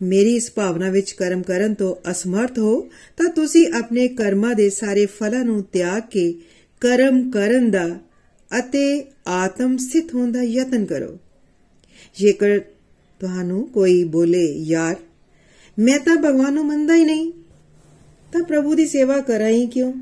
ਮੇਰੀ 0.02 0.36
ਇਸ 0.36 0.52
ਭਾਵਨਾ 0.56 0.90
ਵਿੱਚ 0.90 1.12
ਕਰਮ 1.12 1.42
ਕਰਨ 1.42 1.74
ਤੋਂ 1.74 2.12
ਅਸਮਰਥ 2.12 2.60
ਹੋ, 2.60 2.82
ਤਾਂ 3.18 3.30
ਤੁਸੀਂ 3.30 3.68
ਆਪਣੇ 3.74 4.08
ਕਰਮਾਂ 4.08 4.56
ਦੇ 4.56 4.70
ਸਾਰੇ 4.70 5.06
ਫਲਾਂ 5.06 5.46
ਨੂੰ 5.46 5.64
ਤਿਆਗ 5.64 6.02
ਕੇ 6.12 6.36
ਕਰਮ 6.82 7.32
ਕਰਨ 7.32 7.72
ਦਾ 7.72 8.00
ਅਤੇ 8.60 9.06
ਆਤਮ 9.28 9.78
ਸਥਿਤ 9.78 10.14
ਹੋਣ 10.14 10.32
ਦਾ 10.32 10.42
ਯਤਨ 10.42 10.86
ਕਰੋ। 10.86 11.18
ਜੇਕਰ 12.18 12.60
ਤੁਹਾਨੂੰ 13.20 13.68
ਕੋਈ 13.68 14.04
ਬੋਲੇ, 14.04 14.46
ਯਾਰ, 14.58 14.96
ਮੈਂ 15.80 16.00
ਤਾਂ 16.00 16.16
ਭਗਵਾਨ 16.16 16.54
ਨੂੰ 16.54 16.66
ਮੰਨਦਾ 16.66 16.96
ਹੀ 16.96 17.06
ਨਹੀਂ, 17.06 17.32
ਤਾਂ 18.34 18.44
ਪ੍ਰਭੂ 18.44 18.76
ਦੀ 18.76 18.88
ਸੇਵਾ 18.88 19.20
ਕਰਾਂ 19.20 19.50
ਹੀ 19.50 19.68
ਕਿਉਂ? 19.68 19.94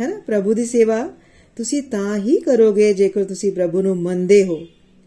ਹੈ 0.00 0.08
ਨਾ? 0.08 0.20
ਪ੍ਰਭੂ 0.26 0.54
ਦੀ 0.54 0.64
ਸੇਵਾ 0.64 1.12
ਤੁਸੀਂ 1.56 1.82
ਤਾਂ 1.82 2.16
ਹੀ 2.16 2.40
ਕਰੋਗੇ 2.40 2.94
ਜੇਕਰ 2.94 3.24
ਤੁਸੀਂ 3.24 3.52
ਪ੍ਰਭੂ 3.52 3.82
ਨੂੰ 3.82 3.96
ਮੰਨਦੇ 3.96 4.44
ਹੋ। 4.44 4.56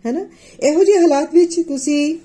ਹੈ 0.06 0.12
ਨਾ? 0.12 0.30
ਇਹੋ 0.64 0.84
ਜਿਹੇ 0.84 0.98
ਹਾਲਾਤ 0.98 1.34
ਵਿੱਚ 1.34 1.62
ਤੁਸੀਂ 1.62 2.18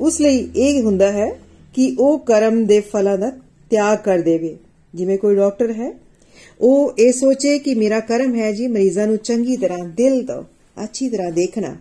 ਉਸ 0.00 0.20
ਲਈ 0.20 0.48
ਇਹ 0.56 0.82
ਹੁੰਦਾ 0.82 1.12
ਹੈ 1.12 1.40
ਕਿ 1.74 1.96
ਉਹ 1.98 2.18
ਕਰਮ 2.18 2.66
ਦੇ 2.66 2.80
ਫਲਾਂ 2.80 3.18
ਦਾ 3.18 3.30
ਤਿਆਗ 3.70 3.98
ਕਰ 3.98 4.18
ਦੇਵੇ। 4.18 4.56
ਜਿਵੇਂ 4.94 5.18
ਕੋਈ 5.18 5.36
ਡਾਕਟਰ 5.36 5.72
ਹੈ, 5.72 5.92
ਉਹ 6.60 6.92
ਇਹ 6.98 7.12
ਸੋਚੇ 7.12 7.58
ਕਿ 7.58 7.74
ਮੇਰਾ 7.74 8.00
ਕਰਮ 8.00 8.34
ਹੈ 8.34 8.52
ਜੀ, 8.52 8.66
ਮਰੀਜ਼ਾਂ 8.66 9.06
ਨੂੰ 9.06 9.16
ਚੰਗੀ 9.16 9.56
ਤਰ੍ਹਾਂ 9.56 9.84
ਦਿਲ 9.84 10.26
ਤੋਂ 10.26 10.42
ਅੱਛੀ 10.84 11.08
ਤਰ੍ਹਾਂ 11.08 11.32
ਦੇਖਣਾ। 11.32 11.76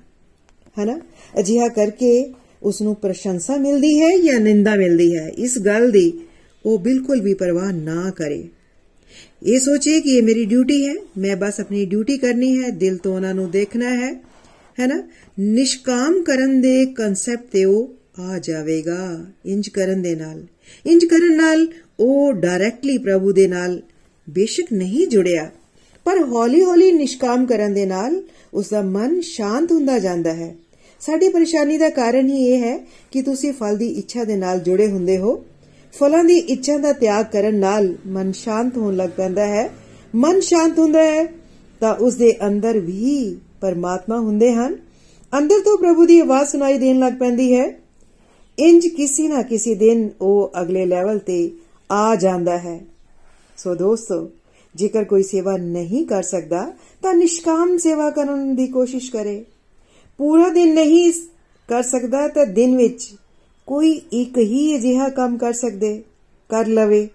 ਹੈ 0.80 0.86
ਨਾ 0.86 1.00
ਅਜਿਹਾ 1.40 1.68
ਕਰਕੇ 1.68 2.34
ਉਸ 2.64 2.82
ਨੂੰ 2.82 2.96
ਪ੍ਰਸ਼ੰਸਾ 2.96 3.58
ਮਿਲਦੀ 3.58 4.02
ਹੈ 4.02 4.18
ਜਾਂ 4.18 4.40
ਨਿੰਦਾ 4.40 4.76
ਮਿਲਦੀ 4.76 5.16
ਹੈ। 5.16 5.30
ਇਸ 5.38 5.60
ਗੱਲ 5.60 5.92
ਦੀ 5.92 6.20
ਉਹ 6.66 6.80
ਬਿਲਕੁਲ 6.80 7.22
ਵੀ 7.22 7.34
ਪਰਵਾਹ 7.34 7.74
ਨਾ 7.74 8.12
ਕਰੇ। 8.16 8.48
ਇਹ 9.44 9.60
ਸੋਚੇ 9.60 10.02
ਕਿ 10.02 10.10
ਇਹ 10.10 10.24
ਮੇਰੀ 10.24 10.46
ਡਿਊਟੀ 10.46 10.88
ਹੈ, 10.88 10.94
ਮੈਂ 11.18 11.36
ਬਸ 11.36 11.60
ਆਪਣੀ 11.60 11.86
ਡਿਊਟੀ 11.86 12.18
ਕਰਨੀ 12.18 12.64
ਹੈ, 12.64 12.70
ਦਿਲ 12.70 12.98
ਤੋਂ 12.98 13.16
ਉਹਨਾਂ 13.16 13.34
ਨੂੰ 13.34 13.52
ਦੇਖਣਾ 13.52 13.90
ਹੈ। 13.90 14.14
ਹੈ 14.80 14.88
ਨਾ 14.88 15.04
ਨਿਸ਼ਕਾਮ 15.40 16.24
ਕਰਨ 16.24 16.62
ਦੇ 16.62 16.86
ਕਨਸੈਪਟ 16.86 17.46
ਤੇ 17.52 17.66
ਉਹ 17.66 17.94
ਆ 18.20 18.40
ਜਾਵੇਗਾ 18.40 19.26
ਇੰਜ 19.46 19.70
ਕਰਨ 19.70 20.02
ਦੇ 20.02 20.16
ਨਾਲ। 20.16 20.44
ਇੰਜ 20.86 21.06
ਕਰਨ 21.06 21.36
ਨਾਲ 21.36 21.68
ਉਹ 22.00 22.34
ਡਾਇਰੈਕਟਲੀ 22.34 22.98
ਪ੍ਰਭੂ 22.98 23.32
ਦੇ 23.32 23.48
ਨਾਲ 23.48 23.82
ਬੇਸ਼ੱਕ 24.30 24.74
ਨਹੀਂ 24.74 25.08
ਜੁੜਿਆ। 25.08 25.52
ਪਰ 26.06 26.24
ਹੌਲੀ-ਹੌਲੀ 26.24 26.92
ਨਿਸ਼ਕਾਮ 26.92 27.46
ਕਰਨ 27.46 27.74
ਦੇ 27.74 27.86
ਨਾਲ 27.86 28.24
ਉਸ 28.54 28.70
ਦਾ 28.70 28.82
ਮਨ 28.82 29.22
ਸ਼ਾਂਤ 29.22 29.72
ਹੁੰਦਾ 29.72 30.00
ਜਾਂਦਾ 30.00 30.34
ਹੈ। 30.34 30.56
ਸਾਡੀ 31.00 31.30
ਪਰੇਸ਼ਾਨੀ 31.30 31.78
ਦਾ 31.78 31.90
ਕਾਰਨ 31.90 32.30
ਹੀ 32.30 32.46
ਇਹ 32.46 32.60
ਹੈ 32.60 32.78
ਕਿ 33.12 33.22
ਤੁਸੀਂ 33.22 33.54
ਫਲ 33.54 33.78
ਦੀ 33.78 33.88
ਇੱਛਾ 33.88 34.24
ਦੇ 34.24 34.36
ਨਾਲ 34.36 34.60
ਜੁੜੇ 34.60 34.88
ਹੁੰਦੇ 34.88 35.18
ਹੋ। 35.18 35.46
ਫਲਾਂ 36.00 36.24
ਦੀ 36.24 36.38
ਇੱਛਾ 36.38 36.78
ਦਾ 36.78 36.94
ਤਿਆਗ 36.94 37.26
ਕਰਨ 37.32 37.56
ਨਾਲ 37.56 37.96
ਮਨ 38.08 38.32
ਸ਼ਾਂਤ 38.32 38.78
ਹੋਣ 38.78 38.96
ਲੱਗ 38.96 39.10
ਪੈਂਦਾ 39.10 39.46
ਹੈ। 39.46 39.70
ਮਨ 40.16 40.40
ਸ਼ਾਂਤ 40.40 40.80
ਹੁੰਦਾ 40.80 41.04
ਹੈ 41.04 41.26
ਤਾਂ 41.80 41.96
ਉਸ 41.96 42.16
ਦੇ 42.16 42.34
ਅੰਦਰ 42.48 42.80
ਵੀ 42.80 43.38
ਪਰਮਾਤਮਾ 43.62 44.20
ਹੁੰਦੇ 44.20 44.54
ਹਨ। 44.54 44.78
ਅੰਦਰ 45.38 45.60
ਤੋਂ 45.66 45.78
ਪ੍ਰਭੂ 45.78 46.06
ਦੀ 46.06 46.20
ਆਵਾਜ਼ 46.20 46.50
ਸੁਣਾਈ 46.50 46.78
ਦੇਣ 46.78 47.00
ਲੱਗ 47.00 47.14
ਪੈਂਦੀ 47.14 47.56
ਹੈ। 47.56 47.85
ਇੰਜ 48.60 48.88
ਕਿਸੇ 48.88 49.28
ਨਾ 49.28 49.42
ਕਿਸੇ 49.42 49.76
ਦਿਨ 49.76 50.10
ਉਹ 50.22 50.52
ਅਗਲੇ 50.62 50.86
ਲੈਵਲ 50.86 51.20
ਤੇ 51.20 51.52
ਆ 51.92 52.16
ਜਾਂਦਾ 52.16 52.58
ਹੈ। 52.58 52.86
ਸੋ 53.58 53.76
ਦੋਸਤੋ, 53.76 54.30
ਜੇਕਰ 54.76 55.04
ਕੋਈ 55.04 55.24
ਸੇਵਾ 55.24 55.58
ਨਹੀਂ 55.58 56.06
ਕਰ 56.06 56.24
ਸਕਦਾ, 56.24 56.74
ਤਾਂ 57.02 57.14
ਨਿਸ਼ਕਾਮ 57.14 57.78
ਸੇਵਾ 57.78 58.10
ਕਰਨ 58.10 58.56
ਦੀ 58.56 58.68
ਕੋਸ਼ਿਸ਼ 58.68 59.12
ਕਰੇ। 59.12 59.46
ਪੂਰਾ 60.18 60.50
ਦਿਨ 60.50 60.74
ਨਹੀਂ 60.74 61.14
ਕਰ 61.68 61.84
ਸਕਦਾ, 61.84 62.28
ਤਾਂ 62.28 62.46
ਦਿਨ 62.46 62.78
ਵਿੱਚ 62.78 63.16
ਕੋਈ 63.68 64.02
ਇੱਕ 64.14 64.38
ਹੀ 64.38 64.76
ਅਜਿਹਾ 64.76 65.10
ਕੰਮ 65.10 65.38
ਕਰ 65.38 65.54
ਸਕਦੇ, 65.54 66.04
ਕਰ 66.50 66.68
ਲਵੇ। 66.68 67.10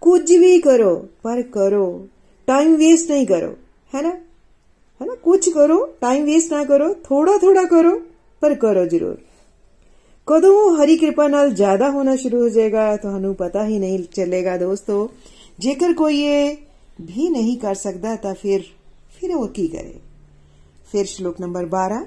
ਕੁਝ 0.00 0.32
ਵੀ 0.32 0.60
ਕਰੋ, 0.60 1.08
ਪਰ 1.22 1.42
ਕਰੋ। 1.42 2.08
ਟਾਈਮ 2.46 2.76
ਵੇਸਟ 2.76 3.10
ਨਹੀਂ 3.10 3.26
ਕਰੋ, 3.26 3.56
ਹੈ 3.94 4.02
ਨਾ? 4.02 4.10
ਹੈ 4.10 5.06
ਨਾ? 5.06 5.14
ਕੁਝ 5.14 5.48
ਕਰੋ 5.48 5.86
ਟਾਈਮ 6.00 6.24
ਵੇਸਟ 6.24 6.52
ਨਾ 6.52 6.64
ਕਰੋ 6.64 6.94
ਥੋੜਾ 6.94 7.38
ਥੋੜਾ 7.38 7.64
ਕਰੋ, 7.64 8.00
ਪਰ 8.40 8.54
ਕਰੋ 8.54 8.84
ਜ਼ਰੂਰ। 8.84 9.16
ਕਦੋਂ 10.26 10.76
ਹਰੀ 10.76 10.96
ਕਿਰਪਾ 10.96 11.28
ਨਾਲ 11.28 11.50
ਜ਼ਿਆਦਾ 11.50 11.90
ਹੋਣਾ 11.90 12.16
ਸ਼ੁਰੂ 12.16 12.40
ਹੋ 12.40 12.48
ਜਾਏਗਾ, 12.48 12.96
ਤੁਹਾਨੂੰ 12.96 13.34
ਪਤਾ 13.34 13.66
ਹੀ 13.66 13.78
ਨਹੀਂ 13.78 14.04
ਚੱਲੇਗਾ 14.14 14.56
ਦੋਸਤੋ। 14.56 15.10
ਜੇਕਰ 15.58 15.92
ਕੋਈ 15.92 16.20
ਇਹ 16.20 16.56
ਵੀ 17.00 17.30
ਨਹੀਂ 17.30 17.58
ਕਰ 17.58 17.74
ਸਕਦਾ, 17.74 18.16
ਤਾਂ 18.16 18.34
ਫਿਰ 18.34 18.60
ਫਿਰ 19.20 19.34
ਉਹ 19.34 19.48
ਕੀ 19.48 19.68
ਕਰੇ? 19.68 19.94
ਫਿਰ 20.92 21.04
ਸ਼ਲੋਕ 21.04 21.40
ਨੰਬਰ 21.40 21.66
12 21.66 22.06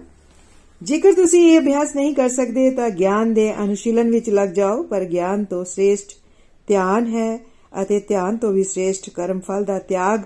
ਜੇਕਰ 0.83 1.13
ਤੁਸੀਂ 1.13 1.51
ਇਹ 1.51 1.59
ਅਭਿਆਸ 1.59 1.95
ਨਹੀਂ 1.95 2.15
ਕਰ 2.15 2.29
ਸਕਦੇ, 2.29 2.71
ਤਾਂ 2.71 2.89
ਗਿਆਨ 2.89 3.33
ਦੇ 3.33 3.63
ਅਨੁਸ਼ੀਲਨ 3.63 4.11
ਵਿੱਚ 4.11 4.29
ਲੱਗ 4.29 4.49
ਜਾਓ, 4.49 4.83
ਪਰ 4.83 5.03
ਗਿਆਨ 5.03 5.45
ਤੋਂ 5.45 5.65
ਸ੍ਰੇਸ਼ਟ 5.65 6.11
ਧਿਆਨ 6.67 7.07
ਹੈ 7.07 7.45
ਅਤੇ 7.81 7.99
ਧਿਆਨ 7.99 8.37
ਤੋਂ 8.37 8.53
ਵੀ 8.53 8.63
ਸ੍ਰੇਸ਼ਟ 8.63 9.09
ਕਰਮ 9.09 9.39
ਫਲ 9.39 9.63
ਦਾ 9.63 9.79
ਤਿਆਗ। 9.79 10.21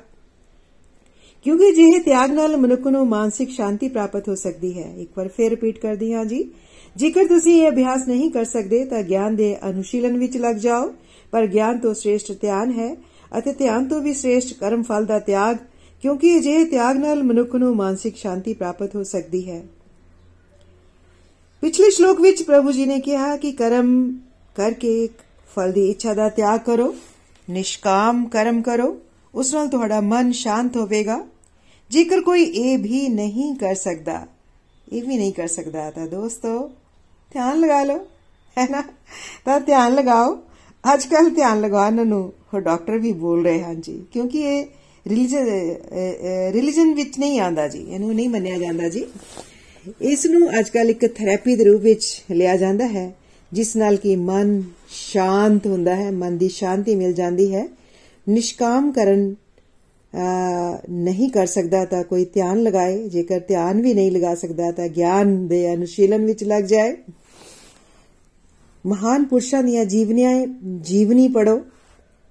ਕਿਉਂਕਿ 1.43 1.71
ਜਿਹੇ 1.71 1.99
ਤਿਆਗ 1.99 2.31
ਨਾਲ 2.31 2.57
ਮਨੁੱਖ 2.57 2.81
ਨੂੰ 2.81 3.07
ਮਾਨਸਿਕ 3.07 3.49
ਸ਼ਾਂਤੀ 3.49 3.87
ਪ੍ਰਾਪਤ 3.87 4.29
ਹੋ 4.29 4.35
ਸਕਦੀ 4.35 4.83
ਹੈ। 4.83 4.93
ਇੱਕ 4.97 5.11
ਵਾਰ 5.17 5.27
ਫੇਰ 5.27 5.49
ਰਿਪੀਟ 5.49 5.79
ਕਰਦੀ 5.79 6.13
ਹਾਂ 6.13 6.25
ਜੀ। 6.25 6.51
ਜੇਕਰ 6.95 7.27
ਤੁਸੀਂ 7.27 7.61
ਇਹ 7.61 7.69
ਅਭਿਆਸ 7.69 8.07
ਨਹੀਂ 8.07 8.29
ਕਰ 8.31 8.45
ਸਕਦੇ, 8.45 8.83
ਤਾਂ 8.85 9.01
ਗਿਆਨ 9.03 9.35
ਦੇ 9.35 9.55
ਅਨੁਸ਼ੀਲਨ 9.69 10.17
ਵਿੱਚ 10.17 10.37
ਲੱਗ 10.37 10.55
ਜਾਓ। 10.55 10.93
ਪਰ 11.31 11.45
ਗਿਆਨ 11.47 11.77
ਤੋਂ 11.79 11.93
ਸ੍ਰੇਸ਼ਟ 11.93 12.31
ਧਿਆਨ 12.41 12.71
ਹੈ 12.71 12.95
ਅਤੇ 13.31 13.53
ਧਿਆਨ 13.53 13.87
ਤੋਂ 13.87 14.01
ਵੀ 14.01 14.13
ਸ੍ਰੇਸ਼ਟ 14.13 14.53
ਕਰਮ 14.59 14.81
ਫਲ 14.83 15.05
ਦਾ 15.05 15.19
ਤਿਆਗ, 15.19 15.57
ਕਿਉਂਕਿ 16.03 16.37
ਅਜਿਹੇ 16.37 16.65
ਤਿਆਗ 16.65 16.97
ਨਾਲ 16.97 17.23
ਮਨੁੱਖ 17.23 17.55
ਨੂੰ 17.55 17.75
ਮਾਨਸਿਕ 17.75 18.15
ਸ਼ਾਂਤੀ 18.15 18.53
ਪ੍ਰਾਪਤ 18.53 18.95
ਹੋ 18.95 19.03
ਸਕਦੀ 19.03 19.49
ਹੈ। 19.49 19.61
ਪਿਛਲੇ 21.63 21.89
ਸ਼ਲੋਕ 21.89 22.21
ਵਿੱਚ 22.21 22.41
ਪ੍ਰਭੂ 22.43 22.71
ਜੀ 22.71 22.85
ਨੇ 22.85 22.99
ਕਿਹਾ 22.99 23.35
ਕਿ 23.37 23.51
ਕਰਮ 23.51 23.91
ਕਰਕੇ 24.55 25.09
ਫਲ 25.55 25.71
ਦੀ 25.71 25.89
ਇੱਛਾ 25.89 26.13
ਦਾ 26.13 26.27
ਤਿਆਗ 26.29 26.59
ਕਰੋ, 26.59 26.93
ਨਿਸ਼ਕਾਮ 27.47 28.27
ਕਰਮ 28.27 28.61
ਕਰੋ, 28.61 28.97
ਉਸ 29.33 29.53
ਨਾਲ 29.53 29.67
ਤੁਹਾਡਾ 29.67 29.99
ਮਨ 30.01 30.31
ਸ਼ਾਂਤ 30.31 30.77
ਹੋਵੇਗਾ। 30.77 31.23
ਜੇਕਰ 31.91 32.21
ਕੋਈ 32.21 32.43
ਇਹ 32.43 32.77
ਵੀ 32.77 33.07
ਨਹੀਂ 33.09 33.53
ਕਰ 33.55 33.75
ਸਕਦਾ, 33.75 34.25
ਇਹ 34.93 35.03
ਵੀ 35.03 35.17
ਨਹੀਂ 35.17 35.33
ਕਰ 35.33 35.47
ਸਕਦਾ, 35.47 35.89
ਤਾਂ 35.91 36.07
ਦੋਸਤੋ 36.07 36.71
ਧਿਆਨ 37.31 37.59
ਲਗਾ 37.59 37.83
ਲਓ, 37.83 37.97
ਹੈ 38.57 38.67
ਨਾ? 38.71 38.83
ਤਾਂ 39.45 39.59
ਧਿਆਨ 39.59 39.93
ਲਗਾਓ। 39.95 40.35
ਅੱਜ 40.83 41.05
ਕੱਲ 41.05 41.29
ਧਿਆਨ 41.29 41.61
ਲਗਾਉਣ 41.61 42.05
ਨੂੰ 42.07 42.21
ਉਹ 42.53 42.59
ਡਾਕਟਰ 42.59 42.97
ਵੀ 42.97 43.11
ਬੋਲ 43.13 43.43
ਰਹੇ 43.45 43.61
ਹਨ 43.61 43.81
ਜੀ, 43.81 44.03
ਕਿਉਂਕਿ 44.13 44.41
ਇਹ 44.41 44.65
ਰਿਲੀਜਨ 45.05 45.45
ਰਿਲੀਜਨ 46.53 46.93
ਵਿੱਚ 46.93 47.19
ਨਹੀਂ 47.19 47.39
ਆਂਦਾ 47.39 47.67
ਜੀ, 47.67 47.79
ਇਹਨੂੰ 47.81 48.13
ਨਹੀਂ 48.15 48.29
ਮੰਨਿਆ 48.29 48.57
ਜਾਂਦਾ 48.57 48.89
ਜੀ। 48.89 49.05
ਇਸ 50.03 50.25
ਨੂੰ 50.25 50.49
ਅੱਜਕੱਲ 50.59 50.89
ਇੱਕ 50.89 51.05
ਥੈਰੇਪੀ 51.07 51.55
ਦੇ 51.55 51.63
ਰੂਪ 51.63 51.81
ਵਿੱਚ 51.81 52.23
ਲਿਆ 52.31 52.55
ਜਾਂਦਾ 52.57 52.87
ਹੈ, 52.87 53.11
ਜਿਸ 53.51 53.75
ਨਾਲ 53.75 53.95
ਕਿ 53.97 54.15
ਮਨ 54.15 54.61
ਸ਼ਾਂਤ 54.89 55.67
ਹੁੰਦਾ 55.67 55.95
ਹੈ, 55.95 56.11
ਮਨ 56.11 56.37
ਦੀ 56.37 56.49
ਸ਼ਾਂਤੀ 56.49 56.95
ਮਿਲ 56.95 57.13
ਜਾਂਦੀ 57.13 57.53
ਹੈ। 57.55 57.67
ਨਿਸ਼ਕਾਮ 58.27 58.91
ਕਰਨ 58.91 59.33
ਨਹੀਂ 60.91 61.29
ਕਰ 61.31 61.45
ਸਕਦਾ 61.47 61.83
ਤਾਂ 61.85 62.03
ਕੋਈ 62.03 62.25
ਧਿਆਨ 62.25 62.61
ਲਗਾਏ, 62.63 62.97
ਜੇਕਰ 63.07 63.39
ਧਿਆਨ 63.39 63.81
ਵੀ 63.81 63.93
ਨਹੀਂ 63.93 64.11
ਲਗਾ 64.11 64.35
ਸਕਦਾ 64.35 64.71
ਤਾਂ 64.71 64.87
ਗਿਆਨ 64.89 65.47
ਦੇ 65.47 65.73
ਅਨੁਸ਼ੀਲਨ 65.73 66.25
ਵਿੱਚ 66.25 66.43
ਲੱਗ 66.43 66.63
ਜਾਏ। 66.63 66.95
ਮਹਾਨ 68.85 69.25
ਪੁਰਸ਼ਾਂ 69.25 69.63
ਦੀਆਂ 69.63 69.85
ਜੀਵਨੀਆਂ 69.85 70.47
ਜੀਵਨੀ 70.81 71.27
ਪੜੋ 71.27 71.61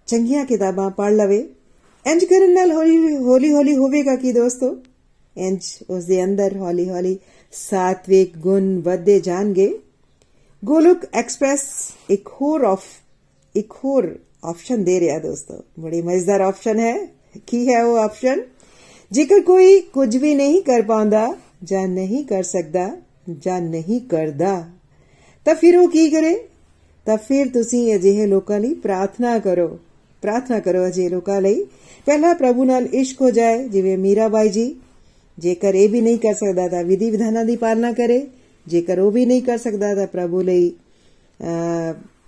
ਚੰਗੀਆਂ 0.07 0.45
ਕਿਤਾਬਾਂ 0.45 0.91
ਪੜ 0.91 1.13
ਲਵੇ। 1.13 1.49
ਇੰਜ 2.07 2.25
ਕਰਨ 2.25 2.55
ਨਾਲ 2.55 2.73
ਹੌਲੀ 2.73 3.17
ਹੌਲੀ 3.17 3.53
ਹੌਲੀ 3.53 3.77
ਹੋਵੇਗਾ 3.77 4.17
ਕੀ 4.17 4.33
ਦੋਸਤੋ? 4.33 4.77
ਇੰਜ 5.37 5.61
ਉਸ 5.91 6.05
ਦੇ 6.05 6.25
ਅੰਦਰ 6.25 6.57
ਹੌਲੀ 6.57 6.91
ਹੌਲੀ 6.91 7.19
ਸਾਤਵਿਕ 7.53 8.39
ਗੁਣ 8.39 8.81
ਵਧਦੇ 8.81 9.21
ਜਾਣਗੇ। 9.21 9.79
ਗੋਲੁਕ 10.65 10.99
ਐਕਸਪ੍ਰੈਸ 11.13 11.61
ਇੱਕ 12.11 12.29
ਹੋਰ 12.29 12.61
ਆਫ, 12.61 12.85
ਇੱਕ 13.57 13.73
ਹੋਰ 13.73 14.19
ਆਪਸ਼ਨ 14.45 14.85
ਦੇ 14.85 15.01
ਰਿਹਾ 15.01 15.19
ਦੋਸਤੋ। 15.19 15.65
ਬੜੀ 15.81 16.03
ਮਜ਼ੇਦਾਰ 16.03 16.41
ਆਪਸ਼ਨ 16.41 16.79
ਹੈ। 16.79 17.07
ਕੀ 17.47 17.73
ਹੈ 17.73 17.85
ਉਹ 17.85 17.97
ਆਪਸ਼ਨ? 17.97 18.41
ਜੇਕਰ 19.13 19.41
ਕੋਈ 19.41 19.81
ਕੁਝ 19.81 20.17
ਵੀ 20.17 20.35
ਨਹੀਂ 20.35 20.63
ਕਰ 20.63 20.83
ਪਾਉਂਦਾ 20.83 21.35
ਜਾਂ 21.65 21.89
ਨਹੀਂ 21.89 22.25
ਕਰ 22.25 22.43
ਸਕਦਾ 22.43 22.97
ਜਾਂ 23.39 23.61
ਨਹੀਂ 23.61 24.01
ਕਰਦਾ 24.01 24.71
ਤਾਂ 25.47 25.55
ਫਿਰ 25.55 25.76
ਉਹ 25.76 25.88
ਕੀ 25.88 26.09
ਕਰੇ? 26.11 26.34
ਤਾਂ 27.07 27.16
ਫਿਰ 27.18 27.49
ਤੁਸੀਂ 27.49 27.95
ਅਜਿਹੇ 27.95 28.26
ਲੋਕਾਂ 28.26 28.59
ਲਈ 28.61 28.74
ਪ੍ਰਾਰਥਨਾ 28.74 29.38
ਕਰੋ। 29.38 29.68
ਪ੍ਰਾਰਥਨਾ 30.22 30.59
ਕਰੋ 30.61 30.86
ਅਜਿਹੇ 30.86 31.09
ਲੋਕਾਂ 31.09 31.41
ਲਈ। 31.41 31.64
ਪਹਿਲਾ 32.07 32.32
ਪ੍ਰਭੂ 32.34 32.64
ਨਾਲ 32.64 32.86
ਇਸ਼ਕ 32.86 33.20
ਹੋ 33.22 33.30
ਜਾਏ, 33.30 33.68
ਜਿਵੇਂ 33.68 33.97
ਮੀਰਾਬਾਈ 33.99 34.49
ਜੀ। 34.49 34.74
ਜੇਕਰ 35.38 35.74
ਇਹ 35.74 35.88
ਵੀ 35.88 36.01
ਨਹੀਂ 36.01 36.18
ਕਰ 36.18 36.34
ਸਕਦਾ 36.34 36.68
ਤਾਂ 36.68 36.82
ਵਿਧੀ 36.84 37.11
ਵਿਧਾਨਾਂ 37.11 37.45
ਦੀ 37.45 37.57
ਪਾਲਣਾ 37.57 37.93
ਕਰੇ। 37.93 38.26
ਜੇਕਰ 38.66 38.99
ਉਹ 38.99 39.11
ਵੀ 39.11 39.24
ਨਹੀਂ 39.26 39.43
ਕਰ 39.43 39.59
ਸਕਦਾ 39.59 39.95
ਤਾਂ 39.95 40.07
ਪ੍ਰਭੂ 40.07 40.41
ਲਈ 40.43 40.72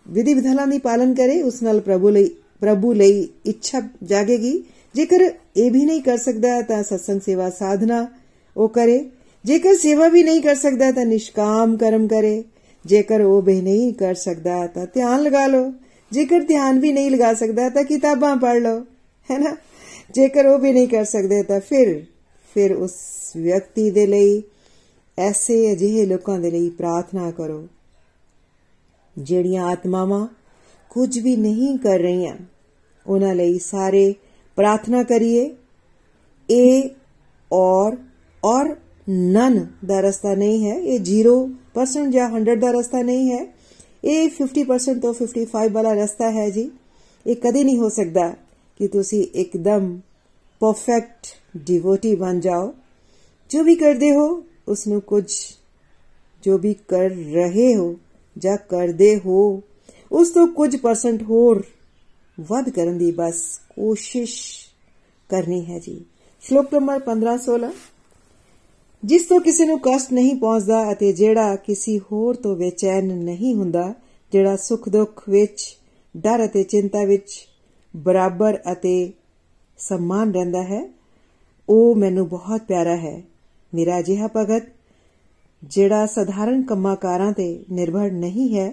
ਵਿਧੀ 0.08 0.34
ਵਿਧਾਨਾਂ 0.34 0.66
ਦੀ 0.66 0.78
ਪਾਲਣ 0.78 1.14
ਕਰੇ। 1.14 1.40
ਉਸ 1.42 1.62
ਨਾਲ 1.62 1.80
ਪ੍ਰਭੂ 1.80 2.08
ਲਈ 2.08 2.30
ਪ੍ਰਭੂ 2.60 2.92
ਲਈ 2.92 3.28
ਇੱਛਾ 3.46 3.82
ਜਾਗੇਗੀ। 4.02 4.62
ਜੇਕਰ 4.94 5.30
ਇਹ 5.56 5.70
ਵੀ 5.70 5.84
ਨਹੀਂ 5.84 6.00
ਕਰ 6.02 6.16
ਸਕਦਾ 6.18 6.60
ਤਾਂ 6.62 6.82
ਸਤਸੰਗ 6.82 7.20
ਸੇਵਾ 7.20 7.50
ਸਾਧਨਾ 7.50 8.06
ਉਹ 8.56 8.68
ਕਰੇ। 8.68 9.04
ਜੇਕਰ 9.44 9.74
ਸੇਵਾ 9.74 10.08
ਵੀ 10.08 10.22
ਨਹੀਂ 10.22 10.40
ਕਰ 10.42 10.54
ਸਕਦਾ 10.54 10.90
ਤਾਂ 10.90 11.04
ਨਿਸ਼ਕਾਮ 11.06 11.76
ਕਰਮ 11.76 12.06
ਕਰੇ। 12.08 12.42
ਜੇਕਰ 12.84 13.20
ਉਹ 13.20 13.42
ਵੀ 13.42 13.60
ਨਹੀਂ 13.60 13.92
ਕਰ 13.94 14.14
ਸਕਦਾ 14.14 14.66
ਤਾਂ 14.66 14.86
ਧਿਆਨ 14.94 15.22
ਲਗਾ 15.22 15.46
ਲਓ। 15.46 15.72
ਜੇਕਰ 16.12 16.40
ਧਿਆਨ 16.40 16.78
ਵੀ 16.80 16.92
ਨਹੀਂ 16.92 17.10
ਲਗਾ 17.10 17.32
ਸਕਦਾ 17.34 17.68
ਤਾਂ 17.68 17.84
ਕਿਤਾਬਾਂ 17.84 18.36
ਪੜ੍ਹ 18.36 18.60
ਲਓ, 18.60 18.80
ਹੈ 19.30 19.38
ਨਾ? 19.38 19.56
ਜੇਕਰ 20.14 20.46
ਉਹ 20.46 20.58
ਵੀ 20.58 20.72
ਨਹੀਂ 20.72 20.88
ਕਰ 20.88 21.04
ਸਕਦੇ 21.04 21.42
ਤਾਂ 21.42 21.60
ਫਿਰ 21.60 22.04
ਫਿਰ 22.54 22.74
ਉਸ 22.74 22.94
ਵਿਅਕਤੀ 23.36 23.90
ਦੇ 23.90 24.06
ਲਈ 24.06 24.42
ਐਸੇ 25.18 25.72
ਅਜਿਹੇ 25.72 26.06
ਲੋਕਾਂ 26.06 26.38
ਦੇ 26.38 26.50
ਲਈ 26.50 26.68
ਪ੍ਰਾਰਥਨਾ 26.70 27.30
ਕਰੋ, 27.30 27.66
ਜਿਹੜੀਆਂ 29.16 29.64
ਆਤਮਾਵਾਂ 29.64 30.26
ਕੁਝ 30.90 31.18
ਵੀ 31.18 31.36
ਨਹੀਂ 31.36 31.76
ਕਰ 31.78 31.98
ਰਹੀਆਂ। 31.98 32.36
ਉਹਨਾਂ 33.06 33.34
ਲਈ 33.34 33.58
ਸਾਰੇ 33.58 34.14
ਪ੍ਰਾਰਥਨਾ 34.56 35.02
ਕਰੀਏ। 35.02 35.50
ਇਹ 36.50 36.88
ਔਰ 37.52 37.96
ਔਰ 38.42 38.74
ਨਨ 39.08 39.66
ਦਾ 39.86 40.00
ਰਸਤਾ 40.00 40.34
ਨਹੀਂ 40.34 40.70
ਹੈ। 40.70 40.76
ਇਹ 40.76 41.00
0% 41.76 42.10
ਜਾਂ 42.12 42.30
100 42.30 42.56
ਦਾ 42.56 42.70
ਰਸਤਾ 42.70 43.02
ਨਹੀਂ 43.02 43.32
ਹੈ। 43.32 43.54
ਇਹ 44.04 44.30
50% 44.30 45.00
ਤੋਂ 45.00 45.14
55 45.14 45.72
ਵਾਲਾ 45.72 45.92
ਰਸਤਾ 45.92 46.30
ਹੈ 46.30 46.50
ਜੀ। 46.50 46.70
ਇਹ 47.26 47.36
ਕਦੇ 47.36 47.64
ਨਹੀਂ 47.64 47.78
ਹੋ 47.78 47.88
ਸਕਦਾ 47.88 48.34
ਕਿ 48.78 48.88
ਤੁਸੀਂ 48.88 49.26
ਇੱਕਦਮ 49.34 50.00
ਪਰਫੈਕਟ 50.60 51.26
ਡਿਵੋਟੀ 51.56 52.14
ਬਣ 52.14 52.40
ਜਾਓ। 52.40 52.74
ਜੋ 53.50 53.62
ਵੀ 53.62 53.74
ਕਰਦੇ 53.74 54.14
ਹੋ 54.14 54.44
ਉਸ 54.68 54.86
ਨੂੰ 54.86 55.00
ਕੁਝ 55.00 55.32
ਜੋ 56.44 56.58
ਵੀ 56.58 56.74
ਕਰ 56.74 57.10
ਰਹੇ 57.10 57.76
ਹੋ 57.76 57.96
ਜਾਂ 58.38 58.56
ਕਰਦੇ 58.56 59.20
ਹੋ, 59.26 59.62
ਉਸ 60.12 60.30
ਤੋਂ 60.30 60.46
ਕੁਝ 60.46 60.76
ਪਰਸੈਂਟ 60.76 61.22
ਹੋਰ 61.22 61.64
ਵੱਧ 62.40 62.68
ਕਰਨ 62.68 62.98
ਦੀ 62.98 63.12
ਬਸ 63.12 63.60
ਕੋਸ਼ਿਸ਼ 63.76 64.34
ਕਰਨੀ 65.28 65.66
ਹੈ 65.66 65.78
ਜੀ। 65.78 66.04
ਸ਼ਲੋਕ 66.40 66.74
ਨੰਬਰ 66.74 66.98
15 66.98 67.38
16 67.38 67.72
ਜਿਸ 69.04 69.22
ਤੋਂ 69.22 69.40
ਕਿਸੇ 69.40 69.64
ਨੂੰ 69.64 69.78
ਕਸ਼ਟ 69.78 70.12
ਨਹੀਂ 70.12 70.34
ਪਹੁੰਚਦਾ 70.36 70.92
ਅਤੇ 70.92 71.12
ਜਿਹੜਾ 71.12 71.56
ਕਿਸੇ 71.56 71.98
ਹੋਰ 71.98 72.34
ਤੋਂ 72.34 72.56
ਬੇਚੈਨ 72.56 73.04
ਨਹੀਂ 73.04 73.54
ਹੁੰਦਾ, 73.54 73.94
ਜਿਹੜਾ 74.32 74.56
ਸੁੱਖ 74.56 74.88
ਦੁੱਖ 74.88 75.22
ਵਿੱਚ, 75.28 75.76
ਡਰ 76.16 76.44
ਅਤੇ 76.44 76.62
ਚਿੰਤਾ 76.62 77.04
ਵਿੱਚ 77.04 77.48
ਬਰਾਬਰ 77.96 78.58
ਅਤੇ 78.72 79.12
ਸਮਾਨ 79.78 80.32
ਰਹਿੰਦਾ 80.32 80.62
ਹੈ, 80.62 80.82
ਉਹ 81.68 81.94
ਮੈਨੂੰ 81.94 82.28
ਬਹੁਤ 82.28 82.62
ਪਿਆਰਾ 82.62 82.96
ਹੈ। 82.96 83.22
ਮੇਰਾ 83.74 83.98
ਅਜਿਹਾ 83.98 84.28
ਭਗਤ, 84.36 84.62
ਜਿਹੜਾ 85.64 86.06
ਸਧਾਰਨ 86.06 86.62
ਕੰਮਾਕਾਰਾਂ 86.62 87.32
ਤੇ 87.32 87.64
ਨਿਰਭਰ 87.72 88.10
ਨਹੀਂ 88.10 88.58
ਹੈ, 88.58 88.72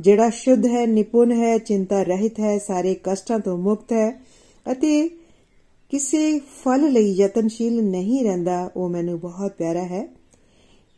ਜਿਹੜਾ 0.00 0.30
ਸ਼ੁੱਧ 0.30 0.66
ਹੈ, 0.66 0.86
ਨਿਪੁੰਨ 0.86 1.32
ਹੈ, 1.32 1.58
ਚਿੰਤਾ 1.58 2.02
ਰਹਿਤ 2.02 2.40
ਹੈ, 2.40 2.58
ਸਾਰੇ 2.58 2.94
ਕਸ਼ਟਾਂ 2.94 3.38
ਤੋਂ 3.38 3.58
ਮੁਕਤ 3.58 3.92
ਹੈ 3.92 4.10
ਅਤੇ 4.72 5.21
ਕਿਸੇ 5.92 6.38
ਫਲ 6.38 6.90
ਲਈ 6.92 7.10
ਯਤਨਸ਼ੀਲ 7.12 7.82
ਨਹੀਂ 7.84 8.22
ਰਹਿੰਦਾ, 8.24 8.70
ਉਹ 8.76 8.88
ਮੈਨੂੰ 8.88 9.18
ਬਹੁਤ 9.20 9.52
ਪਿਆਰਾ 9.52 9.82
ਹੈ। 9.84 10.08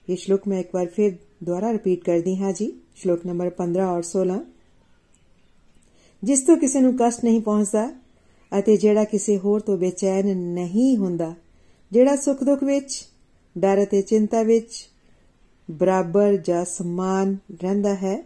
ਇਹ 0.08 0.16
ਸ਼ਲੋਕ 0.16 0.40
ਮੈਂ 0.48 0.58
ਇੱਕ 0.60 0.74
ਵਾਰ 0.74 0.86
ਫਿਰ 0.86 1.16
ਦੁਬਾਰਾ 1.44 1.72
ਰਿਪੀਟ 1.72 2.04
ਕਰਦੀ 2.04 2.36
ਹਾਂ 2.36 2.52
ਜੀ। 2.52 2.72
ਸ਼ਲੋਕ 2.96 3.24
ਨੰਬਰ 3.26 3.50
15 3.50 3.86
ਔਰ 3.86 4.02
16 4.02 4.38
ਜਿਸ 6.22 6.40
ਤੋਂ 6.40 6.56
ਕਿਸੇ 6.56 6.80
ਨੂੰ 6.80 6.92
ਕਸ਼ਟ 7.00 7.24
ਨਹੀਂ 7.24 7.40
ਪਹੁੰਚਦਾ 7.40 7.88
ਅਤੇ 8.52 8.76
ਜਿਹੜਾ 8.76 9.04
ਕਿਸੇ 9.04 9.38
ਹੋਰ 9.38 9.60
ਤੋਂ 9.60 9.76
ਬੇਚੈਨ 9.78 10.36
ਨਹੀਂ 10.36 10.96
ਹੁੰਦਾ, 10.96 11.34
ਜਿਹੜਾ 11.92 12.16
ਸੁੱਖ 12.16 12.44
ਦੁੱਖ 12.44 12.62
ਵਿੱਚ, 12.62 13.04
ਡਰ 13.56 13.82
ਅਤੇ 13.82 14.02
ਚਿੰਤਾ 14.02 14.42
ਵਿੱਚ 14.42 14.88
ਬਰਾਬਰ 15.70 16.36
ਜਾਂ 16.36 16.64
ਸਮਾਨ 16.64 17.36
ਰਹਿੰਦਾ 17.62 17.94
ਹੈ, 17.94 18.16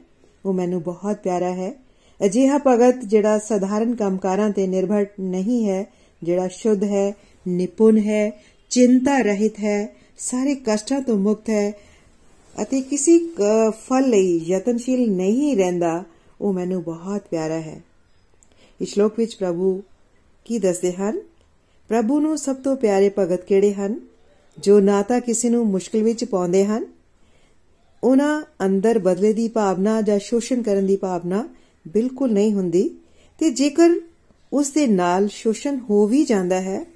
ਉਹ 0.45 0.53
ਮੈਨੂੰ 0.53 0.83
ਬਹੁਤ 0.83 1.17
ਪਿਆਰਾ 1.17 1.55
ਹੈ। 1.55 1.73
ਅਜਿਹਾ 2.21 2.59
ਭਗਤ 2.67 3.05
ਜਿਹੜਾ 3.05 3.39
ਸਧਾਰਨ 3.39 3.95
ਕੰਮਕਾਰਾਂ 3.95 4.51
ਤੇ 4.51 4.67
ਨਿਰਭਰ 4.67 5.07
ਨਹੀਂ 5.21 5.69
ਹੈ 5.69 5.87
ਜਿਹੜਾ 6.23 6.49
ਸ਼ੁੱਧ 6.49 6.85
ਹੈ, 6.85 7.13
ਨਿਪੁੰਨ 7.49 7.99
ਹੈ, 7.99 8.31
ਚਿੰਤਾ 8.71 9.19
ਰਹਿਤ 9.19 9.59
ਹੈ, 9.59 9.97
ਸਾਰੇ 10.19 10.55
ਕਸ਼ਟਾਂ 10.55 11.01
ਤੋਂ 11.01 11.19
ਮੁਕਤ 11.19 11.51
ਹੈ 11.51 11.71
ਅਤੇ 12.63 12.81
ਕਿਸੇ 12.81 13.19
ਫਲ 13.71 14.09
ਲਈ 14.11 14.41
ਯਤਨਸ਼ੀਲ 14.47 15.11
ਨਹੀਂ 15.13 15.57
ਰਹਿੰਦਾ, 15.57 16.05
ਉਹ 16.41 16.53
ਮੈਨੂੰ 16.53 16.83
ਬਹੁਤ 16.83 17.23
ਪਿਆਰਾ 17.31 17.61
ਹੈ। 17.61 17.81
ਇਸ 18.81 18.89
ਸ਼ਲੋਕ 18.89 19.15
ਵਿੱਚ 19.19 19.35
ਪ੍ਰਭੂ 19.37 19.83
ਕੀ 20.45 20.59
ਦੱਸਦੇ 20.59 20.93
ਹਨ? 20.93 21.21
ਪ੍ਰਭੂ 21.89 22.21
ਨੂੰ 22.21 22.39
ਸਭ 22.39 22.57
ਤੋਂ 22.57 22.77
ਪਿਆਰੇ 22.77 23.11
ਭਗਤ 23.19 23.45
ਕਿਹੜੇ 23.45 23.73
ਹਨ? 23.73 24.01
ਜੋ 24.59 24.81
ਨਾ 24.81 25.03
ਤਾਂ 25.03 25.21
ਕਿਸੇ 25.21 25.49
ਨੂੰ 25.49 25.67
ਮੁਸ਼ਕਲ 25.67 26.03
ਵਿੱਚ 26.03 26.25
ਪਾਉਂਦੇ 26.25 26.65
ਹਨ, 26.65 26.87
ਉਹਨਾਂ 28.05 28.43
ਅੰਦਰ 28.67 28.99
ਬਦਲੇ 28.99 29.33
ਦੀ 29.33 29.49
ਭਾਵਨਾ 29.49 30.01
ਜਾਂ 30.03 30.19
ਸ਼ੋਸ਼ਣ 30.19 30.63
ਕਰਨ 30.63 30.87
ਦੀ 30.87 30.97
ਭਾਵਨਾ 30.97 31.49
ਬਿਲਕੁਲ 31.89 32.33
ਨਹੀਂ 32.33 32.53
ਹੁੰਦੀ 32.53 32.91
ਤੇ 33.39 33.51
ਜੇਕਰ 33.51 34.01
ਉਸ 34.53 34.71
ਦੇ 34.71 34.87
ਨਾਲ 34.87 35.29
ਸ਼ੋਸ਼ਣ 35.29 35.79
ਹੋ 35.91 36.07
ਵੀ 36.07 36.25
ਜਾਂਦਾ 36.25 36.61
ਹੈ, 36.61 36.87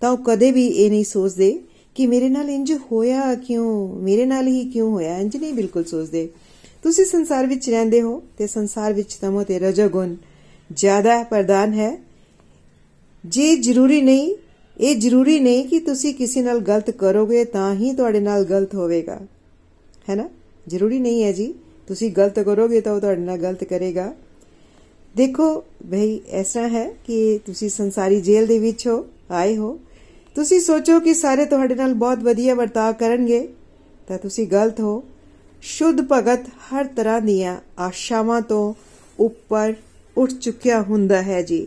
ਤਾਂ 0.00 0.10
ਉਹ 0.10 0.18
ਕਦੇ 0.18 0.50
ਵੀ 0.50 0.66
ਇਹ 0.66 0.90
ਨਹੀਂ 0.90 1.04
ਸੋਚਦੇ 1.04 1.60
ਕਿ 1.94 2.06
ਮੇਰੇ 2.06 2.28
ਨਾਲ 2.28 2.50
ਇੰਜ 2.50 2.72
ਹੋਇਆ 2.92 3.34
ਕਿਉਂ, 3.34 3.88
ਮੇਰੇ 4.00 4.26
ਨਾਲ 4.26 4.46
ਹੀ 4.46 4.70
ਕਿਉਂ 4.70 4.90
ਹੋਇਆ, 4.90 5.18
ਇੰਜ 5.18 5.36
ਨਹੀਂ 5.36 5.54
ਬਿਲਕੁਲ 5.54 5.84
ਸੋਚਦੇ। 5.84 6.28
ਤੁਸੀਂ 6.82 7.04
ਸੰਸਾਰ 7.04 7.46
ਵਿੱਚ 7.46 7.70
ਰਹਿੰਦੇ 7.70 8.02
ਹੋ 8.02 8.22
ਤੇ 8.38 8.46
ਸੰਸਾਰ 8.46 8.92
ਵਿੱਚ 8.92 9.14
ਤਮੋ 9.14 9.42
ਤੇ 9.42 9.58
ਰਜੋਗੁਣ 9.58 10.14
ਜ਼ਿਆਦਾ 10.72 11.22
ਪ੍ਰਦਾਨ 11.22 11.72
ਹੈ। 11.72 12.04
ਜੇ 13.26 13.56
ਜ਼ਰੂਰੀ 13.56 14.00
ਨਹੀਂ, 14.00 14.36
ਇਹ 14.80 14.96
ਜ਼ਰੂਰੀ 14.96 15.40
ਨਹੀਂ 15.40 15.64
ਕਿ 15.64 15.80
ਤੁਸੀਂ 15.80 16.14
ਕਿਸੇ 16.14 16.42
ਨਾਲ 16.42 16.58
ਗਲਤ 16.58 16.90
ਕਰੋਗੇ 16.90 17.44
ਤਾਂ 17.44 17.74
ਹੀ 17.74 17.92
ਤੁਹਾਡੇ 17.92 18.20
ਨਾਲ 18.20 18.44
ਗਲਤ 18.44 18.74
ਹੋਵੇਗਾ। 18.74 19.20
ਹੈ 20.10 20.14
ਨਾ? 20.14 20.28
ਜ਼ਰੂਰੀ 20.68 20.98
ਨਹੀਂ 20.98 21.24
ਹੈ 21.24 21.32
ਜੀ। 21.32 21.54
ਤੁਸੀਂ 21.88 22.10
ਗਲਤ 22.10 22.40
ਕਰੋਗੇ 22.40 22.80
ਤਾਂ 22.80 22.92
ਉਹ 22.92 23.00
ਤੁਹਾਡੇ 23.00 23.20
ਨਾਲ 23.20 23.38
ਗਲਤ 23.38 23.64
ਕਰੇਗਾ। 23.64 24.14
ਦੇਖੋ 25.16 25.64
ਭਈ 25.90 26.20
ਐਸਾ 26.30 26.68
ਹੈ 26.68 26.88
ਕਿ 27.06 27.40
ਤੁਸੀਂ 27.46 27.68
ਸੰਸਾਰੀ 27.68 28.20
ਜੇਲ੍ਹ 28.20 28.46
ਦੇ 28.46 28.58
ਵਿੱਚ 28.58 28.86
ਹੋ, 28.86 29.06
ਆਏ 29.30 29.56
ਹੋ। 29.56 29.80
ਤੁਸੀਂ 30.34 30.60
ਸੋਚੋ 30.60 31.00
ਕਿ 31.00 31.14
ਸਾਰੇ 31.14 31.44
ਤੁਹਾਡੇ 31.44 31.74
ਨਾਲ 31.74 31.94
ਬਹੁਤ 31.94 32.18
ਵਧੀਆ 32.18 32.54
ਵਰਤਾਅ 32.54 32.92
ਕਰਨਗੇ, 32.92 33.48
ਤਾਂ 34.08 34.18
ਤੁਸੀਂ 34.18 34.46
ਗਲਤ 34.46 34.80
ਹੋ। 34.80 35.02
ਸ਼ੁੱਧ 35.62 36.00
ਭਗਤ 36.12 36.48
ਹਰ 36.48 36.84
ਤਰ੍ਹਾਂ 36.84 37.20
ਦੀਆਂ 37.20 37.56
ਆਸ਼ਾਵਾਂ 37.78 38.40
ਤੋਂ 38.40 38.74
ਉੱਪਰ 39.18 39.74
ਉੱਠ 40.16 40.30
ਚੁੱਕਿਆ 40.30 40.82
ਹੁੰਦਾ 40.82 41.22
ਹੈ 41.22 41.42
ਜੀ। 41.42 41.66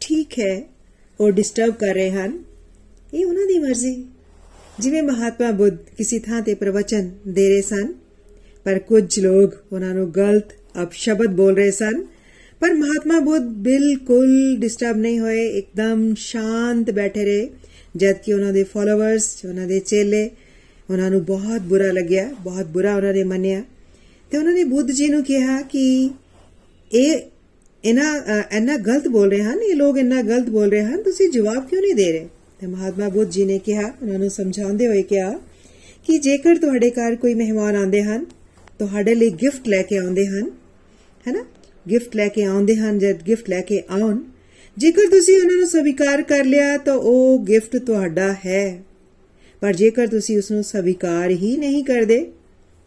ਠੀਕ 0.00 0.38
ਹੈ, 0.38 0.62
ਉਹ 1.20 1.30
ਡਿਸਟਰਬ 1.30 1.74
ਕਰ 1.74 1.94
ਰਹੇ 1.94 2.10
ਹਨ। 2.10 2.38
ਇਹ 3.14 3.26
ਉਹਨਾਂ 3.26 3.46
ਦੀ 3.46 3.58
ਮਰਜ਼ੀ। 3.58 4.04
ਜਿਵੇਂ 4.80 5.02
ਮਹਾਤਮਾ 5.02 5.50
ਬੁੱਧ 5.50 5.76
ਕਿਸੇ 5.98 6.18
ਥਾਂ 6.18 6.42
ਤੇ 6.42 6.54
ਪ੍ਰਵਚਨ 6.54 7.10
ਦੇ 7.28 7.48
ਰਹੇ 7.48 7.62
ਸਨ, 7.62 7.92
ਪਰ 8.64 8.78
ਕੁਝ 8.78 9.20
ਲੋਕ 9.20 9.54
ਉਹਨਾਂ 9.72 9.94
ਨੂੰ 9.94 10.10
ਗਲਤ 10.10 10.44
ਅਪਸ਼ਬਦ 10.82 11.34
ਬੋਲ 11.36 11.56
ਰਹੇ 11.56 11.70
ਸਨ। 11.70 12.04
ਪਰ 12.60 12.72
ਮਹਾਤਮਾ 12.72 13.18
ਬੁੱਧ 13.20 13.42
ਬਿਲਕੁਲ 13.62 14.56
ਡਿਸਟਰਬ 14.58 14.96
ਨਹੀਂ 14.96 15.18
ਹੋਏ, 15.20 15.46
ਇੱਕਦਮ 15.48 16.14
ਸ਼ਾਂਤ 16.14 16.90
ਬੈਠੇ 16.90 17.24
ਰਹੇ। 17.24 17.48
ਜਦ 17.96 18.16
ਕਿ 18.24 18.32
ਉਹਨਾਂ 18.32 18.52
ਦੇ 18.52 18.62
ਫਾਲੋਅਰਸ 18.64 19.44
ਉਹਨਾਂ 19.44 19.66
ਦੇ 19.66 19.78
ਚੇਲੇ, 19.78 20.30
ਉਹਨਾਂ 20.90 21.10
ਨੂੰ 21.10 21.24
ਬਹੁਤ 21.24 21.60
ਬੁਰਾ 21.60 21.90
ਲੱਗਿਆ, 21.92 22.28
ਬਹੁਤ 22.40 22.66
ਬੁਰਾ 22.66 22.94
ਉਹਨਾਂ 22.96 23.12
ਨੇ 23.12 23.24
ਮੰਨਿਆ। 23.24 23.62
ਤੇ 24.30 24.38
ਉਹਨਾਂ 24.38 24.52
ਨੇ 24.52 24.64
ਬੁੱਧ 24.64 24.90
ਜੀ 24.90 25.08
ਨੂੰ 25.08 25.22
ਕਿਹਾ 25.24 25.60
ਕਿ 25.62 26.10
ਇਹ 26.92 27.18
ਇਹਨਾਂ 27.84 28.42
ਇੰਨਾ 28.52 28.76
ਗਲਤ 28.76 29.08
ਬੋਲ 29.08 29.30
ਰਹੇ 29.30 29.42
ਹਨ, 29.42 29.58
ਇਹ 29.62 29.74
ਲੋਕ 29.74 29.98
ਇੰਨਾ 29.98 30.22
ਗਲਤ 30.22 30.48
ਬੋਲ 30.50 30.70
ਰਹੇ 30.70 30.82
ਹਨ, 30.82 31.02
ਤੁਸੀਂ 31.02 31.28
ਜਵਾਬ 31.28 31.68
ਕਿਉਂ 31.68 31.82
ਨਹੀਂ 31.82 31.94
ਦੇ 31.94 32.10
ਰਹੇ? 32.12 32.28
ਤੇ 32.60 32.66
ਮਹਾਤਮਾ 32.66 33.08
ਬੁੱਧ 33.08 33.30
ਜੀ 33.30 33.44
ਨੇ 33.44 33.58
ਕਿਹਾ, 33.58 33.92
ਉਹਨਾਂ 34.02 34.18
ਨੂੰ 34.18 34.30
ਸਮਝਾਉਂਦੇ 34.30 34.86
ਹੋਏ 34.86 35.02
ਕਿਹਾ 35.02 35.30
ਕਿ 36.06 36.18
ਜੇਕਰ 36.18 36.56
ਤੁਹਾਡੇ 36.56 36.90
ਘਰ 36.90 37.16
ਕੋਈ 37.16 37.34
ਮਹਿਮਾਨ 37.34 37.76
ਆਉਂਦੇ 37.76 38.02
ਹਨ, 38.02 38.24
ਤੁਹਾਡੇ 38.78 39.14
ਲਈ 39.14 39.30
ਗਿਫਟ 39.30 39.68
ਲੈ 39.68 39.82
ਕੇ 39.82 39.96
ਆਉਂਦੇ 39.96 40.26
ਹਨ 40.26 40.50
ਹੈਨਾ 41.26 41.44
ਗਿਫਟ 41.90 42.16
ਲੈ 42.16 42.28
ਕੇ 42.28 42.42
ਆਉਂਦੇ 42.44 42.76
ਹਨ, 42.76 42.98
ਜਦ 42.98 43.22
ਗਿਫਟ 43.22 43.48
ਲੈ 43.50 43.60
ਕੇ 43.60 43.82
ਆਉਣ, 43.90 44.22
ਜੇਕਰ 44.76 45.08
ਤੁਸੀਂ 45.10 45.34
ਉਹਨਾਂ 45.34 45.56
ਨੂੰ 45.56 45.66
ਸਵੀਕਾਰ 45.66 46.22
ਕਰ 46.22 46.44
ਲਿਆ 46.44 46.76
ਤਾਂ 46.76 46.94
ਉਹ 46.94 47.44
ਗਿਫਟ 47.44 47.76
ਤੁਹਾਡਾ 47.76 48.32
ਹੈ। 48.46 48.82
ਪਰ 49.62 49.72
ਜੇਕਰ 49.72 50.06
ਤੁਸੀਂ 50.06 50.38
ਉਸ 50.38 50.50
ਨੂੰ 50.50 50.62
ਸਵੀਕਾਰ 50.64 51.30
ਹੀ 51.30 51.56
ਨਹੀਂ 51.56 51.84
ਕਰਦੇ, 51.84 52.26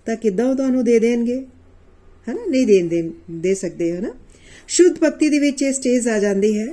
ਤਾਂ 0.07 0.15
ਕਿੱਦਾਂ 0.15 0.45
ਉਹ 0.45 0.55
ਤੁਹਾਨੂੰ 0.55 0.83
ਦੇ 0.83 0.99
ਦੇਣਗੇ? 0.99 1.39
ਹਨਾ 2.27 2.45
ਨਹੀਂ 2.45 2.65
ਦੇਣ 2.67 2.87
ਦੇ 2.87 3.11
ਦੇ 3.31 3.53
ਸਕਦੇ, 3.53 3.91
ਹੋ 3.91 4.01
ਨਾ? 4.01 4.13
ਸ਼ੁੱਧ 4.67 4.97
ਭਗਤੀ 5.03 5.29
ਦੇ 5.29 5.39
ਵਿੱਚ 5.39 5.61
ਇਹ 5.61 5.73
ਸਟੇਜ 5.73 6.07
ਆ 6.07 6.19
ਜਾਂਦੀ 6.19 6.57
ਹੈ, 6.59 6.65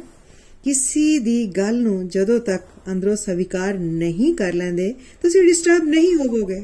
ਕਿਸੇ 0.65 1.19
ਦੀ 1.19 1.47
ਗੱਲ 1.47 1.83
ਨੂੰ 1.83 2.09
ਜਦੋਂ 2.09 2.39
ਤੱਕ 2.41 2.65
ਅੰਦਰੋਂ 2.93 3.17
ਸਵੀਕਾਰ 3.17 3.79
ਨਹੀਂ 3.79 4.35
ਕਰ 4.35 4.53
ਲੈਂਦੇ, 4.53 4.95
ਤੁਸੀਂ 5.23 5.43
ਡਿਸਟਰਬ 5.43 5.85
ਨਹੀਂ 5.85 6.15
ਹੋਵੋਗੇ। 6.15 6.63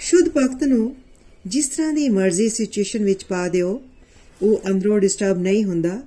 ਸ਼ੁੱਧ 0.00 0.28
ਭਗਤ 0.28 0.64
ਨੂੰ 0.64 0.94
ਜਿਸ 1.46 1.68
ਤਰ੍ਹਾਂ 1.68 1.92
ਦੀ 1.92 2.08
ਮਰਜ਼ੀ 2.08 2.48
ਸਿਚੁਏਸ਼ਨ 2.48 3.04
ਵਿੱਚ 3.04 3.24
ਪਾ 3.24 3.48
ਦਿਓ 3.48 3.82
ਉਹ 4.42 4.62
ਅੰਦਰੋਂ 4.70 4.98
ਡਿਸਟਰਬ 5.00 5.38
ਨਹੀਂ 5.38 5.64
ਹੁੰਦਾ। 5.64 6.00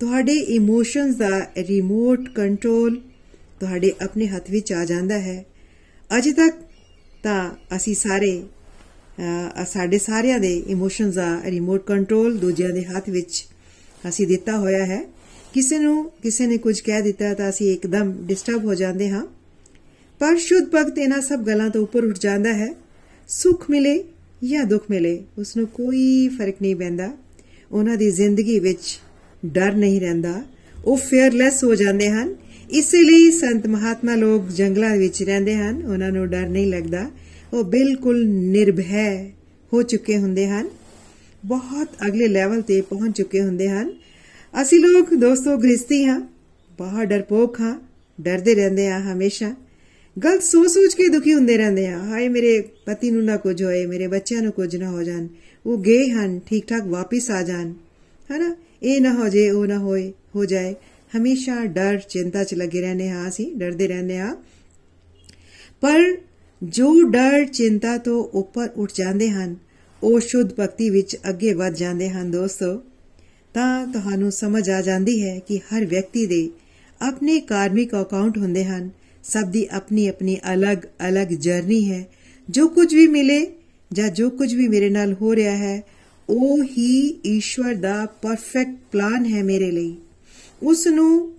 ਤੁਹਾਡੇ 0.00 0.32
ਇਮੋਸ਼ਨਸ 0.32 1.14
ਦਾ 1.14 1.30
ਰਿਮੋਟ 1.58 2.28
ਕੰਟਰੋਲ 2.28 3.00
ਤੁਹਾਡੇ 3.60 3.92
ਆਪਣੇ 4.04 4.26
ਹੱਥ 4.26 4.50
ਵਿੱਚ 4.50 4.72
ਆ 4.72 4.84
ਜਾਂਦਾ 4.84 5.18
ਹੈ। 5.18 5.44
ਅਜੇ 6.10 6.32
ਤੱਕ 6.32 6.56
ਤਾਂ 7.22 7.50
ਅਸੀਂ 7.76 7.94
ਸਾਰੇ 7.94 8.42
ਸਾਡੇ 9.68 9.98
ਸਾਰਿਆਂ 9.98 10.38
ਦੇ 10.40 10.52
ਇਮੋਸ਼ਨਸ 10.68 11.14
ਦਾ 11.14 11.40
ਰਿਮੋਟ 11.44 11.86
ਕੰਟਰੋਲ 11.86 12.36
ਦੂਜਿਆਂ 12.38 12.70
ਦੇ 12.70 12.84
ਹੱਥ 12.84 13.08
ਵਿੱਚ 13.10 13.44
ਅਸੀਂ 14.08 14.26
ਦਿੱਤਾ 14.26 14.56
ਹੋਇਆ 14.56 14.84
ਹੈ। 14.86 15.00
ਕਿਸੇ 15.54 15.78
ਨੂੰ, 15.78 16.10
ਕਿਸੇ 16.22 16.46
ਨੇ 16.46 16.56
ਕੁਝ 16.58 16.80
ਕਹਿ 16.80 17.02
ਦਿੱਤਾ 17.02 17.32
ਤਾਂ 17.34 17.48
ਅਸੀਂ 17.50 17.72
ਇੱਕਦਮ 17.72 18.12
ਡਿਸਟਰਬ 18.26 18.64
ਹੋ 18.64 18.74
ਜਾਂਦੇ 18.74 19.08
ਹਾਂ। 19.10 19.26
ਪਰ 20.20 20.36
ਸ਼ੁੱਧ 20.38 20.68
ਭਗਤ 20.74 20.98
ਇਹਨਾਂ 20.98 21.20
ਸਭ 21.20 21.40
ਗੱਲਾਂ 21.40 21.70
ਤੋਂ 21.70 21.82
ਉੱਪਰ 21.82 22.04
ਉੱਠ 22.04 22.18
ਜਾਂਦਾ 22.18 22.52
ਹੈ। 22.52 22.68
ਸੁੱਖ 23.28 23.70
ਮਿਲੇ 23.70 24.04
ਜਾਂ 24.44 24.64
ਦੁੱਖ 24.64 24.84
ਮਿਲੇ 24.90 25.22
ਉਸ 25.38 25.56
ਨੂੰ 25.56 25.66
ਕੋਈ 25.68 26.28
ਫ਼ਰਕ 26.28 26.62
ਨਹੀਂ 26.62 26.76
ਪੈਂਦਾ। 26.76 27.12
ਉਹਨਾਂ 27.72 27.96
ਦੀ 27.96 28.10
ਜ਼ਿੰਦਗੀ 28.10 28.58
ਵਿੱਚ 28.58 28.98
ਡਰ 29.46 29.74
ਨਹੀਂ 29.74 30.00
ਰਹਿੰਦਾ, 30.00 30.42
ਉਹ 30.84 30.96
ਫੇਅਰਲੈਸ 30.96 31.64
ਹੋ 31.64 31.74
ਜਾਂਦੇ 31.74 32.10
ਹਨ। 32.10 32.36
ਇਸੇ 32.70 33.02
ਲਈ 33.02 33.30
ਸੰਤ 33.30 33.66
ਮਹਾਤਮਾ 33.66 34.14
ਲੋਕ 34.14 34.48
ਜੰਗਲਾਂ 34.48 34.96
ਵਿੱਚ 34.96 35.22
ਰਹਿੰਦੇ 35.22 35.56
ਹਨ, 35.56 35.82
ਉਹਨਾਂ 35.86 36.10
ਨੂੰ 36.10 36.28
ਡਰ 36.28 36.48
ਨਹੀਂ 36.48 36.66
ਲੱਗਦਾ। 36.66 37.10
ਉਹ 37.52 37.64
ਬਿਲਕੁਲ 37.64 38.26
ਨਿਰਭੈ 38.26 39.30
ਹੋ 39.72 39.82
ਚੁੱਕੇ 39.82 40.18
ਹੁੰਦੇ 40.18 40.46
ਹਨ। 40.48 40.68
ਬਹੁਤ 41.44 41.88
ਅਗਲੇ 42.06 42.28
ਲੈਵਲ 42.28 42.62
ਤੇ 42.62 42.80
ਪਹੁੰਚ 42.80 43.16
ਚੁੱਕੇ 43.16 43.42
ਹੁੰਦੇ 43.42 43.68
ਹਨ। 43.68 43.92
ਅਸੀਂ 44.62 44.80
ਲੋਕ 44.80 45.14
ਦੋਸਤੋ 45.14 45.56
ਗ੍ਰਸਤੀ 45.56 46.04
ਹਾਂ, 46.04 46.20
ਬਹੁਤ 46.78 47.04
ਡਰਪੋਕ 47.04 47.60
ਹਾਂ, 47.60 47.80
ਡਰਦੇ 48.20 48.54
ਰਹਿੰਦੇ 48.54 48.88
ਆ 48.88 48.98
ਹਮੇਸ਼ਾ। 48.98 49.54
ਗਲਤ 50.24 50.42
ਸੋਚ 50.42 50.70
ਸੋਚ 50.70 50.94
ਕੇ 50.94 51.08
ਦੁਖੀ 51.08 51.34
ਹੁੰਦੇ 51.34 51.56
ਰਹਿੰਦੇ 51.56 51.86
ਆ 51.86 51.98
ਹਾਏ 51.98 52.28
ਮੇਰੇ 52.28 52.60
ਪਤੀ 52.86 53.10
ਨੂੰ 53.10 53.24
ਨਾ 53.24 53.36
ਕੁਝ 53.36 53.62
ਹੋਏ, 53.62 53.86
ਮੇਰੇ 53.86 54.06
ਬੱਚਿਆਂ 54.06 54.42
ਨੂੰ 54.42 54.52
ਕੁਝ 54.52 54.76
ਨਾ 54.76 54.90
ਹੋ 54.90 55.02
ਜਾਣ। 55.02 55.28
ਉਹ 55.68 55.78
ਗਏ 55.78 56.08
ਹਨ 56.08 56.40
ਠੀਕ 56.46 56.66
ਠਾਕ 56.66 56.86
ਵਾਪਸ 56.86 57.30
ਆ 57.30 57.42
ਜਾਣ। 57.42 57.72
ਹੈਨਾ? 58.30 58.56
ਇਹ 58.82 59.00
ਨਾ 59.00 59.14
ਹੋ 59.14 59.28
ਜੇ, 59.28 59.50
ਉਹ 59.50 59.66
ਨਾ 59.66 59.78
ਹੋਏ, 59.78 60.12
ਹੋ 60.36 60.44
ਜਾਏ। 60.44 60.74
ਹਮੇਸ਼ਾ 61.16 61.64
ਡਰ, 61.64 61.98
ਚਿੰਤਾ 61.98 62.44
ਚ 62.44 62.54
ਲੱਗੇ 62.54 62.80
ਰਹਿੰਦੇ 62.80 63.10
ਆ 63.10 63.28
ਅਸੀਂ, 63.28 63.56
ਡਰਦੇ 63.56 63.88
ਰਹਿੰਦੇ 63.88 64.18
ਆ 64.18 64.36
ਪਰ 65.80 66.16
ਜੋ 66.62 67.02
ਡਰ, 67.02 67.44
ਚਿੰਤਾ 67.44 67.98
ਤੋਂ 67.98 68.24
ਉੱਪਰ 68.24 68.68
ਉੱਠ 68.76 68.90
ਜਾਂਦੇ 68.94 69.30
ਹਨ, 69.30 69.56
ਉਹ 70.02 70.20
ਸ਼ੁੱਧ 70.20 70.52
ਭਗਤੀ 70.52 70.90
ਵਿੱਚ 70.90 71.16
ਅੱਗੇ 71.28 71.54
ਵਧ 71.54 71.74
ਜਾਂਦੇ 71.74 72.10
ਹਨ 72.10 72.30
ਦੋਸਤੋ। 72.30 72.82
ਤਾਂ 73.54 73.86
ਤੁਹਾਨੂੰ 73.86 74.32
ਸਮਝ 74.32 74.70
ਆ 74.70 74.80
ਜਾਂਦੀ 74.80 75.22
ਹੈ 75.22 75.38
ਕਿ 75.38 75.58
ਹਰ 75.58 75.84
ਵਿਅਕਤੀ 75.84 76.26
ਦੇ 76.26 76.50
ਆਪਣੇ 77.02 77.40
ਕਾਰਮਿਕ 77.40 77.90
ਅਕਾਊਂਟ 78.00 78.38
ਹੁੰਦੇ 78.38 78.64
ਹਨ। 78.64 78.90
ਸਭ 79.24 79.42
ਦੀ 79.42 79.68
ਆਪਣੀ 79.70 80.06
ਆਪਣੀ 80.08 80.38
ਅਲੱਗ-ਅਲੱਗ 80.54 81.28
ਜਰਨੀ 81.28 81.90
ਹੈ। 81.90 82.06
ਜੋ 82.50 82.68
ਕੁਝ 82.68 82.94
ਵੀ 82.94 83.06
ਮਿਲੇ 83.06 83.46
ਜਾਂ 83.92 84.08
ਜੋ 84.08 84.30
ਕੁਝ 84.30 84.54
ਵੀ 84.54 84.68
ਮੇਰੇ 84.68 84.90
ਨਾਲ 84.90 85.12
ਹੋ 85.12 85.34
ਰਿਹਾ 85.34 85.56
ਹੈ, 85.56 85.82
ਉਹ 86.28 86.64
ਹੀ 86.64 87.20
ਈਸ਼ਵਰ 87.26 87.74
ਦਾ 87.74 88.06
ਪਰਫੈਕਟ 88.22 88.76
ਪਲਾਨ 88.92 89.26
ਹੈ 89.26 89.42
ਮੇਰੇ 89.42 89.70
ਲਈ। 89.70 89.96
ਉਸ 90.62 90.86
ਨੂੰ 90.86 91.34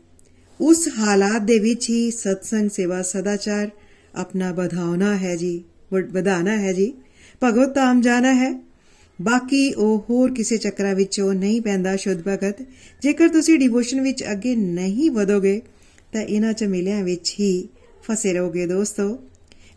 ਉਸ 0.61 0.89
ਹਾਲਾਤ 0.97 1.41
ਦੇ 1.41 1.59
ਵਿੱਚ 1.59 1.89
ਹੀ 1.89 2.11
ਸਤਸੰਗ 2.11 2.69
ਸੇਵਾ 2.69 3.01
ਸਦਾਚਾਰ 3.01 3.69
ਆਪਣਾ 4.15 4.51
ਵਧਾਉਣਾ 4.51 5.17
ਹੈ 5.17 5.35
ਜੀ 5.35 5.63
ਵਧਾਣਾ 5.93 6.57
ਹੈ 6.57 6.73
ਜੀ। 6.73 6.93
ਭਗਵਤ 7.43 7.77
ਆਮ 7.77 8.01
ਜਾਣਾ 8.01 8.33
ਹੈ। 8.33 8.63
ਬਾਕੀ 9.21 9.73
ਉਹ 9.73 10.05
ਹੋਰ 10.09 10.33
ਕਿਸੇ 10.33 10.57
ਚੱਕਰਾਂ 10.57 10.95
ਵਿੱਚ 10.95 11.19
ਉਹ 11.19 11.33
ਨਹੀਂ 11.33 11.61
ਪੈਂਦਾ 11.61 11.95
ਸ਼ੁੱਧ 11.95 12.21
ਭਗਤ। 12.27 12.61
ਜੇਕਰ 13.01 13.27
ਤੁਸੀਂ 13.27 13.59
ਡਿਵੋਸ਼ਨ 13.59 14.01
ਵਿੱਚ 14.01 14.23
ਅੱਗੇ 14.31 14.55
ਨਹੀਂ 14.55 15.11
ਵਧੋਗੇ, 15.11 15.61
ਤਾਂ 16.13 16.21
ਇਹਨਾਂ 16.21 16.53
ਚਮੇਲਿਆਂ 16.53 17.03
ਵਿੱਚ 17.03 17.35
ਹੀ 17.39 17.67
ਫਸੇ 18.01 18.33
ਰਹੋਗੇ 18.33 18.67
ਦੋਸਤੋ। 18.67 19.19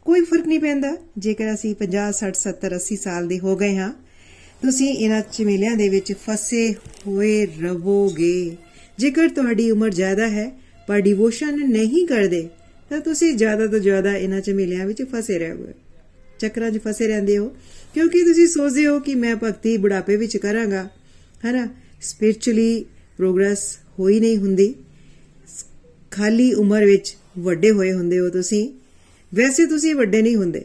ਕੋਈ 0.07 0.21
ਫ਼ਰਕ 0.21 0.47
ਨਹੀਂ 0.47 0.61
ਪੈਂਦਾ। 0.61 0.97
ਜੇਕਰ 1.19 1.53
ਅਸੀਂ 1.55 1.75
50 1.75 2.13
60 2.13 2.39
70 2.39 2.75
80 2.77 2.97
ਸਾਲ 2.97 3.29
ਦੇ 3.29 3.39
ਹੋ 3.39 3.57
ਗਏ 3.57 3.77
ਹਾਂ, 3.77 3.93
ਤੁਸੀਂ 4.63 4.89
ਇਹਨਾਂ 4.95 5.21
ਚਮੇਲਿਆਂ 5.33 5.77
ਦੇ 5.77 5.89
ਵਿੱਚ 5.89 6.13
ਫਸੇ 6.27 6.65
ਹੋਏ 7.07 7.47
ਰਹੋਗੇ 7.61 8.57
ਜੇਕਰ 8.99 9.29
ਤੁਹਾਡੀ 9.29 9.71
ਉਮਰ 9.71 9.91
ਜ਼ਿਆਦਾ 9.91 10.29
ਹੈ 10.29 10.51
ਪਰ 10.89 11.01
ਡਿਵੋਸ਼ਨ 11.01 11.59
ਨਹੀਂ 11.69 12.07
ਕਰਦੇ, 12.07 12.49
ਤਾਂ 12.91 13.01
ਤੁਸੀਂ 13.01 13.33
ਜ਼ਿਆਦਾ 13.37 13.67
ਤੋਂ 13.67 13.79
ਜ਼ਿਆਦਾ 13.79 14.17
ਇਹਨਾਂ 14.17 14.41
ਚਮੇਲਿਆਂ 14.41 14.87
ਵਿੱਚ 14.87 15.03
ਫਸੇ 15.03 15.39
ਰਹੋਗੇ। 15.39 15.73
ਚੱਕਰਾਂ 16.39 16.71
'ਚ 16.71 16.79
ਫਸੇ 16.79 17.07
ਰਹਿੰਦੇ 17.07 17.39
ਹੋ, 17.39 17.49
ਕਿਉਂਕਿ 17.95 18.23
ਤੁਸੀਂ 18.23 18.47
ਸੋਚਦੇ 18.47 18.87
ਹੋ 18.87 18.99
ਕਿ 19.01 19.15
ਮੈਂ 19.15 19.37
ਭਗਤੀ 19.37 19.77
ਬੁਢਾਪੇ 19.77 20.17
ਵਿੱਚ 20.17 20.37
ਕਰਾਂਗਾ। 20.37 20.89
ਹੈਨਾ? 21.45 21.69
ਸਪਿਰਚੁਅਲੀ 22.03 22.85
ਪ੍ਰੋਗਰੈਸ 23.17 23.65
ਹੋਈ 23.99 24.21
ਨਹੀਂ 24.21 24.37
ਹੁੰਦੀ। 24.37 24.75
ਖਾਲੀ 26.11 26.53
ਉਮਰ 26.53 26.85
ਵਿੱਚ 26.85 27.17
ਵੱਡੇ 27.39 27.71
ਹੋਏ 27.71 27.93
ਹੁੰਦੇ 27.93 28.19
ਹੋ 28.19 28.29
ਤੁਸੀਂ। 28.29 28.69
ਵੈਸੇ 29.33 29.67
ਤੁਸੀਂ 29.67 29.95
ਵੱਡੇ 29.95 30.23
ਨਹੀਂ 30.23 30.37
ਹੁੰਦੇ, 30.37 30.65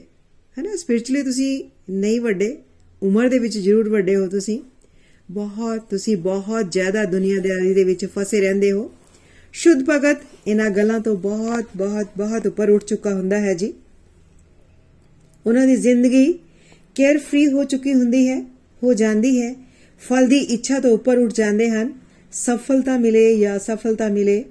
ਹੈਨਾ? 0.57 0.75
ਸਪਿਰਚੁਅਲੀ 0.75 1.21
ਤੁਸੀਂ 1.21 1.63
ਨਹੀਂ 1.89 2.21
ਵੱਡੇ, 2.21 2.57
ਉਮਰ 3.03 3.29
ਦੇ 3.29 3.39
ਵਿੱਚ 3.39 3.57
ਜ਼ਰੂਰ 3.57 3.89
ਵੱਡੇ 3.89 4.15
ਹੋ 4.15 4.27
ਤੁਸੀਂ। 4.27 4.59
ਬਹੁਤ 5.31 5.89
ਤੁਸੀਂ 5.89 6.17
ਬਹੁਤ 6.17 6.71
ਜ਼ਿਆਦਾ 6.71 7.03
ਦੁਨੀਆਦਾਰੀ 7.05 7.73
ਦੇ 7.73 7.83
ਵਿੱਚ 7.83 8.05
ਫਸੇ 8.05 8.39
ਰਹਿੰਦੇ 8.41 8.71
ਹੋ। 8.71 8.91
ਸ਼ੁੱਧ 9.53 9.85
ਭਗਤ 9.89 10.17
ਇਹਨਾਂ 10.47 10.69
ਗੱਲਾਂ 10.69 10.99
ਤੋਂ 10.99 11.15
ਬਹੁਤ 11.17 11.65
ਬਹੁਤ 11.77 12.07
ਬਹੁਤ 12.17 12.47
ਉੱਪਰ 12.47 12.69
ਉੱਠ 12.69 12.83
ਚੁੱਕਾ 12.83 13.13
ਹੁੰਦਾ 13.13 13.39
ਹੈ 13.39 13.53
ਜੀ। 13.53 13.73
ਉਹਨਾਂ 15.45 15.65
ਦੀ 15.67 15.75
ਜ਼ਿੰਦਗੀ 15.75 16.33
ਕੇਅਰ 16.95 17.17
ਫ੍ਰੀ 17.17 17.45
ਹੋ 17.47 17.63
ਚੁੱਕੀ 17.63 17.93
ਹੁੰਦੀ 17.93 18.27
ਹੈ, 18.29 18.41
ਹੋ 18.83 18.93
ਜਾਂਦੀ 18.93 19.41
ਹੈ। 19.41 19.55
ਫਲ 20.01 20.27
ਦੀ 20.27 20.37
ਇੱਛਾ 20.37 20.79
ਤੋਂ 20.79 20.91
ਉੱਪਰ 20.91 21.17
ਉੱਠ 21.17 21.33
ਜਾਂਦੇ 21.33 21.69
ਹਨ। 21.69 21.93
ਸਫਲਤਾ 22.31 22.97
ਮਿਲੇ 22.97 23.37
ਜਾਂ 23.39 23.57
ਸਫਲਤਾ 23.59 24.07
ਮਿਲੇ, 24.07 24.43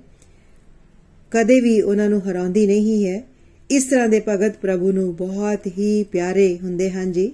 ਕਦੇ 1.32 1.60
ਵੀ 1.60 1.80
ਉਹਨਾਂ 1.80 2.08
ਨੂੰ 2.10 2.20
ਹਰਾਉਂਦੀ 2.30 2.66
ਨਹੀਂ 2.66 3.06
ਹੈ। 3.06 3.22
ਇਸ 3.70 3.84
ਤਰ੍ਹਾਂ 3.84 4.08
ਦੇ 4.08 4.22
ਭਗਤ 4.28 4.56
ਪ੍ਰਭੂ 4.56 4.92
ਨੂੰ 4.92 5.16
ਬਹੁਤ 5.16 5.66
ਹੀ 5.66 6.02
ਪਿਆਰੇ 6.02 6.58
ਹੁੰਦੇ 6.62 6.90
ਹਨ 6.90 7.12
ਜੀ। 7.12 7.32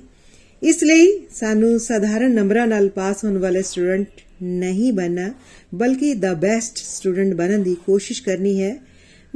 ਇਸ 0.62 0.82
ਲਈ 0.84 1.26
ਸਾਨੂੰ 1.34 1.80
ਸਧਾਰਨ 1.80 2.34
ਨੰਬਰਾਂ 2.34 2.66
ਨਾਲ 2.66 2.88
ਪਾਸ 2.88 3.24
ਹੋਣ 3.24 3.38
ਵਾਲੇ 3.38 3.62
ਸਟੂਡੈਂਟ 3.62 4.06
ਨਹੀਂ 4.42 4.92
ਬਣਨਾ, 4.92 5.34
ਬਲਕਿ 5.74 6.14
ਦਾ 6.14 6.34
ਬੈਸਟ 6.34 6.76
ਸਟੂਡੈਂਟ 6.76 7.34
ਬਣਨ 7.34 7.62
ਦੀ 7.62 7.76
ਕੋਸ਼ਿਸ਼ 7.86 8.22
ਕਰਨੀ 8.22 8.62
ਹੈ। 8.62 8.78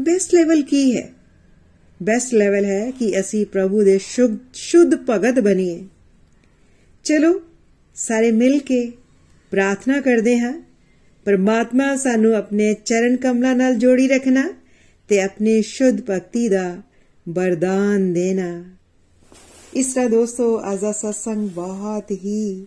ਬੈਸਟ 0.00 0.34
ਲੈਵਲ 0.34 0.62
ਕੀ 0.62 0.96
ਹੈ? 0.96 1.08
ਬੈਸਟ 2.02 2.34
ਲੈਵਲ 2.34 2.64
ਹੈ 2.64 2.90
ਕਿ 2.90 3.20
ਅਸੀਂ 3.20 3.46
ਪ੍ਰਭੂ 3.46 3.82
ਦੇ 3.82 3.98
ਸ਼ੁੱਧ 4.52 4.94
ਭਗਤ 5.10 5.40
ਬਣੀਏ। 5.40 5.84
ਚਲੋ, 7.04 7.42
ਸਾਰੇ 7.94 8.30
ਮਿਲ 8.32 8.58
ਕੇ 8.58 8.92
ਪ੍ਰਾਰਥਨਾ 9.50 10.00
ਕਰਦੇ 10.00 10.38
ਹਾਂ। 10.38 10.62
ਪਰਮਾਤਮਾ 11.24 11.96
ਸਾਨੂੰ 11.96 12.34
ਆਪਣੇ 12.34 12.74
ਚਰਨ 12.74 13.16
ਕਮਲਾਂ 13.16 13.56
ਨਾਲ 13.56 13.74
ਜੋੜੀ 13.74 14.08
ਰੱਖਣਾ 14.08 14.55
ਤੇ 15.08 15.20
ਆਪਣੇ 15.20 15.60
ਸ਼ੁੱਧ 15.62 16.00
ਭਗਤੀ 16.00 16.48
ਦਾ 16.48 16.82
ਵਰਦਾਨ 17.28 18.12
ਦੇਣਾ। 18.12 18.64
ਇਸ 19.74 19.92
ਤਰ੍ਹਾਂ 19.94 20.10
ਦੋਸਤੋ 20.10 20.58
ਅੱਜ 20.72 20.80
ਦਾ 20.80 20.92
ਸਤਸੰਗ 20.92 21.48
ਬਹੁਤ 21.50 22.10
ਹੀ 22.10 22.66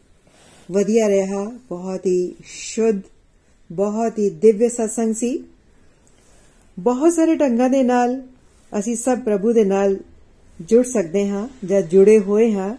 ਵਧੀਆ 0.72 1.08
ਰਿਹਾ, 1.10 1.44
ਬਹੁਤ 1.70 2.06
ਹੀ 2.06 2.36
ਸ਼ੁੱਧ, 2.46 3.02
ਬਹੁਤ 3.72 4.20
ਹੀ 4.20 4.30
ਦਿਵਯ 4.30 4.70
ਸਤਸੰਗ 4.70 5.14
ਸੀ। 5.16 5.44
ਬਹੁਤ 6.78 7.14
ਸਾਰੇ 7.14 7.36
ਢੰਗਾਂ 7.36 7.70
ਦੇ 7.70 7.84
ਨਾਲ 7.84 8.22
ਅਸੀਂ 8.80 8.96
ਸਭ 8.96 9.20
ਪ੍ਰਭੂ 9.20 9.54
ਦੇ 9.54 9.64
ਨਾਲ 9.64 9.98
ਜੁੜ 10.62 10.86
ਸਕਦੇ 10.86 11.28
ਹਾਂ 11.30 11.48
ਜਾਂ 11.66 11.82
ਜੁੜੇ 11.82 12.20
ਹੋਏ 12.20 12.52
ਹਾਂ, 12.54 12.76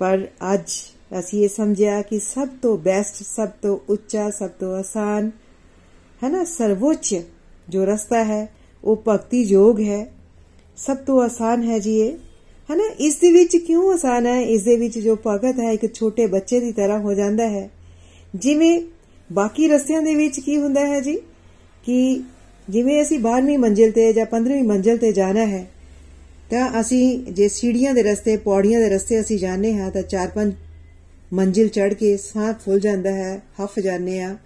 ਪਰ 0.00 0.26
ਅੱਜ 0.54 0.72
ਅਸੀਂ 1.20 1.42
ਇਹ 1.44 1.48
ਸਮਝਿਆ 1.48 2.02
ਕਿ 2.02 2.18
ਸਭ 2.18 2.48
ਤੋਂ 2.62 2.76
ਬੈਸਟ 2.78 3.22
ਸਭ 3.22 3.48
ਤੋਂ 3.62 3.78
ਉੱਚਾ, 3.88 4.30
ਸਭ 4.30 4.50
ਤੋਂ 4.50 4.74
ਆਸਾਨ 4.76 5.30
ਹੈ 6.22 6.28
ਨਾ 6.28 6.44
ਸਰਵੋੱਚ 6.44 7.14
ਜੋ 7.68 7.84
ਰਸਤਾ 7.84 8.24
ਹੈ 8.24 8.55
ਉਹ 8.86 9.02
ਭਗਤੀ 9.08 9.42
ਯੋਗ 9.42 9.80
ਹੈ। 9.80 10.06
ਸਭ 10.76 10.96
ਤੋਂ 10.96 11.22
ਆਸਾਨ 11.22 11.62
ਹੈ 11.62 11.78
ਜੀ 11.78 11.98
ਇਹ। 12.00 12.12
ਹੈ 12.70 12.76
ਨਾ 12.76 12.84
ਇਸ 13.00 13.16
ਦੇ 13.16 13.30
ਵਿੱਚ 13.30 13.56
ਕਿਉਂ 13.56 13.92
ਆਸਾਨ 13.92 14.26
ਹੈ? 14.26 14.40
ਇਸ 14.40 14.62
ਦੇ 14.62 14.76
ਵਿੱਚ 14.76 14.98
ਜੋ 14.98 15.16
ਭਗਤ 15.26 15.58
ਹੈ, 15.60 15.72
ਇੱਕ 15.72 15.94
ਛੋਟੇ 15.94 16.26
ਬੱਚੇ 16.26 16.60
ਦੀ 16.60 16.72
ਤਰ੍ਹਾਂ 16.72 16.98
ਹੋ 16.98 17.14
ਜਾਂਦਾ 17.14 17.48
ਹੈ। 17.48 17.70
ਜਿਵੇਂ 18.34 18.80
ਬਾਕੀ 19.32 19.68
ਰਸਤਿਆਂ 19.68 20.02
ਦੇ 20.02 20.14
ਵਿੱਚ 20.14 20.40
ਕੀ 20.40 20.56
ਹੁੰਦਾ 20.56 20.86
ਹੈ 20.86 21.00
ਜੀ? 21.00 21.16
ਕਿ 21.84 22.22
ਜਿਵੇਂ 22.68 23.02
ਅਸੀਂ 23.02 23.18
12ਵੀਂ 23.18 23.58
ਮੰਜ਼ਿਲ 23.58 23.92
ਤੇ 23.92 24.12
ਜਾਂ 24.12 24.26
15ਵੀਂ 24.26 24.62
ਮੰਜ਼ਿਲ 24.62 24.96
ਤੇ 24.96 25.12
ਜਾਣਾ 25.12 25.46
ਹੈ, 25.46 25.66
ਤਾਂ 26.50 26.80
ਅਸੀਂ 26.80 27.18
ਜੇ 27.32 27.48
ਸੀੜੀਆਂ 27.48 27.94
ਦੇ 27.94 28.02
ਰਸਤੇ, 28.02 28.36
ਪੌੜੀਆਂ 28.36 28.80
ਦੇ 28.80 28.88
ਰਸਤੇ 28.88 29.20
ਅਸੀਂ 29.20 29.38
ਜਾਣੇ 29.38 29.72
ਹਾਂ, 29.78 29.90
ਤਾਂ 29.90 30.02
4-5 30.02 30.52
ਮੰਜ਼ਿਲ 31.32 31.68
ਚੜ 31.68 31.94
ਕੇ 31.94 32.16
ਸਾਹ 32.16 32.52
ਫੁੱਲ 32.52 32.80
ਜਾਂਦਾ 32.80 33.10
ਹੈ, 33.10 33.42
ਹਫ 33.64 33.78
ਜਾਂਦੇ 33.78 34.20
ਆ 34.20 34.36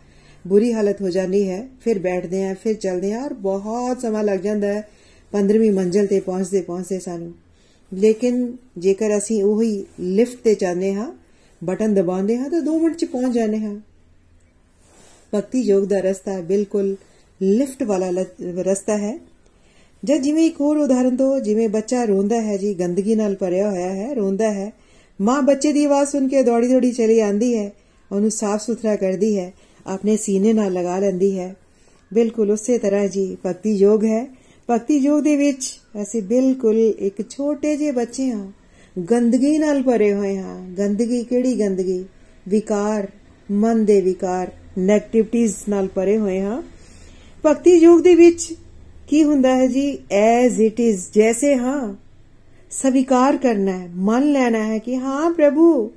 ਬੁਰੀ 0.45 0.73
ਹਾਲਤ 0.73 1.01
ਹੋ 1.03 1.11
ਜਾਂਦੀ 1.11 1.49
ਹੈ, 1.49 1.67
ਫਿਰ 1.81 1.99
ਬੈਠਦੇ 1.99 2.43
ਆ 2.45 2.55
ਫਿਰ 2.55 2.75
ਚੱਲਦੇ 2.75 3.13
ਆ 3.13 3.23
ਔਰ 3.25 3.35
ਬਹੁਤ 3.35 4.01
ਸਮਾਂ 4.01 4.25
ਲੱਗ 4.25 4.39
ਜਾਂਦਾ 4.39 4.69
ਹੈ 4.69 4.89
15ਵੀਂ 5.33 5.71
ਮੰਜ਼ਿਲ 5.73 6.07
ਤੇ 6.07 6.21
ਪਹੁੰਚਦੇ 6.21 6.61
ਪਹੁੰਚਦੇ 6.61 6.99
ਸਾਨੂੰ। 6.99 7.33
ਲੇਕਿਨ 7.93 8.53
ਜੇਕਰ 8.79 9.17
ਅਸੀਂ 9.17 9.43
ਉਹੀ 9.45 9.85
ਲਿਫਟ 10.01 10.43
ਤੇ 10.45 10.55
ਜਾਂਦੇ 10.55 10.93
ਹਾਂ, 10.95 11.13
ਬਟਨ 11.63 11.95
ਦਬਾਉਂਦੇ 11.95 12.37
ਹਾਂ, 12.39 12.51
ਤਾਂ 12.51 12.61
2 12.63 12.79
ਮਿੰਟ 12.79 12.97
ਚ 12.97 13.05
ਪਹੁੰਚ 13.05 13.35
ਜਾਂਦੇ 13.35 13.59
ਹਾਂ। 13.59 13.75
ਭਗਤੀ 15.33 15.61
ਯੋਗ 15.61 15.85
ਦਾ 15.85 16.01
ਰਸਤਾ 16.01 16.41
ਬਿਲਕੁਲ 16.43 16.95
ਲਿਫਟ 17.41 17.83
ਵਾਲਾ 17.83 18.11
ਰਸਤਾ 18.63 18.97
ਹੈ। 18.99 19.19
ਜਦ 20.03 20.23
ਜਿਵੇਂ 20.23 20.45
ਇੱਕ 20.47 20.61
ਹੋਰ 20.61 20.77
ਉਦਾਹਰਨ 20.77 21.17
ਤੋਂ 21.17 21.39
ਜਿਵੇਂ 21.41 21.69
ਬੱਚਾ 21.69 22.05
ਰੋਂਦਾ 22.05 22.41
ਹੈ 22.41 22.57
ਜੀ, 22.57 22.75
ਗੰਦਗੀ 22.75 23.15
ਨਾਲ 23.15 23.35
ਭਰਿਆ 23.37 23.71
ਹੋਇਆ 23.71 23.93
ਹੈ, 23.95 24.13
ਰੋਂਦਾ 24.15 24.51
ਹੈ। 24.51 24.73
ਮਾਂ 25.21 25.41
ਬੱਚੇ 25.43 25.73
ਦੀ 25.73 25.85
ਆਵਾਜ਼ 25.85 26.09
ਸੁਣ 26.09 26.29
ਕੇ 26.29 26.43
ਦੌੜੀ 26.43 26.69
ਦੌੜੀ 26.69 26.91
ਚਲੀ 26.93 27.19
ਆਂਦੀ 27.21 27.57
ਹੈ, 27.57 27.71
ਉਹਨੂੰ 28.11 28.31
ਸਾਫ਼ 28.31 28.63
ਸੁਥਰਾ 28.63 28.95
ਕਰਦੀ 28.97 29.37
ਹੈ। 29.39 29.53
ਆਪਣੇ 29.91 30.17
ਸੀਨੇ 30.17 30.53
ਨਾਲ 30.53 30.73
ਲਗਾ 30.73 30.99
ਲੈਂਦੀ 30.99 31.39
ਹੈ। 31.39 31.57
ਬਿਲਕੁਲ 32.15 32.51
ਉਸੇ 32.51 32.79
ਤਰ੍ਹਾਂ 32.79 33.07
ਜੀ, 33.07 33.37
ਭਗਤੀ 33.47 33.73
ਯੋਗ 33.73 34.05
ਹੈ। 34.05 34.27
ਭਗਤੀ 34.71 34.97
ਯੋਗ 34.97 35.23
ਦੇ 35.23 35.37
ਵਿੱਚ 35.37 35.81
ਅਸੀਂ 36.03 36.23
ਬਿਲਕੁਲ 36.23 36.77
ਇੱਕ 36.77 37.31
ਛੋਟੇ 37.31 37.77
ਜਿਹੇ 37.77 37.91
ਬੱਚੇ 37.91 38.31
ਹਾਂ। 38.31 38.53
ਗੰਦਗੀ 39.11 39.59
ਨਾਲ 39.59 39.83
ਭਰੇ 39.83 40.15
ਹੋਏ 40.15 40.39
ਹਾਂ। 40.39 40.71
ਗੰਦਗੀ 40.71 41.23
ਕਿਹੜੀ 41.23 41.61
ਗੰਦਗੀ? 41.61 42.05
ਵਿਕਾਰ, 42.49 43.09
ਮਨ 43.51 43.85
ਦੇ 43.85 44.01
ਵਿਕਾਰ 44.01 44.51
ਨੈਗੇਟਿਵਿਟੀਜ਼ 44.79 45.55
ਨਾਲ 45.69 45.89
ਭਰੇ 45.95 46.19
ਹੋਏ 46.19 46.41
ਹਾਂ। 46.41 46.63
ਭਗਤੀ 47.47 47.75
ਯੋਗ 47.75 48.01
ਦੇ 48.01 48.15
ਵਿੱਚ 48.15 48.55
ਕੀ 49.09 49.25
ਹੁੰਦਾ 49.25 49.57
ਹੈ 49.57 49.67
ਜੀ? 49.67 49.99
ਐਜ਼ 50.13 50.61
ਇਟ 50.61 50.81
ਇਜ਼ 50.81 51.05
ਜੈਸੇ 51.15 51.57
ਹਾਂ। 51.57 51.95
ਸਵੀਕਾਰ 52.71 53.37
ਕਰਨਾ 53.37 53.73
ਹੈ। 53.73 53.89
ਮੰਨ 53.97 54.33
ਲੈਣਾ 54.33 54.67
ਹੈ 54.67 54.79
ਕਿ 54.79 54.99
ਹਾਂ, 54.99 55.31
ਪ੍ਰਭੂ, 55.31 55.91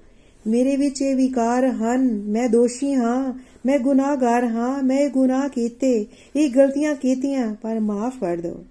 ਮੇਰੇ 0.47 0.77
ਵਿੱਚ 0.77 1.01
ਇਹ 1.01 1.15
ਵਿਕਾਰ 1.15 1.67
ਹਨ। 1.67 2.21
ਮੈਂ 2.21 2.49
ਦੋਸ਼ੀ 2.49 2.93
ਹਾਂ। 2.93 3.43
ਮੈਂ 3.65 3.79
ਗੁਨਾਹਗਾਰ 3.79 4.43
ਹਾਂ, 4.43 4.83
ਮੈਂ 4.83 5.09
ਗੁਨਾਹ 5.09 5.49
ਕੀਤੇ, 5.49 6.05
ਇਹ 6.35 6.49
ਗਲਤੀਆਂ 6.55 6.95
ਕੀਤੀਆਂ, 6.95 7.55
ਪਰ 7.61 7.79
ਮਾਫ 7.79 8.13
ਕਰ 8.21 8.37
ਦਿਓ। 8.37 8.65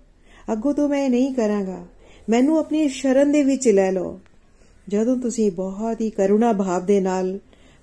ਅੱਗੋਂ 0.53 0.74
ਤੋਂ 0.74 0.88
ਮੈਂ 0.88 1.11
ਨਹੀਂ 1.11 1.34
ਕਰਾਂਗਾ। 1.34 1.86
ਮੈਨੂੰ 2.28 2.59
ਆਪਣੀ 2.59 2.88
ਸ਼ਰਨ 2.88 3.32
ਦੇ 3.32 3.43
ਵਿੱਚ 3.43 3.68
ਲੈ 3.68 3.93
ਲਓ। 3.93 4.20
ਜਦੋਂ 4.88 5.16
ਤੁਸੀਂ 5.16 5.51
ਬਹੁਤ 5.51 6.01
ਹੀ 6.01 6.11
ਕਰੁਣਾ 6.11 6.53
ਭਾਵ 6.53 6.86
ਦੇ 6.86 7.01
ਨਾਲ, 7.01 7.38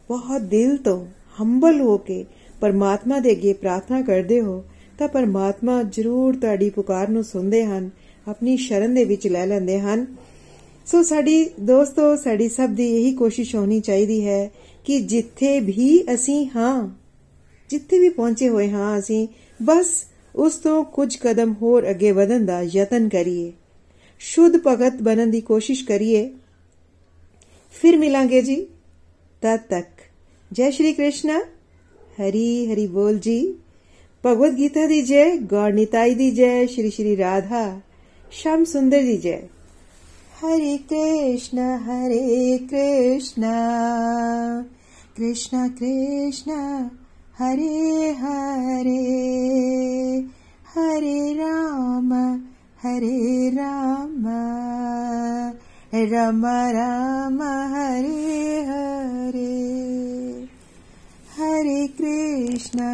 ਬਹੁਤ 0.08 0.42
ਦਿਲ 0.42 0.78
ਤੋਂ 0.78 1.06
ਹੰਬਲ 1.42 1.82
ਹੋ 1.82 1.98
ਕੇ 1.98 2.26
ਪਰਮਾਤਮਾ 2.62 3.20
ਦੇ 3.20 3.32
ਅੱਗੇ 3.32 3.54
ਪ੍ਰਾਰਥਨਾ 3.54 4.02
ਕਰਦੇ 4.02 4.42
ਹੋ, 4.42 4.64
ਤਾਂ 4.98 5.08
ਪਰਮਾਤਮਾ 5.08 5.84
ਜ਼ਰੂਰ 5.84 6.36
ਤੁਹਾਡੀ 6.36 6.70
ਪੁਕਾਰ 6.70 7.10
ਨੂੰ 7.10 7.24
ਸੁਣਦੇ 7.24 7.66
ਹਨ, 7.66 7.90
ਆਪਣੀ 8.28 8.58
ਸ਼ਰਨ 8.58 8.94
ਦੇ 8.94 9.04
ਵਿੱਚ 9.04 9.28
ਲੈ 9.28 9.46
ਲੈਂਦੇ 9.46 9.80
ਹਨ। 9.80 10.06
ਸੋ 10.86 11.04
ਸਾਡੀ 11.04 11.50
ਦੋਸਤੋ, 11.60 12.16
ਸਾਡੀ 12.16 12.50
ਸਭ 12.50 12.70
ਦੀ 12.70 12.96
ਇਹੀ 12.96 13.14
ਕੋਸ਼ਿਸ਼ 13.14 13.56
ਹੋਣੀ 13.56 13.80
ਚਾਹੀਦੀ 13.80 14.28
ਹੈ 14.28 14.52
ਕਿ 14.86 15.00
ਜਿੱਥੇ 15.00 15.60
ਵੀ 15.60 16.04
ਅਸੀਂ 16.14 16.50
ਹਾਂ 16.56 16.99
ਜਿੱਥੇ 17.70 18.00
ਵੀ 18.00 18.10
ਪਹੁੰਚੇ 18.10 18.50
ਹੋਏ 18.50 18.70
ਹਾਂ 18.70 19.00
ਅਸੀਂ, 19.00 19.28
ਬਸ 19.64 20.06
ਉਸ 20.36 20.56
ਤੋਂ 20.56 20.84
ਕੁਝ 20.84 21.18
ਕਦਮ 21.18 21.54
ਹੋਰ 21.62 21.90
ਅੱਗੇ 21.90 22.12
ਵਧਣ 22.12 22.46
ਦਾ 22.46 22.62
ਯਤਨ 22.62 23.10
ਕਰੀਏ। 23.10 23.54
ਸ਼ੁੱਧ 24.20 24.54
ਭਗਤ 24.68 24.94
ਬਣਨ 25.02 25.32
ਦੀ 25.32 25.42
ਕੋਸ਼ਿਸ਼ 25.42 25.86
ਕਰੀਏ। 25.86 26.32
ਫਿਰ 27.72 27.98
ਮਿਲਾਂਗੇ 27.98 28.42
ਜੀ। 28.42 28.68
ਤਦ 29.42 29.60
ਤੱਕ। 29.70 29.88
ਜੈ 30.52 30.70
ਸ਼੍ਰੀ 30.70 30.94
ਕ੍ਰਿਸ਼ਨ। 30.94 31.42
ਹਰੀ 32.22 32.74
ਹਰੀ 32.74 32.88
ਬੋਲ 32.88 33.20
ਜੀ। 33.20 33.54
ਭਗਵਦ 34.26 34.58
ਗੀਤਾ 34.58 34.88
ਦੀ 34.88 35.02
ਜੈ, 35.02 35.36
ਗੌਰ 35.36 35.74
ਨਿਤਾਈ 35.74 36.16
ਦੀ 36.16 36.32
ਜੈ, 36.32 36.66
ਸ਼੍ਰੀ 36.66 36.90
ਸ਼੍ਰੀ 36.90 37.18
ਰਾਧਾ। 37.18 37.82
ਸ਼ਾਮ 38.32 38.64
ਸੁੰਦਰ 38.64 39.02
ਦੀ 39.02 39.18
ਜੈ। 39.18 39.42
ਹਰੇ 40.40 40.78
ਕ੍ਰਿਸ਼ਨ 40.78 41.60
ਹਰੇ 41.60 42.58
ਕ੍ਰਿਸ਼ਨ। 42.58 43.44
ਕ੍ਰਿਸ਼ਨ 45.16 45.70
ਕ੍ਰਿਸ਼ਨ। 45.70 46.90
हरे 47.39 48.11
हरे 48.21 49.01
हरे 50.75 51.33
राम 51.35 52.13
हरे 52.83 53.49
राम 53.51 54.27
राम 56.13 56.45
राम 56.77 57.43
हरे 57.75 58.61
हरे 58.69 59.51
हरे 61.39 61.87
कृष्ण 61.99 62.91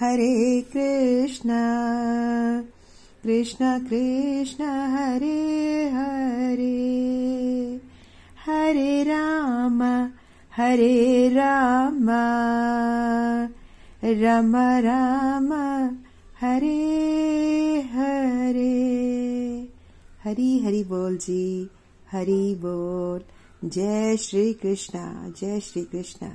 हरे 0.00 0.60
कृष्ण 0.72 1.50
कृष्ण 3.24 3.78
कृष्ण 3.88 4.64
हरे 4.94 5.40
हरे 5.94 6.70
हरे 8.46 9.02
राम 9.02 9.82
हरे 10.52 11.28
राम 11.28 12.08
राम 14.22 14.54
राम 14.84 15.52
हरे 16.42 17.82
हरे 17.92 18.72
हरी 20.24 20.48
हरी 20.58 20.82
बोल 20.84 21.16
जी 21.16 21.44
हरी 22.14 22.54
बोल 22.64 23.20
जय 23.68 24.16
श्री 24.16 24.52
कृष्णा 24.62 25.04
जय 25.40 25.60
श्री 25.60 25.84
कृष्णा 25.92 26.32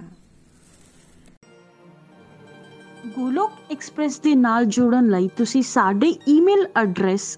ਗੋਲੋਕ 3.18 3.52
ਐਕਸਪ੍ਰੈਸ 3.72 4.20
ਦੇ 4.20 4.34
ਨਾਲ 4.36 4.66
ਜੁੜਨ 4.66 5.10
ਲਈ 5.10 5.28
ਤੁਸੀਂ 5.38 5.62
ਸਾਡੇ 5.64 6.14
ਈਮੇਲ 6.28 6.66
ਐਡਰੈਸ 6.78 7.38